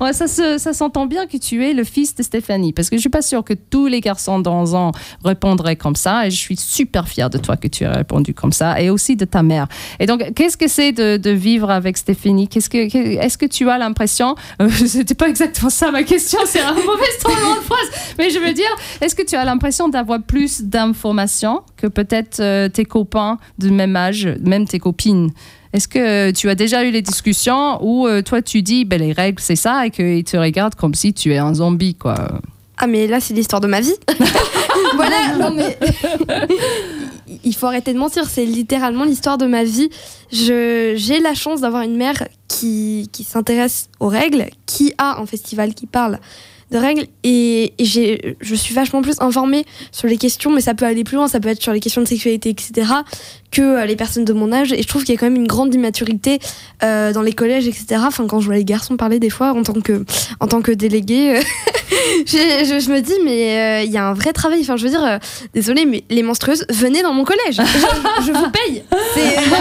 Ouais, 0.00 0.12
ça 0.12 0.26
se- 0.26 0.58
ça 0.58 0.72
s'entend 0.72 1.06
bien 1.06 1.26
que 1.26 1.36
tu 1.38 1.64
es 1.64 1.72
le 1.72 1.84
fils 1.84 2.14
de 2.14 2.22
Stéphanie, 2.22 2.72
parce 2.72 2.90
que 2.90 2.96
je 2.96 3.00
suis 3.00 3.08
pas 3.10 3.22
sûre 3.22 3.42
que 3.42 3.54
tous 3.54 3.86
les 3.86 4.00
garçons 4.00 4.38
dans 4.38 4.76
un 4.76 4.90
répondraient 5.24 5.76
comme 5.76 5.96
ça, 5.96 6.26
et 6.26 6.30
je 6.30 6.36
suis 6.36 6.56
super 6.56 7.08
fière 7.08 7.30
de 7.30 7.38
toi 7.38 7.56
que 7.56 7.68
tu 7.68 7.84
aies 7.84 7.88
répondu 7.88 8.34
comme 8.34 8.52
ça, 8.52 8.80
et 8.80 8.90
aussi 8.90 9.16
de 9.16 9.24
ta 9.24 9.42
mère. 9.42 9.66
Et 9.98 10.06
donc, 10.06 10.32
qu'est-ce 10.34 10.56
que 10.56 10.68
c'est 10.68 10.92
de, 10.92 11.16
de 11.16 11.30
vivre 11.30 11.70
avec 11.70 11.96
Stéphanie? 11.96 12.48
Qu'est-ce 12.48 12.68
que, 12.68 12.78
est-ce 12.78 13.38
que 13.38 13.46
tu 13.46 13.68
as 13.70 13.78
l'impression? 13.78 14.34
Euh, 14.60 14.68
C'était 14.86 15.14
pas 15.14 15.28
exactement 15.28 15.70
ça 15.70 15.90
ma 15.90 16.02
question, 16.02 16.38
c'est 16.44 16.60
un 16.60 16.74
mauvais 16.74 17.18
tournant 17.22 17.54
de 17.56 17.60
phrase, 17.64 18.14
mais 18.18 18.30
je 18.30 18.38
veux 18.38 18.52
dire, 18.52 18.70
est-ce 19.00 19.14
que 19.14 19.22
tu 19.22 19.36
as 19.36 19.44
l'impression 19.44 19.88
d'avoir 19.88 20.20
plus 20.22 20.62
d'informations 20.62 21.62
que 21.76 21.86
peut-être 21.86 22.40
euh, 22.40 22.68
tes 22.68 22.84
copains 22.84 23.38
de 23.58 23.70
même 23.70 23.96
âge, 23.96 24.28
même 24.42 24.66
tes 24.66 24.78
copines? 24.78 25.30
Est-ce 25.76 25.88
que 25.88 26.30
tu 26.30 26.48
as 26.48 26.54
déjà 26.54 26.84
eu 26.84 26.90
les 26.90 27.02
discussions 27.02 27.78
où 27.82 28.06
euh, 28.06 28.22
toi 28.22 28.40
tu 28.40 28.62
dis 28.62 28.86
ben, 28.86 28.98
les 28.98 29.12
règles 29.12 29.42
c'est 29.42 29.56
ça 29.56 29.86
et 29.86 29.90
qu'ils 29.90 30.24
te 30.24 30.36
regardent 30.36 30.74
comme 30.74 30.94
si 30.94 31.12
tu 31.12 31.34
es 31.34 31.38
un 31.38 31.52
zombie 31.54 31.94
quoi? 31.94 32.40
Ah, 32.78 32.86
mais 32.86 33.06
là, 33.06 33.20
c'est 33.20 33.32
l'histoire 33.32 33.62
de 33.62 33.68
ma 33.68 33.80
vie. 33.80 33.94
voilà, 34.96 35.36
non 35.38 35.50
mais. 35.50 35.78
Il 37.42 37.54
faut 37.54 37.66
arrêter 37.66 37.94
de 37.94 37.98
mentir, 37.98 38.28
c'est 38.28 38.44
littéralement 38.44 39.04
l'histoire 39.04 39.38
de 39.38 39.46
ma 39.46 39.64
vie. 39.64 39.88
J'ai 40.30 41.20
la 41.22 41.34
chance 41.34 41.62
d'avoir 41.62 41.82
une 41.82 41.96
mère 41.96 42.28
qui, 42.48 43.08
qui 43.12 43.24
s'intéresse 43.24 43.88
aux 43.98 44.08
règles, 44.08 44.46
qui 44.66 44.92
a 44.98 45.18
un 45.18 45.26
festival 45.26 45.74
qui 45.74 45.86
parle 45.86 46.20
de 46.70 46.78
règles, 46.78 47.06
et, 47.22 47.72
et 47.78 47.84
j'ai- 47.84 48.36
je 48.40 48.54
suis 48.54 48.74
vachement 48.74 49.00
plus 49.02 49.14
informée 49.20 49.64
sur 49.92 50.08
les 50.08 50.16
questions, 50.16 50.50
mais 50.50 50.60
ça 50.60 50.74
peut 50.74 50.84
aller 50.84 51.04
plus 51.04 51.16
loin, 51.16 51.28
ça 51.28 51.38
peut 51.40 51.48
être 51.48 51.62
sur 51.62 51.72
les 51.72 51.80
questions 51.80 52.02
de 52.02 52.08
sexualité, 52.08 52.48
etc., 52.50 52.90
que 53.52 53.62
euh, 53.62 53.86
les 53.86 53.94
personnes 53.96 54.24
de 54.24 54.32
mon 54.32 54.52
âge. 54.52 54.72
Et 54.72 54.82
je 54.82 54.88
trouve 54.88 55.04
qu'il 55.04 55.14
y 55.14 55.16
a 55.16 55.20
quand 55.20 55.26
même 55.26 55.36
une 55.36 55.46
grande 55.46 55.72
immaturité 55.74 56.40
euh, 56.82 57.12
dans 57.12 57.22
les 57.22 57.32
collèges, 57.32 57.68
etc. 57.68 58.00
Enfin, 58.04 58.26
quand 58.26 58.40
je 58.40 58.46
vois 58.46 58.56
les 58.56 58.64
garçons 58.64 58.96
parler 58.96 59.20
des 59.20 59.30
fois 59.30 59.52
en 59.52 59.62
tant 59.62 59.80
que, 59.80 60.04
en 60.40 60.48
tant 60.48 60.60
que 60.60 60.72
délégué, 60.72 61.36
euh, 61.36 61.40
je, 62.26 62.36
je- 62.36 62.80
je 62.84 62.90
me 62.90 63.00
dis, 63.00 63.14
mais 63.24 63.58
euh, 63.58 63.82
il 63.84 63.92
y 63.92 63.96
a 63.96 64.08
un 64.08 64.12
vrai 64.14 64.32
travail. 64.32 64.58
Enfin, 64.62 64.76
je 64.76 64.84
veux 64.84 64.90
dire, 64.90 65.04
euh, 65.04 65.18
désolé, 65.54 65.86
mais 65.86 66.02
les 66.10 66.22
menstrueuses, 66.24 66.66
venez 66.68 67.02
dans 67.02 67.12
mon 67.12 67.24
collège. 67.24 67.56
Je, 68.20 68.26
je 68.26 68.32
vous 68.32 68.50
paye. 68.50 68.82
C'est- 69.14 69.48
Moi, 69.48 69.58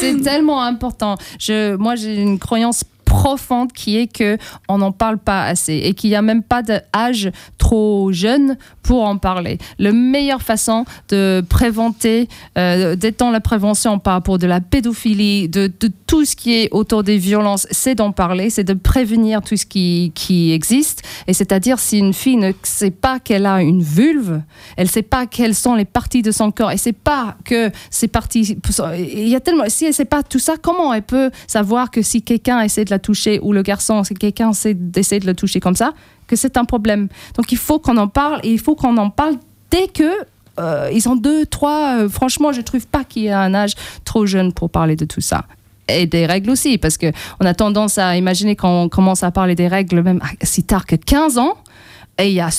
c'est 0.00 0.20
tellement 0.22 0.62
important. 0.62 1.16
Je, 1.38 1.76
moi, 1.76 1.94
j'ai 1.96 2.14
une 2.16 2.38
croyance 2.38 2.82
profonde 3.14 3.72
qui 3.72 3.96
est 3.96 4.08
que 4.08 4.36
on 4.68 4.78
n'en 4.78 4.90
parle 4.90 5.18
pas 5.18 5.44
assez 5.44 5.74
et 5.74 5.94
qu'il 5.94 6.10
n'y 6.10 6.16
a 6.16 6.22
même 6.22 6.42
pas 6.42 6.62
d'âge 6.62 7.30
trop 7.58 8.10
jeune 8.10 8.58
pour 8.82 9.04
en 9.04 9.18
parler. 9.18 9.58
La 9.78 9.92
meilleure 9.92 10.42
façon 10.42 10.84
de 11.10 11.42
préventer, 11.48 12.28
euh, 12.58 12.96
d'étendre 12.96 13.32
la 13.32 13.40
prévention 13.40 14.00
par 14.00 14.14
rapport 14.14 14.38
de 14.38 14.48
la 14.48 14.60
pédophilie, 14.60 15.48
de, 15.48 15.70
tout 16.06 16.24
ce 16.24 16.34
qui 16.34 16.54
est 16.54 16.68
autour 16.72 17.04
des 17.04 17.16
violences, 17.16 17.68
c'est 17.70 17.94
d'en 17.94 18.10
parler, 18.10 18.50
c'est 18.50 18.64
de 18.64 18.74
prévenir 18.74 19.42
tout 19.42 19.56
ce 19.56 19.64
qui, 19.64 20.10
qui 20.14 20.52
existe. 20.52 21.02
Et 21.28 21.32
c'est-à-dire 21.32 21.78
si 21.78 21.98
une 21.98 22.12
fille 22.12 22.36
ne 22.36 22.52
sait 22.62 22.90
pas 22.90 23.20
qu'elle 23.20 23.46
a 23.46 23.62
une 23.62 23.82
vulve, 23.82 24.42
elle 24.76 24.86
ne 24.86 24.90
sait 24.90 25.02
pas 25.02 25.26
quelles 25.26 25.54
sont 25.54 25.76
les 25.76 25.84
parties 25.84 26.22
de 26.22 26.32
son 26.32 26.50
corps, 26.50 26.72
et 26.72 26.78
c'est 26.78 26.92
pas 26.92 27.36
que 27.44 27.70
ces 27.90 28.08
parties, 28.08 28.58
il 28.98 29.28
y 29.28 29.36
a 29.36 29.40
tellement, 29.40 29.64
si 29.68 29.84
elle 29.84 29.90
ne 29.90 29.94
sait 29.94 30.04
pas 30.04 30.24
tout 30.24 30.40
ça, 30.40 30.54
comment 30.60 30.92
elle 30.92 31.02
peut 31.02 31.30
savoir 31.46 31.90
que 31.90 32.02
si 32.02 32.22
quelqu'un 32.22 32.60
essaie 32.60 32.84
de 32.84 32.90
la 32.90 32.98
toucher 33.04 33.38
ou 33.42 33.52
le 33.52 33.62
garçon, 33.62 34.02
si 34.02 34.14
quelqu'un 34.14 34.50
essaie 34.50 34.74
d'essayer 34.74 35.20
de 35.20 35.26
le 35.26 35.34
toucher 35.34 35.60
comme 35.60 35.76
ça, 35.76 35.92
que 36.26 36.36
c'est 36.36 36.56
un 36.56 36.64
problème. 36.64 37.08
Donc 37.36 37.52
il 37.52 37.58
faut 37.58 37.78
qu'on 37.78 37.96
en 37.98 38.08
parle 38.08 38.40
et 38.42 38.50
il 38.50 38.58
faut 38.58 38.74
qu'on 38.74 38.96
en 38.96 39.10
parle 39.10 39.36
dès 39.70 39.88
que 39.88 40.10
euh, 40.58 40.90
ils 40.92 41.08
ont 41.08 41.16
deux, 41.16 41.46
trois. 41.46 41.98
euh, 41.98 42.08
franchement, 42.08 42.52
je 42.52 42.60
trouve 42.60 42.86
pas 42.86 43.04
qu'il 43.04 43.24
y 43.24 43.28
a 43.28 43.40
un 43.40 43.54
âge 43.54 43.74
trop 44.04 44.26
jeune 44.26 44.52
pour 44.52 44.70
parler 44.70 44.96
de 44.96 45.04
tout 45.04 45.20
ça. 45.20 45.44
Et 45.88 46.06
des 46.06 46.24
règles 46.24 46.50
aussi, 46.50 46.78
parce 46.78 46.96
que 46.96 47.12
on 47.40 47.46
a 47.46 47.52
tendance 47.52 47.98
à 47.98 48.16
imaginer 48.16 48.56
qu'on 48.56 48.88
commence 48.88 49.22
à 49.22 49.30
parler 49.30 49.54
des 49.54 49.68
règles 49.68 50.02
même 50.02 50.20
si 50.42 50.64
tard 50.64 50.86
que 50.86 50.96
15 50.96 51.38
ans. 51.38 51.56
Et 52.18 52.28
il 52.28 52.34
y 52.34 52.40
a 52.40 52.50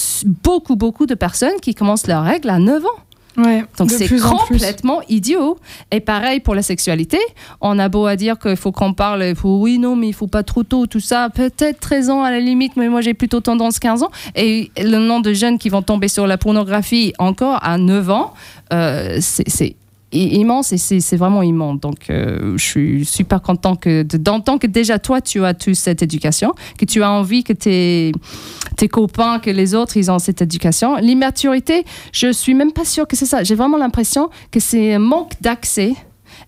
beaucoup, 0.44 0.76
beaucoup 0.76 1.06
de 1.06 1.16
personnes 1.16 1.60
qui 1.62 1.74
commencent 1.74 2.08
leurs 2.08 2.24
règles 2.24 2.50
à 2.50 2.60
9 2.60 2.86
ans. 2.86 3.00
Ouais, 3.38 3.64
Donc 3.78 3.92
c'est 3.92 4.08
complètement 4.20 5.02
idiot. 5.10 5.58
Et 5.92 6.00
pareil 6.00 6.40
pour 6.40 6.56
la 6.56 6.62
sexualité. 6.62 7.20
On 7.62 7.78
a 7.80 7.90
beau 7.90 8.06
à 8.06 8.16
dire 8.16 8.40
qu'il 8.40 8.56
faut 8.56 8.72
qu'on 8.72 8.94
parle, 8.94 9.24
il 9.24 9.36
faut, 9.36 9.58
oui, 9.58 9.78
non, 9.78 9.96
mais 9.96 10.08
il 10.08 10.14
faut 10.14 10.28
pas 10.28 10.44
trop 10.44 10.64
tôt, 10.64 10.86
tout 10.86 11.00
ça. 11.00 11.30
Peut-être 11.30 11.80
13 11.80 12.10
ans 12.10 12.24
à 12.24 12.32
la 12.32 12.40
limite, 12.40 12.76
mais 12.78 12.90
moi 12.90 13.02
j'ai 13.02 13.14
plutôt 13.14 13.42
tendance 13.42 13.80
15 13.80 14.04
ans. 14.04 14.12
Et 14.36 14.72
le 14.78 14.98
nombre 15.00 15.24
de 15.24 15.34
jeunes 15.34 15.58
qui 15.58 15.70
vont 15.70 15.82
tomber 15.82 16.08
sur 16.08 16.28
la 16.28 16.38
pornographie 16.38 17.14
encore 17.20 17.60
à 17.62 17.78
9 17.78 18.10
ans, 18.10 18.34
euh, 18.74 19.18
c'est 19.22 19.76
immense 20.24 20.72
et 20.74 20.78
c'est 20.78 21.18
vraiment 21.18 21.42
immense. 21.44 21.80
Donc 21.80 22.10
euh, 22.10 22.58
je 22.58 22.64
suis 22.64 23.06
super 23.06 23.42
content 23.42 23.76
que 23.76 24.04
de- 24.04 24.18
d'entendre 24.18 24.60
que 24.60 24.68
déjà 24.68 25.00
toi 25.00 25.22
tu 25.22 25.44
as 25.46 25.54
toute 25.54 25.76
cette 25.76 26.02
éducation, 26.02 26.54
que 26.78 26.86
tu 26.86 27.04
as 27.04 27.12
envie 27.12 27.44
que 27.44 27.54
tes, 27.54 28.12
tes 28.78 28.88
copains, 28.88 29.40
que 29.40 29.50
les 29.50 29.76
autres 29.76 29.98
ils 29.98 30.10
ont 30.12 30.20
cette 30.20 30.42
éducation. 30.42 30.96
L'immaturité, 30.98 31.86
je 32.12 32.32
suis 32.32 32.54
même 32.54 32.72
pas 32.72 32.86
sûre 32.86 33.08
que 33.08 33.16
c'est 33.16 33.26
ça. 33.26 33.44
J'ai 33.44 33.56
vraiment 33.56 33.78
l'impression 33.78 34.30
que 34.52 34.60
c'est 34.60 34.94
un 34.94 35.00
manque 35.00 35.34
d'accès 35.42 35.94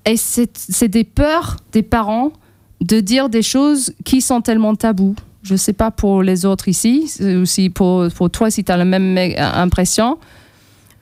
et 0.06 0.16
c'est 0.18 0.88
des 0.88 1.04
peurs 1.04 1.58
des 1.72 1.84
parents 1.84 2.32
de 2.82 3.00
dire 3.00 3.30
des 3.30 3.42
choses 3.42 3.94
qui 4.06 4.22
sont 4.22 4.42
tellement 4.42 4.76
tabous. 4.76 5.16
Je 5.44 5.56
sais 5.56 5.74
pas 5.74 5.92
pour 5.92 6.24
les 6.24 6.46
autres 6.46 6.68
ici, 6.68 7.06
c'est 7.08 7.36
aussi 7.36 7.70
pour, 7.70 8.08
pour 8.16 8.30
toi 8.30 8.52
si 8.52 8.64
tu 8.64 8.72
as 8.72 8.78
la 8.78 8.86
même 8.86 9.18
euh, 9.18 9.32
impression. 9.38 10.18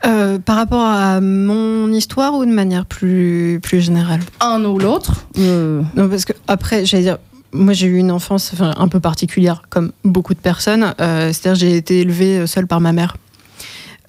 Euh, 0.05 0.37
par 0.39 0.55
rapport 0.57 0.85
à 0.85 1.19
mon 1.21 1.91
histoire 1.91 2.35
ou 2.35 2.45
de 2.45 2.51
manière 2.51 2.85
plus, 2.85 3.59
plus 3.61 3.81
générale? 3.81 4.21
Un 4.39 4.63
ou 4.65 4.77
l'autre. 4.77 5.25
euh, 5.39 5.81
Non, 5.95 6.07
parce 6.09 6.25
que 6.25 6.33
après, 6.47 6.85
j'allais 6.85 7.03
dire, 7.03 7.17
moi 7.53 7.73
j'ai 7.73 7.87
eu 7.87 7.97
une 7.97 8.11
enfance 8.11 8.51
enfin, 8.53 8.73
un 8.77 8.87
peu 8.87 8.99
particulière, 8.99 9.63
comme 9.69 9.91
beaucoup 10.03 10.33
de 10.33 10.39
personnes. 10.39 10.93
Euh, 10.99 11.31
C'est-à-dire, 11.33 11.55
j'ai 11.55 11.77
été 11.77 12.01
élevée 12.01 12.45
seule 12.47 12.67
par 12.67 12.81
ma 12.81 12.91
mère. 12.91 13.17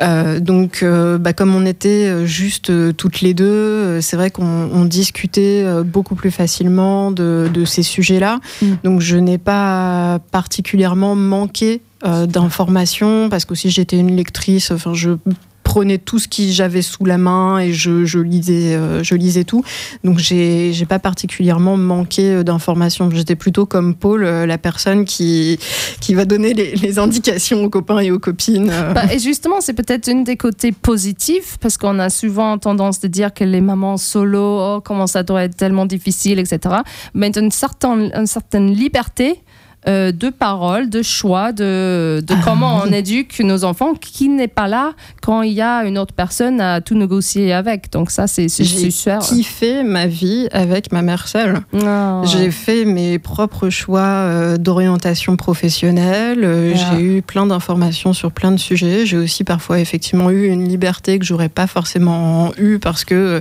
Euh, 0.02 0.40
donc, 0.40 0.82
euh, 0.82 1.16
bah, 1.16 1.32
comme 1.32 1.54
on 1.54 1.64
était 1.64 2.26
juste 2.26 2.68
euh, 2.68 2.92
toutes 2.92 3.22
les 3.22 3.32
deux, 3.32 4.00
c'est 4.02 4.16
vrai 4.16 4.30
qu'on 4.30 4.68
on 4.70 4.84
discutait 4.84 5.64
beaucoup 5.84 6.14
plus 6.14 6.30
facilement 6.30 7.10
de, 7.10 7.48
de 7.52 7.64
ces 7.64 7.82
sujets-là. 7.82 8.40
Mm. 8.60 8.66
Donc, 8.84 9.00
je 9.00 9.16
n'ai 9.16 9.38
pas 9.38 10.18
particulièrement 10.30 11.14
manqué 11.14 11.80
d'informations 12.28 13.28
parce 13.30 13.46
qu'aussi 13.46 13.70
j'étais 13.70 13.98
une 13.98 14.14
lectrice. 14.14 14.70
Enfin, 14.70 14.92
je 14.94 15.12
prenais 15.66 15.98
tout 15.98 16.20
ce 16.20 16.28
que 16.28 16.44
j'avais 16.48 16.80
sous 16.80 17.04
la 17.04 17.18
main 17.18 17.58
et 17.58 17.72
je, 17.72 18.18
lisais, 18.20 18.76
euh, 18.76 19.02
je 19.02 19.16
lisais 19.16 19.42
tout. 19.42 19.64
Donc 20.04 20.18
j'ai 20.18 20.72
j'ai 20.72 20.86
pas 20.86 21.00
particulièrement 21.00 21.76
manqué 21.76 22.30
euh, 22.30 22.44
d'informations. 22.44 23.10
J'étais 23.10 23.34
plutôt 23.34 23.66
comme 23.66 23.96
Paul, 23.96 24.24
euh, 24.24 24.46
la 24.46 24.58
personne 24.58 25.04
qui 25.04 25.58
qui 26.00 26.14
va 26.14 26.24
donner 26.24 26.54
les, 26.54 26.98
indications 26.98 27.64
aux 27.64 27.68
copains 27.68 27.98
et 27.98 28.12
aux 28.12 28.20
copines. 28.20 28.72
Bah, 28.94 29.12
et 29.12 29.18
justement, 29.18 29.60
c'est 29.60 29.74
peut-être 29.74 30.08
une 30.08 30.22
des 30.22 30.36
côtés 30.36 30.70
positifs, 30.70 31.58
parce 31.60 31.76
qu'on 31.76 31.98
a 31.98 32.10
souvent 32.10 32.56
tendance 32.58 33.00
de 33.00 33.08
dire 33.08 33.34
que 33.34 33.44
les 33.44 33.60
mamans 33.60 33.96
solo, 33.96 34.60
oh, 34.60 34.80
comment 34.82 35.08
ça 35.08 35.24
doit 35.24 35.42
être 35.42 35.56
tellement 35.56 35.84
difficile, 35.84 36.38
etc. 36.38 36.76
Mais 37.12 37.30
une 37.36 37.50
une 38.14 38.26
certaine 38.26 38.70
liberté 38.72 39.42
euh, 39.88 40.12
de 40.12 40.30
parole, 40.30 40.90
de 40.90 41.02
choix, 41.02 41.52
de, 41.52 42.22
de 42.26 42.34
comment 42.44 42.80
on 42.84 42.92
éduque 42.92 43.40
nos 43.40 43.64
enfants, 43.64 43.94
qui 43.94 44.28
n'est 44.28 44.48
pas 44.48 44.66
là 44.68 44.92
quand 45.22 45.42
il 45.42 45.52
y 45.52 45.60
a 45.62 45.84
une 45.84 45.98
autre 45.98 46.14
personne 46.14 46.60
à 46.60 46.80
tout 46.80 46.94
négocier 46.96 47.52
avec. 47.52 47.90
Donc 47.92 48.10
ça, 48.10 48.26
c'est 48.26 48.48
c'est 48.48 48.64
J'ai 48.64 48.90
super. 48.90 49.18
kiffé 49.20 49.82
ma 49.84 50.06
vie 50.06 50.48
avec 50.52 50.92
ma 50.92 51.02
mère 51.02 51.28
seule. 51.28 51.60
Ah. 51.84 52.22
J'ai 52.24 52.50
fait 52.50 52.84
mes 52.84 53.18
propres 53.18 53.70
choix 53.70 54.00
euh, 54.00 54.56
d'orientation 54.56 55.36
professionnelle. 55.36 56.40
euh, 56.44 56.72
Ah. 56.74 56.94
J'ai 56.96 57.02
eu 57.02 57.22
plein 57.22 57.46
d'informations 57.46 58.12
sur 58.12 58.32
plein 58.32 58.50
de 58.50 58.56
sujets. 58.58 59.06
J'ai 59.06 59.16
aussi 59.18 59.44
parfois 59.44 59.78
effectivement 59.80 60.30
eu 60.30 60.46
une 60.48 60.68
liberté 60.68 61.18
que 61.18 61.24
j'aurais 61.24 61.48
pas 61.48 61.66
forcément 61.66 62.52
eu 62.58 62.78
parce 62.78 63.04
que 63.04 63.40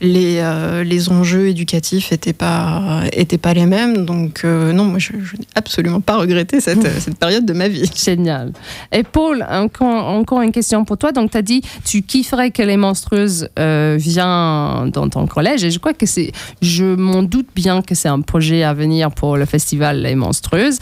les, 0.00 0.38
euh, 0.40 0.84
les 0.84 1.08
enjeux 1.10 1.48
éducatifs 1.48 2.12
étaient 2.12 2.32
pas 2.32 3.00
étaient 3.12 3.38
pas 3.38 3.54
les 3.54 3.66
mêmes. 3.66 4.04
Donc 4.04 4.42
euh, 4.44 4.72
non, 4.72 4.84
moi 4.84 4.98
je, 4.98 5.12
je 5.22 5.36
n'ai 5.36 5.46
absolument 5.54 5.85
pas 6.00 6.18
regretté 6.18 6.60
cette, 6.60 6.86
cette 7.00 7.18
période 7.18 7.44
de 7.44 7.52
ma 7.52 7.68
vie. 7.68 7.90
Génial. 7.94 8.52
Et 8.92 9.02
Paul, 9.02 9.46
encore, 9.48 10.06
encore 10.06 10.42
une 10.42 10.52
question 10.52 10.84
pour 10.84 10.98
toi. 10.98 11.12
Donc, 11.12 11.30
tu 11.30 11.38
as 11.38 11.42
dit, 11.42 11.62
tu 11.84 12.02
kifferais 12.02 12.50
que 12.50 12.62
les 12.62 12.76
menstrueuses 12.76 13.48
euh, 13.58 13.96
viennent 13.98 14.90
dans 14.90 15.08
ton 15.10 15.26
collège. 15.26 15.64
Et 15.64 15.70
je 15.70 15.78
crois 15.78 15.94
que 15.94 16.06
c'est, 16.06 16.32
je 16.62 16.84
m'en 16.84 17.22
doute 17.22 17.48
bien 17.54 17.82
que 17.82 17.94
c'est 17.94 18.08
un 18.08 18.20
projet 18.20 18.62
à 18.62 18.74
venir 18.74 19.10
pour 19.10 19.36
le 19.36 19.44
festival 19.44 20.02
Les 20.02 20.14
Monstrueuses. 20.14 20.78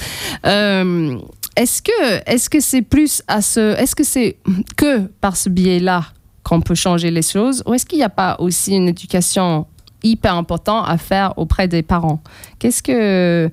Euh, 0.46 1.18
est-ce 1.56 1.82
que, 1.82 2.30
est-ce 2.30 2.50
que 2.50 2.60
c'est 2.60 2.82
plus 2.82 3.22
à 3.28 3.40
ce, 3.40 3.76
est-ce 3.78 3.94
que 3.94 4.04
c'est 4.04 4.36
que 4.76 5.02
par 5.20 5.36
ce 5.36 5.48
biais-là 5.48 6.04
qu'on 6.42 6.60
peut 6.60 6.74
changer 6.74 7.10
les 7.10 7.22
choses, 7.22 7.62
ou 7.66 7.74
est-ce 7.74 7.86
qu'il 7.86 7.98
n'y 7.98 8.04
a 8.04 8.10
pas 8.10 8.36
aussi 8.38 8.74
une 8.74 8.88
éducation 8.88 9.66
hyper 10.02 10.34
importante 10.34 10.84
à 10.88 10.98
faire 10.98 11.32
auprès 11.38 11.68
des 11.68 11.82
parents? 11.82 12.22
Qu'est-ce 12.58 12.82
que 12.82 13.50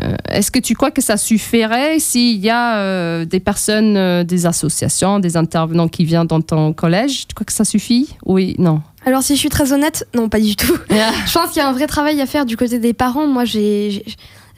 euh, 0.00 0.14
Est-ce 0.28 0.50
que 0.50 0.58
tu 0.58 0.74
crois 0.74 0.90
que 0.90 1.00
ça 1.02 1.16
suffirait 1.16 1.98
s'il 1.98 2.38
y 2.38 2.50
a 2.50 2.78
euh, 2.78 3.24
des 3.24 3.40
personnes, 3.40 3.96
euh, 3.96 4.24
des 4.24 4.46
associations, 4.46 5.18
des 5.18 5.36
intervenants 5.36 5.88
qui 5.88 6.04
viennent 6.04 6.26
dans 6.26 6.40
ton 6.40 6.72
collège? 6.72 7.26
Tu 7.28 7.34
crois 7.34 7.44
que 7.44 7.52
ça 7.52 7.64
suffit? 7.64 8.16
Oui, 8.24 8.54
non. 8.58 8.82
Alors, 9.06 9.22
si 9.22 9.34
je 9.34 9.40
suis 9.40 9.48
très 9.50 9.72
honnête, 9.72 10.06
non, 10.14 10.28
pas 10.28 10.40
du 10.40 10.56
tout. 10.56 10.76
Je 10.90 11.32
pense 11.32 11.50
qu'il 11.50 11.58
y 11.62 11.64
a 11.64 11.68
un 11.68 11.72
vrai 11.72 11.86
travail 11.86 12.20
à 12.20 12.26
faire 12.26 12.46
du 12.46 12.56
côté 12.56 12.78
des 12.78 12.92
parents. 12.94 13.26
Moi, 13.26 13.44
j'ai 13.44 13.90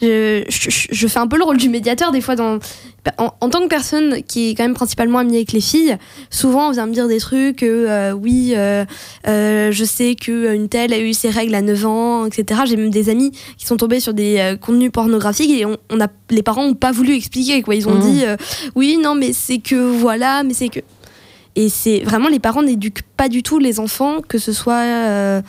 j'ai- 0.01 0.45
je, 0.49 0.71
je, 0.71 0.89
je 0.91 1.07
fais 1.09 1.19
un 1.19 1.27
peu 1.27 1.39
le 1.39 1.45
rôle 1.45 1.57
du 1.57 1.69
médiateur 1.71 2.13
des 2.13 2.21
fois 2.21 2.37
dans 2.37 2.59
en, 3.19 3.33
en, 3.41 3.49
tant 3.49 3.61
que 3.61 3.69
personne 3.69 4.23
qui 4.23 4.51
est 4.51 4.55
quand 4.55 4.65
même 4.65 4.75
principalement 4.75 5.19
amie 5.19 5.37
avec 5.37 5.53
les 5.53 5.61
filles, 5.61 5.97
souvent 6.31 6.69
on 6.69 6.71
vient 6.73 6.87
me 6.87 6.93
dire 6.93 7.09
des 7.09 7.19
trucs, 7.19 7.63
euh, 7.63 8.13
oui, 8.13 8.53
euh, 8.57 8.85
euh, 9.27 9.71
je 9.73 9.85
sais 9.85 10.15
qu'une 10.15 10.69
telle 10.69 10.93
a 10.93 10.99
eu 10.99 11.13
ses 11.13 11.31
règles 11.31 11.55
à 11.55 11.63
9 11.63 11.87
ans, 11.87 12.27
etc. 12.27 12.63
J'ai 12.67 12.77
même 12.77 12.91
des 12.91 13.09
amis 13.09 13.33
qui 13.59 13.67
sont 13.67 13.77
tombés 13.77 14.01
sur 14.01 14.15
des 14.15 14.39
euh, 14.39 14.57
contenus 14.57 14.91
pornographiques 14.93 15.51
et 15.51 15.65
on, 15.65 15.77
on, 15.91 16.01
a, 16.01 16.09
les 16.31 16.43
parents 16.43 16.67
n'ont 16.67 16.75
pas 16.75 16.93
voulu 16.93 17.15
expliquer. 17.15 17.63
Quoi. 17.63 17.75
Ils 17.75 17.89
ont 17.89 17.95
mmh. 17.95 18.01
dit, 18.01 18.25
euh, 18.25 18.37
oui, 18.75 18.99
non, 19.03 19.15
mais 19.15 19.33
c'est 19.33 19.59
que 19.59 19.77
voilà, 19.77 20.43
mais 20.43 20.55
c'est 20.55 20.69
que... 20.69 20.81
Et 21.55 21.71
c'est 21.71 22.01
vraiment, 22.01 22.29
les 22.29 22.39
parents 22.39 22.63
n'éduquent 22.63 23.03
pas 23.17 23.31
du 23.31 23.43
tout 23.43 23.59
les 23.59 23.81
enfants, 23.81 24.21
que 24.21 24.37
ce 24.37 24.53
soit, 24.53 24.75
euh, 24.75 25.41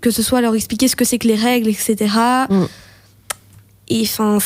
que 0.00 0.12
ce 0.12 0.22
soit 0.22 0.40
leur 0.40 0.54
expliquer 0.54 0.86
ce 0.86 0.94
que 0.94 1.04
c'est 1.04 1.18
que 1.18 1.26
les 1.26 1.34
règles, 1.34 1.68
etc. 1.68 1.96
Mmh. 2.48 2.64
Et 3.88 4.02
enfin 4.02 4.38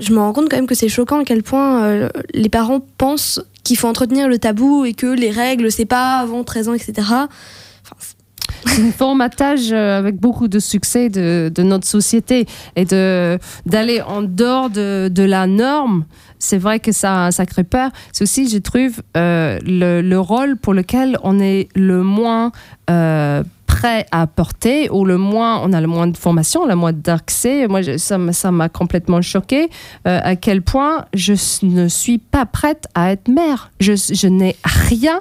je 0.00 0.12
me 0.12 0.18
rends 0.18 0.32
compte 0.32 0.48
quand 0.48 0.56
même 0.56 0.66
que 0.66 0.74
c'est 0.74 0.88
choquant 0.88 1.20
à 1.20 1.24
quel 1.24 1.42
point 1.42 1.84
euh, 1.84 2.08
les 2.34 2.48
parents 2.48 2.80
pensent 2.98 3.40
qu'il 3.64 3.76
faut 3.76 3.88
entretenir 3.88 4.28
le 4.28 4.38
tabou 4.38 4.84
et 4.84 4.94
que 4.94 5.06
les 5.06 5.30
règles, 5.30 5.70
c'est 5.70 5.84
pas 5.84 6.18
avant 6.18 6.44
13 6.44 6.68
ans, 6.70 6.74
etc. 6.74 6.92
Enfin, 6.98 7.96
un 8.66 8.92
formatage 8.92 9.72
avec 9.72 10.16
beaucoup 10.16 10.48
de 10.48 10.58
succès 10.58 11.08
de, 11.08 11.62
notre 11.62 11.86
société 11.86 12.46
et 12.76 12.84
d'aller 12.84 14.02
en 14.02 14.22
dehors 14.22 14.70
de, 14.70 15.22
la 15.22 15.46
norme. 15.46 16.04
C'est 16.38 16.58
vrai 16.58 16.80
que 16.80 16.92
ça, 16.92 17.30
ça 17.30 17.44
crée 17.44 17.64
peur. 17.64 17.90
C'est 18.12 18.24
aussi, 18.24 18.48
je 18.48 18.58
trouve, 18.58 19.02
euh, 19.16 19.58
le, 19.64 20.00
le, 20.00 20.20
rôle 20.20 20.56
pour 20.56 20.72
lequel 20.72 21.18
on 21.22 21.38
est 21.38 21.68
le 21.74 22.02
moins 22.02 22.50
euh, 22.88 23.42
prêt 23.80 24.04
à 24.10 24.22
apporter 24.22 24.90
ou 24.90 25.06
le 25.06 25.16
moins 25.16 25.62
on 25.62 25.72
a 25.72 25.80
le 25.80 25.86
moins 25.86 26.06
de 26.06 26.16
formation, 26.16 26.66
le 26.66 26.74
moins 26.74 26.92
d'accès. 26.92 27.66
Moi, 27.66 27.80
ça, 27.96 28.50
m'a 28.50 28.68
complètement 28.68 29.22
choqué 29.22 29.70
euh, 30.06 30.20
à 30.22 30.36
quel 30.36 30.60
point 30.60 31.06
je 31.14 31.32
ne 31.62 31.88
suis 31.88 32.18
pas 32.18 32.44
prête 32.44 32.84
à 32.94 33.12
être 33.12 33.28
mère. 33.28 33.70
Je, 33.80 34.26
n'ai 34.26 34.54
rien 34.64 35.20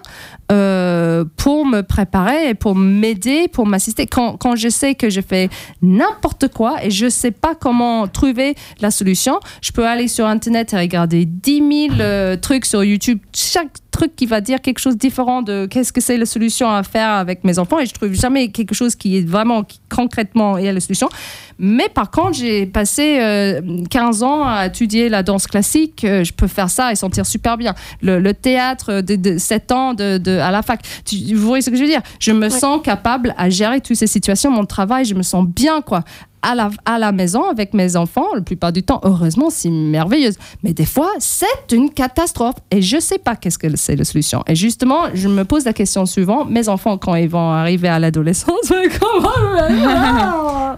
euh, 0.51 1.23
pour 1.37 1.65
me 1.65 1.81
préparer 1.81 2.53
pour 2.53 2.75
m'aider, 2.75 3.47
pour 3.47 3.65
m'assister. 3.65 4.07
Quand, 4.07 4.35
quand, 4.35 4.57
je 4.57 4.67
sais 4.67 4.93
que 4.93 5.09
je 5.09 5.21
fais 5.21 5.49
n'importe 5.81 6.49
quoi 6.49 6.83
et 6.83 6.91
je 6.91 7.05
ne 7.05 7.09
sais 7.09 7.31
pas 7.31 7.55
comment 7.55 8.07
trouver 8.07 8.55
la 8.81 8.91
solution, 8.91 9.39
je 9.61 9.71
peux 9.71 9.87
aller 9.87 10.09
sur 10.09 10.25
Internet 10.25 10.73
et 10.73 10.77
regarder 10.77 11.25
10 11.25 11.87
000 11.89 12.01
euh, 12.01 12.35
trucs 12.35 12.65
sur 12.65 12.83
YouTube. 12.83 13.19
Chaque 13.33 13.71
truc 13.91 14.15
qui 14.15 14.25
va 14.25 14.41
dire 14.41 14.61
quelque 14.61 14.79
chose 14.79 14.95
de 14.95 14.99
différent 14.99 15.41
de 15.41 15.65
qu'est-ce 15.65 15.91
que 15.91 16.01
c'est 16.01 16.17
la 16.17 16.25
solution 16.25 16.69
à 16.69 16.83
faire 16.83 17.09
avec 17.09 17.43
mes 17.43 17.59
enfants 17.59 17.79
et 17.79 17.85
je 17.85 17.93
trouve 17.93 18.13
jamais 18.13 18.49
quelque 18.49 18.73
chose 18.73 18.95
qui 18.95 19.17
est 19.17 19.27
vraiment 19.27 19.63
qui, 19.63 19.79
concrètement 19.89 20.57
est 20.57 20.71
la 20.71 20.79
solution. 20.79 21.09
Mais 21.57 21.89
par 21.89 22.09
contre, 22.09 22.37
j'ai 22.37 22.65
passé 22.65 23.17
euh, 23.19 23.61
15 23.89 24.23
ans 24.23 24.45
à 24.45 24.67
étudier 24.67 25.09
la 25.09 25.23
danse 25.23 25.45
classique. 25.45 26.05
Euh, 26.05 26.23
je 26.23 26.31
peux 26.31 26.47
faire 26.47 26.69
ça 26.69 26.91
et 26.91 26.95
sentir 26.95 27.25
super 27.25 27.57
bien. 27.57 27.75
Le, 28.01 28.19
le 28.19 28.33
théâtre 28.33 29.01
de, 29.01 29.15
de 29.15 29.37
7 29.37 29.71
ans 29.71 29.93
de, 29.93 30.17
de, 30.17 30.37
à 30.37 30.51
la 30.51 30.61
fac. 30.61 30.81
Tu, 31.05 31.35
vous 31.35 31.45
voyez 31.45 31.61
ce 31.61 31.69
que 31.69 31.75
je 31.75 31.81
veux 31.81 31.89
dire? 31.89 32.01
Je 32.19 32.31
me 32.31 32.43
ouais. 32.43 32.49
sens 32.49 32.81
capable 32.81 33.33
à 33.37 33.49
gérer 33.49 33.81
toutes 33.81 33.97
ces 33.97 34.07
situations. 34.07 34.51
Mon 34.51 34.65
travail, 34.65 35.05
je 35.05 35.15
me 35.15 35.23
sens 35.23 35.45
bien, 35.45 35.81
quoi 35.81 36.03
à 36.41 36.55
la, 36.55 36.69
à 36.85 36.97
la 36.99 37.11
maison 37.11 37.43
avec 37.49 37.73
mes 37.73 37.95
enfants, 37.95 38.27
la 38.33 38.41
plupart 38.41 38.71
du 38.71 38.83
temps, 38.83 38.99
heureusement, 39.03 39.49
c'est 39.49 39.69
merveilleuse. 39.69 40.37
Mais 40.63 40.73
des 40.73 40.85
fois, 40.85 41.11
c'est 41.19 41.71
une 41.71 41.89
catastrophe 41.89 42.55
et 42.71 42.81
je 42.81 42.97
ne 42.97 43.01
sais 43.01 43.17
pas 43.17 43.35
qu'est-ce 43.35 43.57
que 43.57 43.75
c'est 43.75 43.95
la 43.95 44.05
solution. 44.05 44.43
Et 44.47 44.55
justement, 44.55 45.05
je 45.13 45.27
me 45.27 45.43
pose 45.45 45.65
la 45.65 45.73
question 45.73 46.05
suivante 46.05 46.49
mes 46.49 46.69
enfants, 46.69 46.97
quand 46.97 47.15
ils 47.15 47.29
vont 47.29 47.51
arriver 47.51 47.87
à 47.87 47.99
l'adolescence, 47.99 48.71
comment 48.99 50.77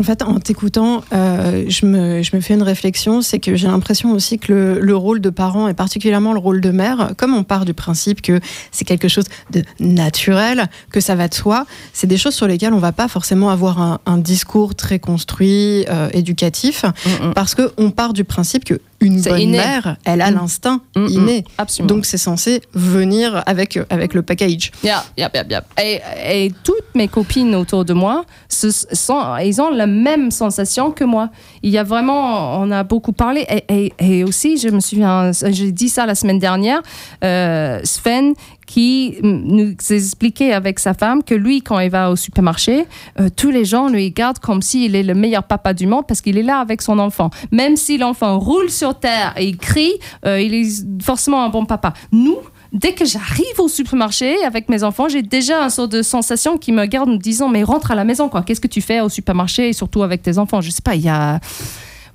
En 0.00 0.04
fait, 0.04 0.22
en 0.22 0.40
t'écoutant, 0.40 1.04
euh, 1.12 1.64
je, 1.68 1.86
me, 1.86 2.22
je 2.22 2.34
me 2.34 2.40
fais 2.40 2.54
une 2.54 2.62
réflexion, 2.62 3.22
c'est 3.22 3.38
que 3.38 3.54
j'ai 3.54 3.68
l'impression 3.68 4.10
aussi 4.10 4.38
que 4.38 4.52
le, 4.52 4.80
le, 4.80 4.96
rôle 4.96 5.20
de 5.20 5.30
parent, 5.30 5.68
et 5.68 5.74
particulièrement 5.74 6.32
le 6.32 6.40
rôle 6.40 6.60
de 6.60 6.70
mère, 6.70 7.12
comme 7.16 7.34
on 7.34 7.44
part 7.44 7.64
du 7.64 7.72
principe 7.72 8.20
que 8.20 8.40
c'est 8.72 8.84
quelque 8.84 9.06
chose 9.06 9.26
de 9.52 9.62
naturel, 9.78 10.66
que 10.90 11.00
ça 11.00 11.14
va 11.14 11.28
de 11.28 11.34
soi, 11.34 11.66
c'est 11.92 12.08
des 12.08 12.16
choses 12.16 12.34
sur 12.34 12.48
lesquelles 12.48 12.72
on 12.72 12.78
va 12.78 12.90
pas 12.90 13.06
forcément 13.06 13.50
avoir 13.50 13.80
un, 13.80 14.00
un 14.06 14.18
discours 14.18 14.74
très 14.74 14.98
construit, 14.98 15.84
euh, 15.88 16.08
éducatif, 16.12 16.84
mm 16.84 16.88
-hmm. 16.88 17.32
parce 17.34 17.54
qu'on 17.54 17.90
part 17.92 18.12
du 18.12 18.24
principe 18.24 18.64
que 18.64 18.80
une 19.02 19.20
bonne 19.20 19.40
inné. 19.40 19.58
mère, 19.58 19.96
elle 20.04 20.20
a 20.20 20.30
mmh. 20.30 20.34
l'instinct 20.34 20.80
mmh, 20.96 21.06
inné. 21.08 21.44
Donc 21.80 22.06
c'est 22.06 22.18
censé 22.18 22.62
venir 22.74 23.42
avec, 23.46 23.78
avec 23.90 24.14
le 24.14 24.22
package. 24.22 24.70
Yeah, 24.82 25.04
yeah, 25.16 25.30
yeah, 25.34 25.44
yeah. 25.48 25.64
Et, 25.82 26.46
et, 26.46 26.52
toutes 26.64 26.94
mes 26.94 27.08
copines 27.08 27.54
autour 27.54 27.84
de 27.84 27.92
moi, 27.92 28.24
ce 28.48 28.70
sont, 28.70 29.36
ils 29.38 29.60
ont 29.60 29.70
la 29.70 29.86
même 29.86 30.30
sensation 30.30 30.90
que 30.90 31.04
moi. 31.04 31.30
Il 31.62 31.70
y 31.70 31.78
a 31.78 31.82
vraiment, 31.84 32.60
on 32.60 32.70
a 32.70 32.84
beaucoup 32.84 33.12
parlé. 33.12 33.44
Et, 33.48 33.64
et, 33.68 33.92
et 33.98 34.24
aussi, 34.24 34.58
je 34.58 34.68
me 34.68 34.80
souviens, 34.80 35.32
j'ai 35.32 35.72
dit 35.72 35.88
ça 35.88 36.06
la 36.06 36.14
semaine 36.14 36.38
dernière, 36.38 36.82
euh, 37.24 37.80
Sven, 37.84 38.34
qui 38.66 39.16
nous 39.22 39.74
expliquait 39.90 40.52
avec 40.52 40.78
sa 40.78 40.94
femme 40.94 41.22
que 41.22 41.34
lui, 41.34 41.62
quand 41.62 41.78
il 41.78 41.90
va 41.90 42.10
au 42.10 42.16
supermarché, 42.16 42.86
euh, 43.20 43.28
tous 43.34 43.50
les 43.50 43.64
gens 43.64 43.88
lui 43.88 44.06
regardent 44.06 44.38
comme 44.38 44.62
s'il 44.62 44.94
est 44.94 45.02
le 45.02 45.14
meilleur 45.14 45.44
papa 45.44 45.74
du 45.74 45.86
monde 45.86 46.06
parce 46.06 46.20
qu'il 46.20 46.38
est 46.38 46.42
là 46.42 46.58
avec 46.58 46.82
son 46.82 46.98
enfant. 46.98 47.30
Même 47.50 47.76
si 47.76 47.98
l'enfant 47.98 48.38
roule 48.38 48.70
sur 48.70 48.98
terre 48.98 49.34
et 49.36 49.46
il 49.46 49.56
crie, 49.56 49.92
euh, 50.26 50.40
il 50.40 50.54
est 50.54 51.02
forcément 51.02 51.42
un 51.44 51.48
bon 51.48 51.64
papa. 51.64 51.92
Nous, 52.12 52.38
dès 52.72 52.92
que 52.92 53.04
j'arrive 53.04 53.58
au 53.58 53.68
supermarché 53.68 54.42
avec 54.44 54.68
mes 54.68 54.82
enfants, 54.84 55.08
j'ai 55.08 55.22
déjà 55.22 55.62
une 55.62 55.70
sorte 55.70 55.92
de 55.92 56.02
sensation 56.02 56.58
qui 56.58 56.72
me 56.72 56.86
garde 56.86 57.08
en 57.08 57.12
me 57.12 57.18
disant 57.18 57.48
mais 57.48 57.62
rentre 57.62 57.90
à 57.90 57.94
la 57.94 58.04
maison 58.04 58.28
quoi. 58.28 58.42
Qu'est-ce 58.42 58.60
que 58.60 58.68
tu 58.68 58.80
fais 58.80 59.00
au 59.00 59.08
supermarché 59.08 59.68
et 59.68 59.72
surtout 59.72 60.02
avec 60.02 60.22
tes 60.22 60.38
enfants? 60.38 60.60
Je 60.60 60.70
sais 60.70 60.82
pas, 60.82 60.94
il 60.94 61.02
y 61.02 61.08
a 61.08 61.40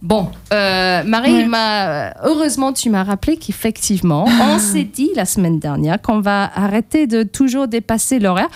Bon, 0.02 0.30
euh, 0.54 1.04
Marie, 1.04 1.48
ouais. 1.48 2.12
heureusement, 2.24 2.72
tu 2.72 2.92
m'as 2.92 3.04
rappelé 3.04 3.38
qu'effectivement, 3.38 4.26
on 4.42 4.60
s'est 4.60 4.84
dit 4.84 5.10
la 5.16 5.26
semaine 5.26 5.58
dernière 5.60 6.00
qu'on 6.02 6.20
va 6.20 6.52
arrêter 6.54 7.08
de 7.08 7.24
toujours 7.24 7.68
dépasser 7.68 8.20
l'horaire. 8.20 8.50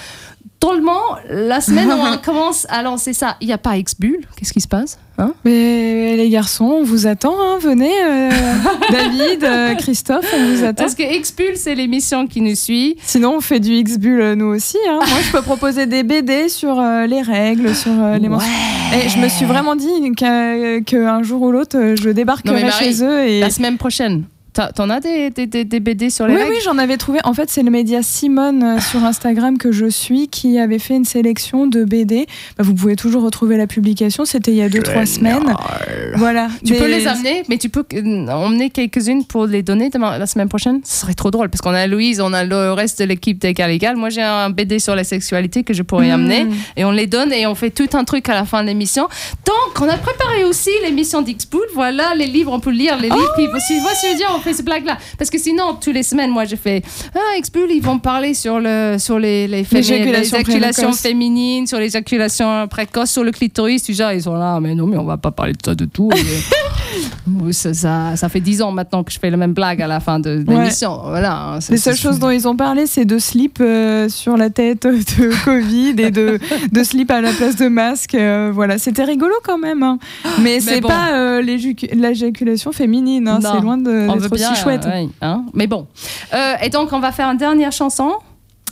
Tellement, 0.62 1.18
la 1.30 1.62
semaine 1.62 1.89
où 1.89 1.95
on 1.95 2.18
commence 2.24 2.66
à 2.70 2.82
lancer 2.82 3.14
ça, 3.14 3.36
il 3.41 3.47
n'y 3.47 3.53
a 3.53 3.57
pas 3.57 3.78
X-Bull? 3.78 4.22
Qu'est-ce 4.36 4.53
qui 4.53 4.62
se 4.62 4.68
passe 4.68 4.97
hein? 5.18 5.34
Mais 5.43 6.16
les 6.18 6.30
garçons, 6.30 6.66
on 6.80 6.84
vous 6.84 7.07
attend. 7.07 7.36
Hein, 7.39 7.57
venez, 7.59 7.91
euh, 8.03 8.30
David, 8.91 9.43
euh, 9.43 9.76
Christophe, 9.76 10.26
on 10.34 10.45
vous 10.45 10.64
attend. 10.64 10.84
Parce 10.84 10.95
que 10.95 11.03
X-Bull, 11.03 11.55
c'est 11.55 11.76
l'émission 11.76 12.26
qui 12.26 12.41
nous 12.41 12.55
suit. 12.55 12.97
Sinon, 13.03 13.36
on 13.36 13.41
fait 13.41 13.59
du 13.59 13.72
X-Bull 13.74 14.22
euh, 14.22 14.36
nous 14.36 14.47
aussi. 14.47 14.78
Hein. 14.89 14.99
Moi, 15.07 15.18
je 15.24 15.32
peux 15.32 15.41
proposer 15.41 15.86
des 15.86 16.03
BD 16.03 16.49
sur 16.49 16.80
euh, 16.80 17.05
les 17.05 17.22
règles, 17.22 17.76
sur 17.76 17.91
euh, 17.91 18.18
les 18.18 18.28
ouais. 18.28 18.38
Et 19.03 19.09
je 19.09 19.20
me 19.20 19.30
suis 19.30 19.45
vraiment 19.45 19.76
dit 19.76 20.12
qu'un 20.16 20.82
qu 20.82 21.24
jour 21.24 21.41
ou 21.41 21.51
l'autre, 21.51 21.95
je 21.95 22.09
débarquerai 22.09 22.64
Marie, 22.64 22.72
chez 22.72 23.03
eux. 23.03 23.20
Et... 23.26 23.39
La 23.39 23.49
semaine 23.49 23.78
prochaine. 23.78 24.24
T'en 24.54 24.89
as 24.89 24.99
des, 24.99 25.30
des, 25.30 25.47
des, 25.47 25.80
BD 25.80 26.10
sur 26.10 26.28
les 26.28 26.34
Oui, 26.34 26.41
règles 26.41 26.56
oui, 26.56 26.62
j'en 26.66 26.78
avais 26.78 26.97
trouvé. 26.97 27.20
En 27.24 27.34
fait, 27.34 27.49
c'est 27.49 27.64
le 27.64 27.72
média 27.72 28.04
Simone 28.04 28.64
euh, 28.64 28.80
sur 28.82 29.02
Instagram 29.02 29.58
que 29.58 29.72
je 29.72 29.86
suis 29.86 30.28
qui 30.28 30.60
avait 30.60 30.78
fait 30.78 30.95
une 30.95 31.06
sélection 31.06 31.68
de 31.68 31.86
BD. 31.86 32.28
Bah, 32.58 32.66
vous 32.66 32.74
pouvez 32.74 32.97
toujours 32.97 33.24
retrouver 33.24 33.56
la 33.56 33.66
publication. 33.66 34.26
C'était 34.26 34.52
il 34.52 34.58
y 34.58 34.62
a 34.62 34.68
2-3 34.68 35.06
semaines. 35.06 35.56
Voilà. 36.16 36.49
Tu 36.66 36.74
des... 36.74 36.80
peux 36.80 36.88
les 36.88 37.08
amener, 37.08 37.43
mais 37.47 37.58
tu 37.58 37.70
peux 37.70 37.86
emmener 38.30 38.70
quelques-unes 38.70 39.24
pour 39.24 39.45
les 39.45 39.64
donner 39.64 39.89
demain, 39.89 40.18
la 40.18 40.26
semaine 40.26 40.49
prochaine. 40.49 40.82
Ce 40.84 41.02
serait 41.02 41.14
trop 41.14 41.32
drôle 41.32 41.49
parce 41.49 41.62
qu'on 41.62 41.74
a 41.74 41.88
Louise, 41.88 42.20
on 42.20 42.34
a 42.34 42.43
le 42.43 42.74
reste 42.74 42.99
de 42.99 43.06
l'équipe 43.06 43.39
d'Égal 43.39 43.72
Égal. 43.72 43.95
Moi, 43.95 44.10
j'ai 44.10 44.22
un 44.22 44.49
BD 44.49 44.80
sur 44.80 44.95
la 44.97 45.06
sexualité 45.06 45.64
que 45.64 45.74
je 45.74 45.82
pourrais 45.82 46.10
mmh. 46.10 46.12
amener 46.12 46.47
et 46.76 46.84
on 46.84 46.91
les 46.91 47.08
donne 47.08 47.32
et 47.32 47.47
on 47.47 47.56
fait 47.56 47.72
tout 47.72 47.89
un 47.93 48.04
truc 48.04 48.28
à 48.28 48.34
la 48.34 48.43
fin 48.43 48.64
de 48.64 48.68
l'émission. 48.68 49.08
Donc, 49.45 49.82
on 49.82 49.88
a 49.88 49.97
préparé 49.97 50.43
aussi 50.43 50.72
l'émission 50.84 51.22
d'Xpool. 51.22 51.66
Voilà, 51.74 52.16
les 52.16 52.28
livres, 52.28 52.52
on 52.52 52.60
peut 52.60 52.72
lire 52.72 52.97
les 52.97 53.08
livres. 53.08 53.18
Oh, 53.18 53.36
oui. 53.38 53.47
Voici, 53.49 53.80
voici, 53.80 54.08
je 54.08 54.12
veux 54.12 54.18
dire, 54.18 54.41
fait 54.42 54.54
ces 54.54 54.64
blagues-là. 54.64 54.98
Parce 55.18 55.30
que 55.30 55.38
sinon, 55.38 55.78
toutes 55.80 55.94
les 55.94 56.04
semaines, 56.04 56.32
moi, 56.32 56.46
je 56.46 56.56
fais 56.56 56.82
Ah, 57.16 57.38
Expul, 57.38 57.70
ils 57.72 57.82
vont 57.82 58.00
parler 58.00 58.34
sur, 58.34 58.60
le, 58.60 58.98
sur 59.00 59.20
les, 59.20 59.48
les, 59.48 59.66
l'éjaculation, 59.72 60.38
les 60.38 60.44
éjaculations 60.44 60.94
féminines, 60.94 61.68
sur 61.68 61.80
les 61.80 61.88
éjaculations 61.88 62.68
précoces, 62.68 63.12
sur 63.12 63.24
le 63.24 63.32
clitoris. 63.32 63.84
Déjà, 63.84 64.14
ils 64.14 64.24
sont 64.24 64.36
là, 64.36 64.60
mais 64.60 64.76
non, 64.76 64.88
mais 64.88 64.98
on 64.98 65.06
va 65.06 65.18
pas 65.18 65.32
parler 65.32 65.54
de 65.54 65.60
ça 65.64 65.76
de 65.76 65.86
tout. 65.86 66.10
ça, 67.52 67.74
ça, 67.74 68.16
ça, 68.16 68.30
fait 68.30 68.39
dix 68.39 68.62
ans 68.62 68.72
maintenant 68.72 69.04
que 69.04 69.12
je 69.12 69.20
fais 69.20 69.30
la 69.30 69.38
même 69.38 69.54
blague 69.54 69.82
à 69.82 69.88
la 69.88 70.00
fin 70.00 70.20
de, 70.20 70.44
de 70.44 70.52
l'émission. 70.52 71.04
Ouais. 71.04 71.10
Voilà, 71.10 71.56
hein, 71.56 71.60
les 71.70 71.78
seules 71.78 71.96
choses 71.96 72.20
dont 72.20 72.30
ils 72.30 72.48
ont 72.48 72.56
parlé, 72.56 72.88
c'est 72.88 73.06
de 73.06 73.18
slip 73.18 73.60
euh, 73.62 74.10
sur 74.10 74.38
la 74.38 74.50
tête 74.50 74.84
de 74.84 75.44
Covid 75.46 75.96
et 75.98 76.12
de, 76.12 76.39
de 76.72 76.84
slip 76.84 77.12
à 77.12 77.22
la 77.22 77.32
place 77.32 77.56
de 77.56 77.68
masque. 77.68 78.16
Euh, 78.16 78.52
voilà, 78.54 78.78
c'était 78.78 79.04
rigolo 79.04 79.34
quand 79.44 79.58
même. 79.58 79.84
Hein. 79.84 80.00
Mais, 80.39 80.44
mais 80.44 80.60
c'est 80.60 80.82
bon. 80.82 80.88
pas 80.88 81.14
euh, 81.14 81.42
l'éjaculation 81.42 82.72
féminine. 82.72 83.28
Hein. 83.28 83.39
C'est 83.42 83.62
loin 83.62 83.78
d'être 84.36 84.51
aussi 84.51 84.61
chouette. 84.61 84.86
Ouais, 84.86 85.09
hein. 85.21 85.45
mais 85.53 85.67
bon. 85.67 85.88
Euh, 86.34 86.55
et 86.61 86.69
donc, 86.69 86.93
on 86.93 86.99
va 86.99 87.11
faire 87.11 87.27
une 87.27 87.38
dernière 87.38 87.71
chanson. 87.71 88.13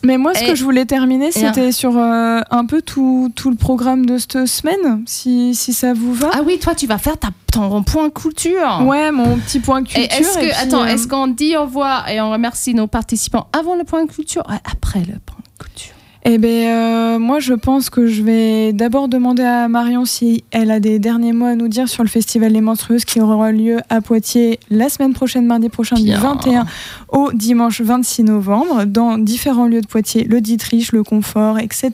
Mais 0.02 0.18
moi, 0.18 0.34
ce 0.34 0.44
et, 0.44 0.48
que 0.48 0.56
je 0.56 0.64
voulais 0.64 0.86
terminer, 0.86 1.32
c'était 1.32 1.74
sur 1.74 1.98
euh, 1.98 2.40
un 2.50 2.66
peu 2.66 2.82
tout, 2.82 3.32
tout, 3.36 3.50
le 3.50 3.58
programme 3.58 4.06
de 4.06 4.18
cette 4.18 4.46
semaine, 4.46 5.04
si, 5.06 5.54
si, 5.54 5.74
ça 5.74 5.94
vous 5.94 6.14
va. 6.14 6.30
Ah 6.34 6.42
oui, 6.46 6.58
toi, 6.58 6.74
tu 6.74 6.88
vas 6.88 6.98
faire 6.98 7.18
ta, 7.18 7.30
ton 7.52 7.84
point 7.84 8.10
culture. 8.10 8.82
Ouais, 8.86 9.12
mon 9.12 9.38
petit 9.38 9.60
point 9.60 9.84
culture. 9.84 10.02
Et 10.02 10.06
est-ce 10.06 10.38
que, 10.38 10.46
et 10.46 10.50
puis, 10.50 10.58
attends, 10.58 10.84
euh... 10.84 10.88
est-ce 10.88 11.06
qu'on 11.08 11.28
dit 11.28 11.58
au 11.58 11.64
revoir 11.64 12.08
et 12.08 12.22
on 12.22 12.32
remercie 12.32 12.74
nos 12.74 12.88
participants 12.88 13.48
avant 13.52 13.76
le 13.76 13.84
point 13.84 14.08
culture? 14.08 14.44
Ouais, 14.50 14.60
Après 14.72 15.00
le 15.00 15.20
point 15.20 15.44
culture 15.60 15.96
Eh 16.26 16.38
bien, 16.38 17.16
euh, 17.16 17.20
moi, 17.20 17.40
je 17.40 17.54
pense 17.54 17.90
que 17.90 18.08
je 18.08 18.22
vais 18.24 18.74
d'abord 18.74 19.08
demander 19.08 19.44
à 19.44 19.70
Marion 19.70 20.04
si 20.04 20.44
elle 20.52 20.70
a 20.70 20.82
des 20.82 21.00
derniers 21.00 21.32
mots 21.32 21.46
à 21.46 21.56
nous 21.56 21.70
dire 21.70 21.88
sur 21.88 22.04
le 22.04 22.10
Festival 22.10 22.52
Les 22.52 22.60
Monstrueuses 22.60 23.06
qui 23.06 23.22
aura 23.22 23.52
lieu 23.52 23.80
à 23.90 24.02
Poitiers 24.02 24.60
la 24.70 24.90
semaine 24.90 25.14
prochaine, 25.14 25.46
mardi 25.46 25.70
prochain, 25.70 25.96
du 25.96 26.12
21 26.12 26.66
au 27.08 27.32
dimanche 27.32 27.82
26 27.82 28.24
novembre, 28.24 28.84
dans 28.86 29.18
différents 29.18 29.68
lieux 29.68 29.82
de 29.82 29.88
Poitiers, 29.88 30.26
le 30.26 30.42
Dietrich, 30.42 30.92
le 30.92 31.04
Confort, 31.04 31.58
etc. 31.58 31.92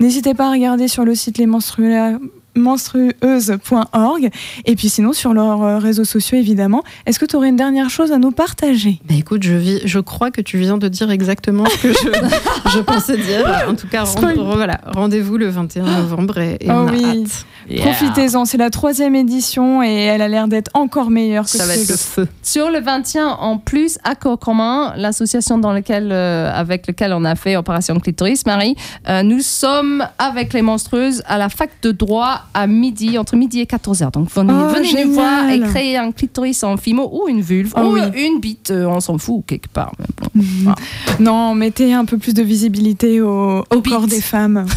N'hésitez 0.00 0.34
pas 0.34 0.48
à 0.48 0.50
regarder 0.50 0.88
sur 0.88 1.04
le 1.04 1.14
site 1.14 1.38
Les 1.38 1.46
Monstrueuses 1.46 2.18
menstrueuse.org 2.56 4.30
et 4.64 4.76
puis 4.76 4.88
sinon 4.88 5.12
sur 5.12 5.34
leurs 5.34 5.62
euh, 5.62 5.78
réseaux 5.78 6.04
sociaux 6.04 6.38
évidemment. 6.38 6.82
Est-ce 7.06 7.18
que 7.18 7.24
tu 7.26 7.36
aurais 7.36 7.48
une 7.48 7.56
dernière 7.56 7.90
chose 7.90 8.12
à 8.12 8.18
nous 8.18 8.30
partager? 8.30 9.00
Bah 9.08 9.14
écoute, 9.16 9.42
je, 9.42 9.54
vis, 9.54 9.80
je 9.84 9.98
crois 10.00 10.30
que 10.30 10.40
tu 10.40 10.58
viens 10.58 10.78
de 10.78 10.88
dire 10.88 11.10
exactement 11.10 11.64
ce 11.66 11.78
que 11.78 11.92
je, 11.92 12.70
je 12.74 12.78
pensais 12.80 13.16
dire. 13.16 13.64
En 13.68 13.74
tout 13.74 13.88
cas, 13.88 14.04
voilà, 14.04 14.80
rendez-vous 14.86 15.36
le 15.36 15.48
21 15.48 15.84
novembre 15.84 16.38
et, 16.38 16.54
et 16.60 16.66
Oh 16.68 16.72
on 16.72 16.86
a 16.88 16.92
oui. 16.92 17.04
hâte. 17.24 17.46
Profitez-en, 17.80 18.44
c'est 18.44 18.58
la 18.58 18.68
troisième 18.70 19.14
édition 19.14 19.82
et 19.82 19.92
elle 20.02 20.20
a 20.22 20.28
l'air 20.28 20.48
d'être 20.48 20.70
encore 20.74 21.10
meilleure 21.10 21.44
que 21.44 21.50
Ça 21.50 21.66
va 21.66 21.74
être 21.74 21.88
le 21.88 21.96
feu. 21.96 22.28
Sur 22.42 22.70
le 22.70 22.80
21, 22.80 23.26
en 23.26 23.56
plus, 23.58 23.98
Accord 24.04 24.38
commun, 24.38 24.92
l'association 24.96 25.56
dans 25.58 25.72
laquelle, 25.72 26.10
euh, 26.12 26.52
avec 26.52 26.86
laquelle 26.86 27.12
on 27.14 27.24
a 27.24 27.34
fait 27.36 27.56
Opération 27.56 27.98
Clitoris, 27.98 28.44
Marie, 28.44 28.76
euh, 29.08 29.22
nous 29.22 29.40
sommes 29.40 30.06
avec 30.18 30.52
les 30.52 30.60
monstrueuses 30.62 31.22
à 31.26 31.38
la 31.38 31.48
fac 31.48 31.70
de 31.82 31.90
droit 31.92 32.42
à 32.52 32.66
midi, 32.66 33.18
entre 33.18 33.36
midi 33.36 33.60
et 33.60 33.64
14h. 33.64 34.12
Donc 34.12 34.28
venez, 34.30 34.52
Oh, 34.52 34.68
venez 34.74 35.04
nous 35.04 35.12
voir 35.12 35.48
et 35.48 35.60
créer 35.60 35.96
un 35.96 36.12
clitoris 36.12 36.62
en 36.62 36.76
fimo 36.76 37.08
ou 37.12 37.28
une 37.28 37.40
vulve 37.40 37.72
Oh, 37.76 37.80
ou 37.80 37.92
oui. 37.94 38.00
une 38.14 38.40
bite, 38.40 38.70
euh, 38.70 38.86
on 38.86 39.00
s'en 39.00 39.18
fout 39.18 39.44
quelque 39.46 39.68
part. 39.68 39.92
mais 39.98 40.06
bon. 40.16 40.44
Voilà. 40.62 40.76
Non, 41.20 41.54
mettez 41.54 41.92
un 41.92 42.04
peu 42.04 42.18
plus 42.18 42.34
de 42.34 42.42
visibilité 42.42 43.20
au, 43.20 43.64
corps 43.88 44.06
des 44.06 44.20
femmes. 44.20 44.66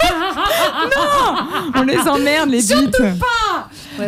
non 0.96 1.36
On 1.76 1.82
les 1.82 1.98
emmerde, 1.98 2.50
les 2.50 2.62
bites. 2.62 2.96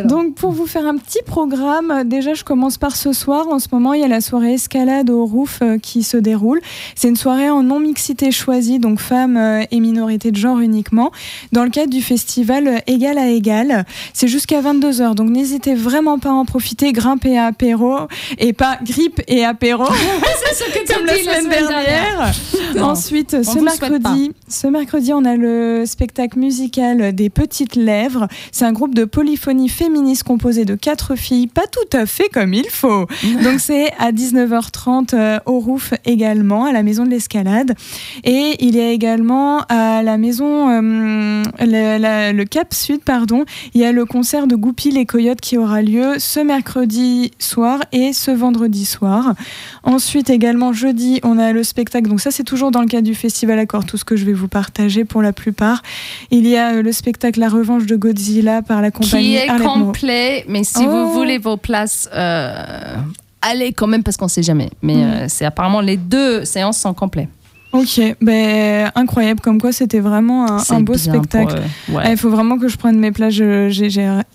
Donc, 0.05 0.35
pour 0.35 0.51
vous 0.51 0.65
faire 0.65 0.85
un 0.85 0.97
petit 0.97 1.21
programme, 1.25 2.03
déjà, 2.05 2.33
je 2.33 2.43
commence 2.43 2.77
par 2.77 2.95
ce 2.95 3.13
soir. 3.13 3.47
En 3.49 3.59
ce 3.59 3.67
moment, 3.71 3.93
il 3.93 4.01
y 4.01 4.03
a 4.03 4.07
la 4.07 4.21
soirée 4.21 4.53
escalade 4.53 5.09
au 5.09 5.25
roof 5.25 5.59
euh, 5.61 5.77
qui 5.77 6.03
se 6.03 6.17
déroule. 6.17 6.61
C'est 6.95 7.07
une 7.07 7.15
soirée 7.15 7.49
en 7.49 7.63
non-mixité 7.63 8.31
choisie, 8.31 8.79
donc 8.79 8.99
femmes 8.99 9.37
euh, 9.37 9.63
et 9.71 9.79
minorités 9.79 10.31
de 10.31 10.37
genre 10.37 10.59
uniquement, 10.59 11.11
dans 11.51 11.63
le 11.63 11.69
cadre 11.69 11.89
du 11.89 12.01
festival 12.01 12.67
euh, 12.67 12.77
Égal 12.87 13.17
à 13.17 13.29
Égal. 13.29 13.85
C'est 14.13 14.27
jusqu'à 14.27 14.61
22h, 14.61 15.15
donc 15.15 15.29
n'hésitez 15.29 15.75
vraiment 15.75 16.19
pas 16.19 16.29
à 16.29 16.33
en 16.33 16.45
profiter. 16.45 16.91
Grimpe 16.91 17.25
et 17.25 17.37
apéro, 17.37 17.95
et 18.37 18.53
pas 18.53 18.77
grippe 18.83 19.21
et 19.27 19.45
apéro. 19.45 19.85
C'est 20.45 20.55
ce 20.55 20.71
que 20.71 20.85
tu 20.85 20.93
comme 20.93 21.05
la 21.05 21.13
dit 21.13 21.23
semaine 21.23 21.49
dernière. 21.49 22.33
Ensuite, 22.81 23.43
ce 23.43 23.59
mercredi, 23.59 24.31
ce 24.47 24.67
mercredi, 24.67 25.13
on 25.13 25.25
a 25.25 25.35
le 25.35 25.85
spectacle 25.85 26.39
musical 26.39 27.13
des 27.13 27.29
Petites 27.29 27.75
Lèvres. 27.75 28.27
C'est 28.51 28.65
un 28.65 28.73
groupe 28.73 28.95
de 28.95 29.05
polyphonie 29.05 29.69
féministe 29.85 30.21
composé 30.23 30.63
de 30.63 30.75
quatre 30.75 31.15
filles, 31.15 31.47
pas 31.47 31.65
tout 31.65 31.97
à 31.97 32.05
fait 32.05 32.29
comme 32.31 32.53
il 32.53 32.69
faut. 32.69 33.07
Donc 33.43 33.59
c'est 33.59 33.91
à 33.97 34.11
19h30 34.11 35.15
euh, 35.15 35.39
au 35.47 35.57
Roof 35.59 35.95
également, 36.05 36.65
à 36.65 36.71
la 36.71 36.83
Maison 36.83 37.03
de 37.03 37.09
l'Escalade. 37.09 37.73
Et 38.23 38.57
il 38.59 38.75
y 38.75 38.79
a 38.79 38.91
également 38.91 39.61
à 39.69 40.03
la 40.03 40.17
maison, 40.19 40.69
euh, 40.69 41.41
le, 41.59 41.97
la- 41.97 42.31
le 42.31 42.45
Cap 42.45 42.75
Sud, 42.75 43.01
pardon, 43.03 43.43
il 43.73 43.81
y 43.81 43.85
a 43.85 43.91
le 43.91 44.05
concert 44.05 44.45
de 44.45 44.55
Goupil 44.55 44.97
et 44.99 45.07
Coyote 45.07 45.41
qui 45.41 45.57
aura 45.57 45.81
lieu 45.81 46.13
ce 46.19 46.39
mercredi 46.39 47.31
soir 47.39 47.79
et 47.91 48.13
ce 48.13 48.29
vendredi 48.29 48.85
soir. 48.85 49.33
Ensuite, 49.83 50.29
également 50.29 50.73
jeudi, 50.73 51.19
on 51.23 51.39
a 51.39 51.53
le 51.53 51.63
spectacle. 51.63 52.07
Donc, 52.07 52.21
ça, 52.21 52.29
c'est 52.29 52.43
toujours 52.43 52.69
dans 52.69 52.81
le 52.81 52.87
cadre 52.87 53.07
du 53.07 53.15
Festival 53.15 53.57
Accord, 53.57 53.85
tout 53.85 53.97
ce 53.97 54.05
que 54.05 54.15
je 54.15 54.25
vais 54.25 54.33
vous 54.33 54.47
partager 54.47 55.05
pour 55.05 55.23
la 55.23 55.33
plupart. 55.33 55.81
Il 56.29 56.45
y 56.47 56.55
a 56.55 56.73
euh, 56.73 56.81
le 56.83 56.91
spectacle 56.91 57.39
La 57.39 57.49
Revanche 57.49 57.87
de 57.87 57.95
Godzilla 57.95 58.61
par 58.61 58.81
la 58.83 58.91
compagnie 58.91 59.37
Arlette. 59.49 59.67
Complet, 59.73 60.45
mais 60.47 60.63
si 60.63 60.83
Oh. 60.85 60.89
vous 60.89 61.13
voulez 61.13 61.37
vos 61.37 61.57
places, 61.57 62.09
euh, 62.13 62.95
allez 63.41 63.73
quand 63.73 63.87
même 63.87 64.03
parce 64.03 64.17
qu'on 64.17 64.27
sait 64.27 64.43
jamais. 64.43 64.69
Mais 64.81 64.95
Mm. 64.95 64.99
euh, 65.13 65.25
c'est 65.27 65.45
apparemment 65.45 65.81
les 65.81 65.97
deux 65.97 66.45
séances 66.45 66.77
sont 66.79 66.93
complets. 66.93 67.27
Ok, 67.73 68.01
ben, 68.21 68.91
incroyable. 68.95 69.39
Comme 69.39 69.59
quoi, 69.61 69.71
c'était 69.71 69.99
vraiment 69.99 70.59
un, 70.69 70.81
beau 70.81 70.97
spectacle. 70.97 71.45
pour, 71.87 71.97
euh, 71.99 72.01
Il 72.03 72.09
ouais. 72.09 72.17
faut 72.17 72.29
vraiment 72.29 72.57
que 72.57 72.67
je 72.67 72.77
prenne 72.77 72.99
mes 72.99 73.11
places. 73.11 73.33
Je- 73.33 73.69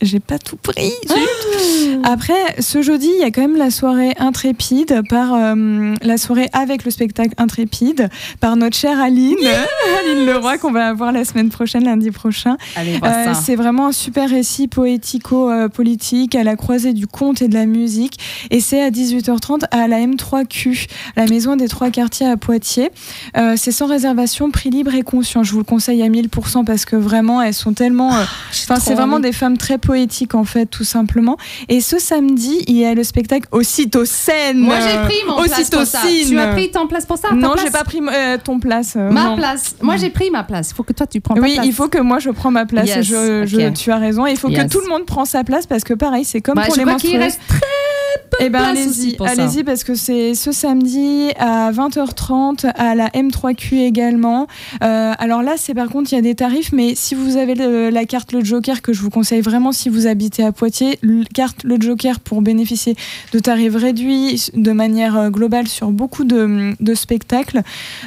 J'ai 0.03 0.21
pas 0.21 0.39
tout 0.39 0.57
pris. 0.57 0.93
zut. 1.07 2.01
Après, 2.05 2.35
ce 2.61 2.83
jeudi, 2.83 3.09
il 3.15 3.21
y 3.21 3.25
a 3.25 3.31
quand 3.31 3.41
même 3.43 3.57
la 3.57 3.71
soirée 3.71 4.13
intrépide 4.19 5.03
par 5.11 5.35
euh, 5.35 5.95
la 6.03 6.17
soirée 6.19 6.49
avec 6.53 6.85
le 6.85 6.91
spectacle 6.91 7.35
intrépide 7.37 8.09
par 8.41 8.57
notre 8.57 8.77
chère 8.77 9.01
Aline, 9.01 9.37
Aline 10.01 10.27
Leroy 10.27 10.59
qu'on 10.59 10.73
va 10.73 10.87
avoir 10.89 11.13
la 11.13 11.25
semaine 11.25 11.49
prochaine, 11.49 11.85
lundi 11.85 12.11
prochain. 12.11 12.57
Euh, 12.79 13.33
c'est 13.35 13.57
vraiment 13.57 13.89
un 13.89 13.93
super 13.93 14.31
récit 14.31 14.69
poético-politique 14.69 16.35
à 16.35 16.45
la 16.45 16.57
croisée 16.57 16.93
du 16.93 17.07
conte 17.07 17.43
et 17.43 17.49
de 17.49 17.55
la 17.55 17.67
musique. 17.67 18.19
Et 18.51 18.61
c'est 18.61 18.83
à 18.83 18.91
18h30 18.91 19.65
à 19.71 19.89
la 19.89 19.99
M3Q, 20.01 20.87
la 21.17 21.27
maison 21.27 21.57
des 21.57 21.69
trois 21.69 21.91
quartiers 21.91 22.27
à 22.27 22.37
Poitiers. 22.37 22.91
Euh, 23.37 23.55
c'est 23.57 23.73
sans 23.73 23.87
réservation, 23.87 24.51
prix 24.51 24.71
libre 24.71 24.95
et 24.95 25.03
conscient. 25.03 25.43
Je 25.43 25.53
vous 25.53 25.59
le 25.59 25.65
conseille 25.65 26.03
à 26.03 26.09
1000% 26.09 26.65
parce 26.65 26.85
que 26.85 26.97
vraiment, 26.97 27.43
elles 27.43 27.55
sont 27.55 27.73
tellement. 27.73 28.15
euh, 28.15 28.23
Enfin, 28.69 28.81
c'est 28.81 28.95
vraiment 28.95 29.21
des 29.21 29.33
femmes 29.33 29.57
très 29.59 29.79
poétiques 29.79 30.35
en 30.35 30.45
fait, 30.45 30.67
tout 30.67 30.85
simplement. 30.85 31.37
Et 31.69 31.81
ce 31.81 31.99
samedi, 31.99 32.65
il 32.67 32.77
y 32.77 32.85
a 32.85 32.95
le 32.95 33.05
spectacle 33.05 33.47
Ocytocène. 33.53 34.59
Moi 34.59 34.77
j'ai 34.81 34.99
pris 35.05 35.17
mon 35.29 35.43
place 35.43 35.71
pour 35.71 35.83
ça. 35.87 36.01
Tu 36.29 36.39
as 36.39 36.49
pris 36.49 36.71
ton 36.71 36.87
place 36.87 37.07
pour 37.07 37.19
ça 37.19 37.29
Non, 37.35 37.55
j'ai 37.63 37.71
pas 37.71 37.85
pris 37.85 38.01
euh, 38.01 38.39
ton 38.43 38.59
place. 38.61 38.95
euh, 38.97 39.11
ma 39.11 39.25
non. 39.25 39.37
place. 39.37 39.77
Moi 39.83 39.97
j'ai 39.97 40.11
pris 40.11 40.31
ma 40.31 40.45
place. 40.45 40.71
Il 40.71 40.75
faut 40.75 40.83
que 40.83 40.93
toi 40.93 41.07
tu 41.07 41.21
prends 41.21 41.35
ta 41.35 41.41
Oui, 41.41 41.55
place. 41.55 41.67
il 41.67 41.73
faut 41.73 41.89
que 41.89 41.99
moi 41.99 42.19
je 42.19 42.31
prends 42.31 42.51
ma 42.51 42.67
place. 42.67 42.87
Yes, 42.89 43.07
je, 43.07 43.71
tu 43.71 43.91
as 43.91 43.97
raison. 43.99 44.27
Il 44.27 44.37
faut 44.37 44.49
que 44.49 44.69
tout 44.69 44.81
le 44.81 44.89
monde 44.89 45.05
prend 45.07 45.25
sa 45.25 45.45
place 45.45 45.67
parce 45.67 45.85
que 45.85 45.95
pareil, 45.95 46.25
c'est 46.25 46.41
comme 46.41 46.55
Bah, 46.57 46.63
pour 46.67 46.75
je 46.75 46.81
les 46.81 46.87
crois 46.87 46.99
qu'il 46.99 47.19
menstrueuses. 47.19 47.39
reste 47.39 47.41
très 47.49 48.45
Eh 48.45 48.51
ben 48.51 48.63
allez-y, 48.63 49.17
allez-y 49.25 49.65
parce 49.65 49.85
que 49.85 49.95
c'est 49.95 50.35
ce 50.35 50.53
samedi 50.53 51.31
à 51.39 51.71
20h30 51.73 52.67
à 52.75 52.95
la 52.95 53.09
M3Q 53.17 53.79
également. 53.79 54.47
Euh, 54.83 55.13
alors 55.19 55.43
là, 55.43 55.55
c'est 55.57 55.75
par 55.75 55.89
contre 55.89 56.13
il 56.13 56.17
y 56.17 56.19
a 56.19 56.23
des 56.23 56.35
tarifs, 56.35 56.73
mais 56.73 56.95
si 56.95 57.15
vous 57.15 57.37
avez 57.37 57.55
la 57.91 58.05
carte 58.05 58.33
le 58.33 58.45
Joker 58.45 58.83
que 58.83 58.93
je 58.93 59.01
vous 59.01 59.11
conseille 59.11 59.41
vraiment 59.41 59.73
si 59.73 59.89
vous 59.89 60.07
habitez 60.07 60.45
à 60.45 60.53
Poitiers, 60.53 60.99
carte 61.35 61.65
le 61.65 61.77
Joker 61.81 62.21
pour 62.21 62.43
bénéficier 62.43 62.95
de 63.33 63.39
tarifs 63.39 63.75
réduits 63.75 64.51
de 64.55 64.73
manière 64.73 65.17
euh, 65.17 65.31
globale 65.31 65.67
sur 65.67 65.91
beaucoup 65.91 66.25
de, 66.25 66.75
spectacles. 66.95 67.63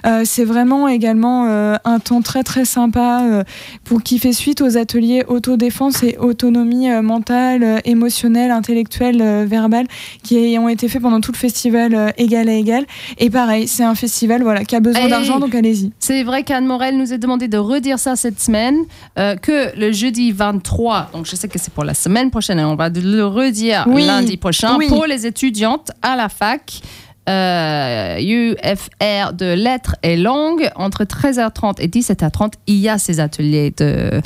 Euh, 0.06 0.24
c'est 0.26 0.46
vraiment 0.46 0.88
également 0.88 1.48
un 1.50 2.00
temps 2.00 2.22
très 2.22 2.44
très 2.44 2.66
sympa 2.66 3.44
pour 3.84 4.04
qui 4.04 4.20
fait 4.20 4.34
suite 4.34 4.62
aux 4.62 4.78
ateliers 4.78 5.24
autodéfense 5.28 6.04
et 6.04 6.18
autonomie 6.18 6.90
mentale, 7.02 7.82
émotionnelle, 7.86 8.52
intellectuelle, 8.52 9.46
verbale 9.46 9.88
qui 10.24 10.58
ont 10.60 10.70
été 10.70 10.88
faits 10.88 11.02
pendant 11.02 11.22
tout 11.22 11.32
le 11.32 11.38
festival 11.38 12.14
égal 12.18 12.50
à 12.50 12.54
égal. 12.54 12.86
Et 13.18 13.30
pareil, 13.30 13.68
c'est 13.68 13.84
un 13.84 13.96
festival 13.96 14.44
voilà 14.44 14.66
qui 14.66 14.76
a 14.76 14.80
besoin 14.80 14.99
Hey. 15.06 15.10
d'argent 15.10 15.40
donc 15.40 15.54
allez-y. 15.56 15.92
C'est 16.00 16.24
vrai 16.24 16.44
qu'Anne 16.44 16.66
Morel 16.66 16.98
nous 16.98 17.14
a 17.14 17.18
demandé 17.18 17.48
de 17.48 17.58
redire 17.58 18.00
ça 18.00 18.16
cette 18.16 18.40
semaine, 18.40 18.78
euh, 19.18 19.36
que 19.36 19.78
le 19.78 19.92
jeudi 19.92 20.32
23, 20.32 21.10
donc 21.14 21.26
je 21.26 21.36
sais 21.36 21.48
que 21.48 21.60
c'est 21.60 21.74
pour 21.74 21.84
la 21.84 21.94
semaine 21.94 22.32
prochaine, 22.32 22.60
et 22.60 22.64
on 22.64 22.76
va 22.76 22.90
le 22.90 23.24
redire 23.26 23.86
Oui, 23.88 24.06
lundi 24.06 24.38
prochain, 24.38 24.76
oui. 24.78 24.88
pour 24.88 25.06
les 25.06 25.26
étudiantes 25.26 25.92
à 26.02 26.16
la 26.16 26.30
fac. 26.30 26.82
Euh, 27.30 28.18
UFR 28.20 29.34
de 29.34 29.54
lettres 29.54 29.96
et 30.04 30.18
langues, 30.18 30.70
entre 30.76 31.04
13h30 31.04 31.76
et 31.80 31.88
17h30, 31.88 32.54
il 32.68 32.76
y 32.78 32.90
a 32.90 32.98
ces 32.98 33.20
ateliers 33.20 33.72
de, 33.78 34.22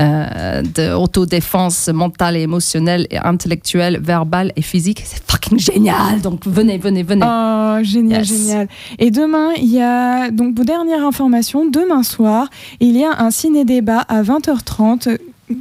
euh, 0.00 0.62
de 0.62 0.92
autodéfense 0.92 1.88
mentale 1.88 2.36
et 2.36 2.40
émotionnelle 2.42 3.06
et 3.10 3.18
intellectuelle, 3.18 4.00
verbale 4.00 4.52
et 4.56 4.62
physique. 4.62 5.02
C'est 5.04 5.22
fucking 5.30 5.58
génial. 5.58 6.20
Donc 6.20 6.46
venez, 6.46 6.78
venez, 6.78 7.02
venez. 7.02 7.24
Oh, 7.26 7.78
génial, 7.82 8.20
Yes. 8.26 8.28
génial. 8.48 8.68
Et 8.98 9.10
demain, 9.10 9.50
il 9.56 9.72
y 9.72 9.80
a, 9.80 10.30
donc, 10.30 10.54
dernière 10.54 11.04
information, 11.06 11.68
demain 11.70 12.02
soir, 12.02 12.48
il 12.80 12.96
y 12.96 13.04
a 13.04 13.20
un 13.22 13.30
ciné-débat 13.30 14.00
à 14.08 14.22
20h30 14.22 15.18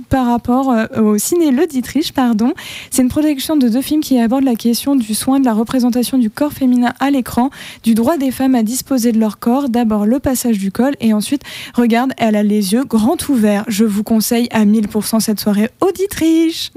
par 0.09 0.27
rapport 0.27 0.71
euh, 0.71 0.85
au 1.01 1.17
ciné 1.17 1.51
Le 1.51 1.65
Dietrich, 1.67 2.13
pardon. 2.13 2.53
C'est 2.91 3.01
une 3.01 3.09
production 3.09 3.55
de 3.57 3.67
deux 3.69 3.81
films 3.81 4.01
qui 4.01 4.19
abordent 4.19 4.43
la 4.43 4.55
question 4.55 4.95
du 4.95 5.13
soin 5.13 5.39
de 5.39 5.45
la 5.45 5.53
représentation 5.53 6.17
du 6.17 6.29
corps 6.29 6.53
féminin 6.53 6.93
à 6.99 7.09
l'écran, 7.11 7.49
du 7.83 7.93
droit 7.93 8.17
des 8.17 8.31
femmes 8.31 8.55
à 8.55 8.63
disposer 8.63 9.11
de 9.11 9.19
leur 9.19 9.39
corps, 9.39 9.69
d'abord 9.69 10.05
le 10.05 10.19
passage 10.19 10.57
du 10.57 10.71
col 10.71 10.93
et 10.99 11.13
ensuite, 11.13 11.43
regarde, 11.73 12.11
elle 12.17 12.35
a 12.35 12.43
les 12.43 12.73
yeux 12.73 12.83
grands 12.83 13.17
ouverts. 13.29 13.63
Je 13.67 13.85
vous 13.85 14.03
conseille 14.03 14.47
à 14.51 14.65
1000% 14.65 15.19
cette 15.19 15.39
soirée 15.39 15.69
au 15.81 15.91
Dietrich. 15.91 16.71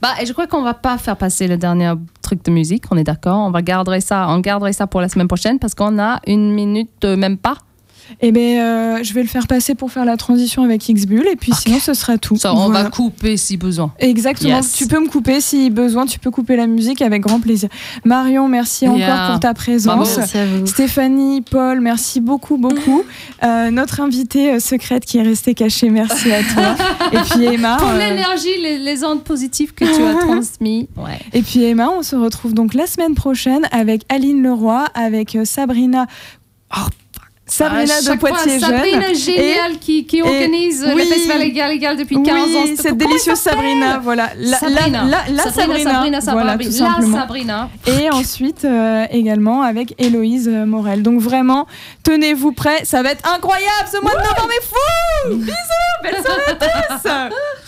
Bah, 0.00 0.10
et 0.20 0.26
je 0.26 0.32
crois 0.32 0.46
qu'on 0.46 0.62
va 0.62 0.74
pas 0.74 0.98
faire 0.98 1.16
passer 1.16 1.46
le 1.46 1.56
dernier 1.56 1.92
truc 2.22 2.44
de 2.44 2.50
musique, 2.50 2.84
on 2.90 2.96
est 2.96 3.04
d'accord 3.04 3.38
On 3.38 3.50
va 3.50 3.62
garder 3.62 4.00
ça, 4.00 4.26
on 4.28 4.38
garderait 4.40 4.72
ça 4.72 4.86
pour 4.86 5.00
la 5.00 5.08
semaine 5.08 5.28
prochaine 5.28 5.58
parce 5.58 5.74
qu'on 5.74 5.98
a 5.98 6.20
une 6.26 6.52
minute, 6.52 7.04
euh, 7.04 7.16
même 7.16 7.38
pas. 7.38 7.58
Eh 8.20 8.32
ben, 8.32 8.58
euh, 8.60 9.02
je 9.02 9.12
vais 9.14 9.22
le 9.22 9.28
faire 9.28 9.46
passer 9.46 9.74
pour 9.74 9.90
faire 9.90 10.04
la 10.04 10.16
transition 10.16 10.62
avec 10.62 10.88
X-Bull 10.88 11.26
et 11.30 11.36
puis 11.36 11.52
sinon 11.52 11.78
ce 11.80 11.94
sera 11.94 12.18
tout. 12.18 12.36
Ça, 12.36 12.52
on 12.54 12.66
Voilà. 12.66 12.84
va 12.84 12.90
couper 12.90 13.36
si 13.36 13.56
besoin. 13.56 13.92
Exactement. 13.98 14.56
Yes. 14.56 14.72
Tu 14.72 14.86
peux 14.86 15.00
me 15.00 15.08
couper 15.08 15.40
si 15.40 15.70
besoin. 15.70 16.06
Tu 16.06 16.18
peux 16.18 16.30
couper 16.30 16.56
la 16.56 16.66
musique 16.66 17.02
avec 17.02 17.22
grand 17.22 17.40
plaisir. 17.40 17.68
Marion, 18.04 18.48
merci 18.48 18.84
Yeah. 18.86 18.92
encore 18.94 19.30
pour 19.32 19.40
ta 19.40 19.54
présence. 19.54 20.16
Merci 20.18 20.38
à 20.38 20.46
vous. 20.46 20.66
Stéphanie, 20.66 21.42
Paul, 21.42 21.80
merci 21.80 22.20
beaucoup, 22.20 22.56
beaucoup. 22.56 23.02
Euh, 23.42 23.70
notre 23.70 24.00
invitée 24.00 24.52
euh, 24.52 24.60
secrète 24.60 25.04
qui 25.04 25.18
est 25.18 25.22
restée 25.22 25.52
cachée, 25.54 25.90
merci 25.90 26.32
à 26.32 26.42
toi. 26.42 26.76
Et 27.12 27.18
puis 27.18 27.44
Emma. 27.44 27.76
Pour 27.78 27.88
euh, 27.88 27.98
l'énergie, 27.98 28.48
les, 28.62 28.78
les 28.78 29.04
ondes 29.04 29.22
positives 29.22 29.74
que 29.74 29.84
tu 29.84 30.02
as 30.02 30.14
transmises. 30.14 30.86
Ouais. 30.96 31.18
et 31.32 31.42
puis 31.42 31.62
Emma, 31.64 31.90
on 31.90 32.02
se 32.02 32.16
retrouve 32.16 32.54
donc 32.54 32.72
la 32.74 32.86
semaine 32.86 33.14
prochaine 33.14 33.66
avec 33.70 34.02
Aline 34.08 34.42
Leroy, 34.42 34.86
avec 34.94 35.36
Sabrina. 35.44 36.06
Oh, 36.74 36.80
Sabrina 37.46 38.00
de 38.00 38.18
Poitiers 38.18 38.58
Sabrina 38.58 39.08
Jeune. 39.08 39.14
géniale 39.14 39.78
qui, 39.78 40.06
qui 40.06 40.22
organise 40.22 40.82
oui. 40.86 40.94
le 40.96 41.04
festival 41.04 41.42
Égal 41.42 41.72
Égal 41.72 41.96
depuis 41.96 42.20
15 42.22 42.26
ans. 42.28 42.62
Oui, 42.64 42.76
cette 42.78 42.96
délicieuse 42.96 43.38
Sabrina, 43.38 43.98
voilà. 43.98 44.30
La, 44.38 44.56
Sabrina. 44.58 45.04
la, 45.04 45.42
Sabrina, 45.42 45.50
Sabrina, 45.52 46.20
Sabrina, 46.20 46.32
voilà, 46.32 46.52
Sabrina. 46.52 46.96
tout 47.00 47.10
La. 47.10 47.20
Sabrina. 47.20 47.70
Et 47.86 48.10
ensuite 48.10 48.64
euh, 48.64 49.04
également 49.10 49.62
avec 49.62 49.94
Héloïse 49.98 50.48
euh, 50.48 50.64
Morel. 50.64 51.02
Donc 51.02 51.20
vraiment, 51.20 51.66
tenez-vous 52.02 52.52
prêts, 52.52 52.84
ça 52.84 53.02
va 53.02 53.10
être 53.10 53.30
incroyable 53.30 53.88
ce 53.92 54.00
mois 54.00 54.12
de 54.12 54.16
novembre 54.16 54.50
est 54.50 54.64
fou 54.64 55.36
Bisous, 55.36 55.52
belle 56.02 56.22
soirée 56.22 56.42
à 56.48 56.54
tous 56.54 57.08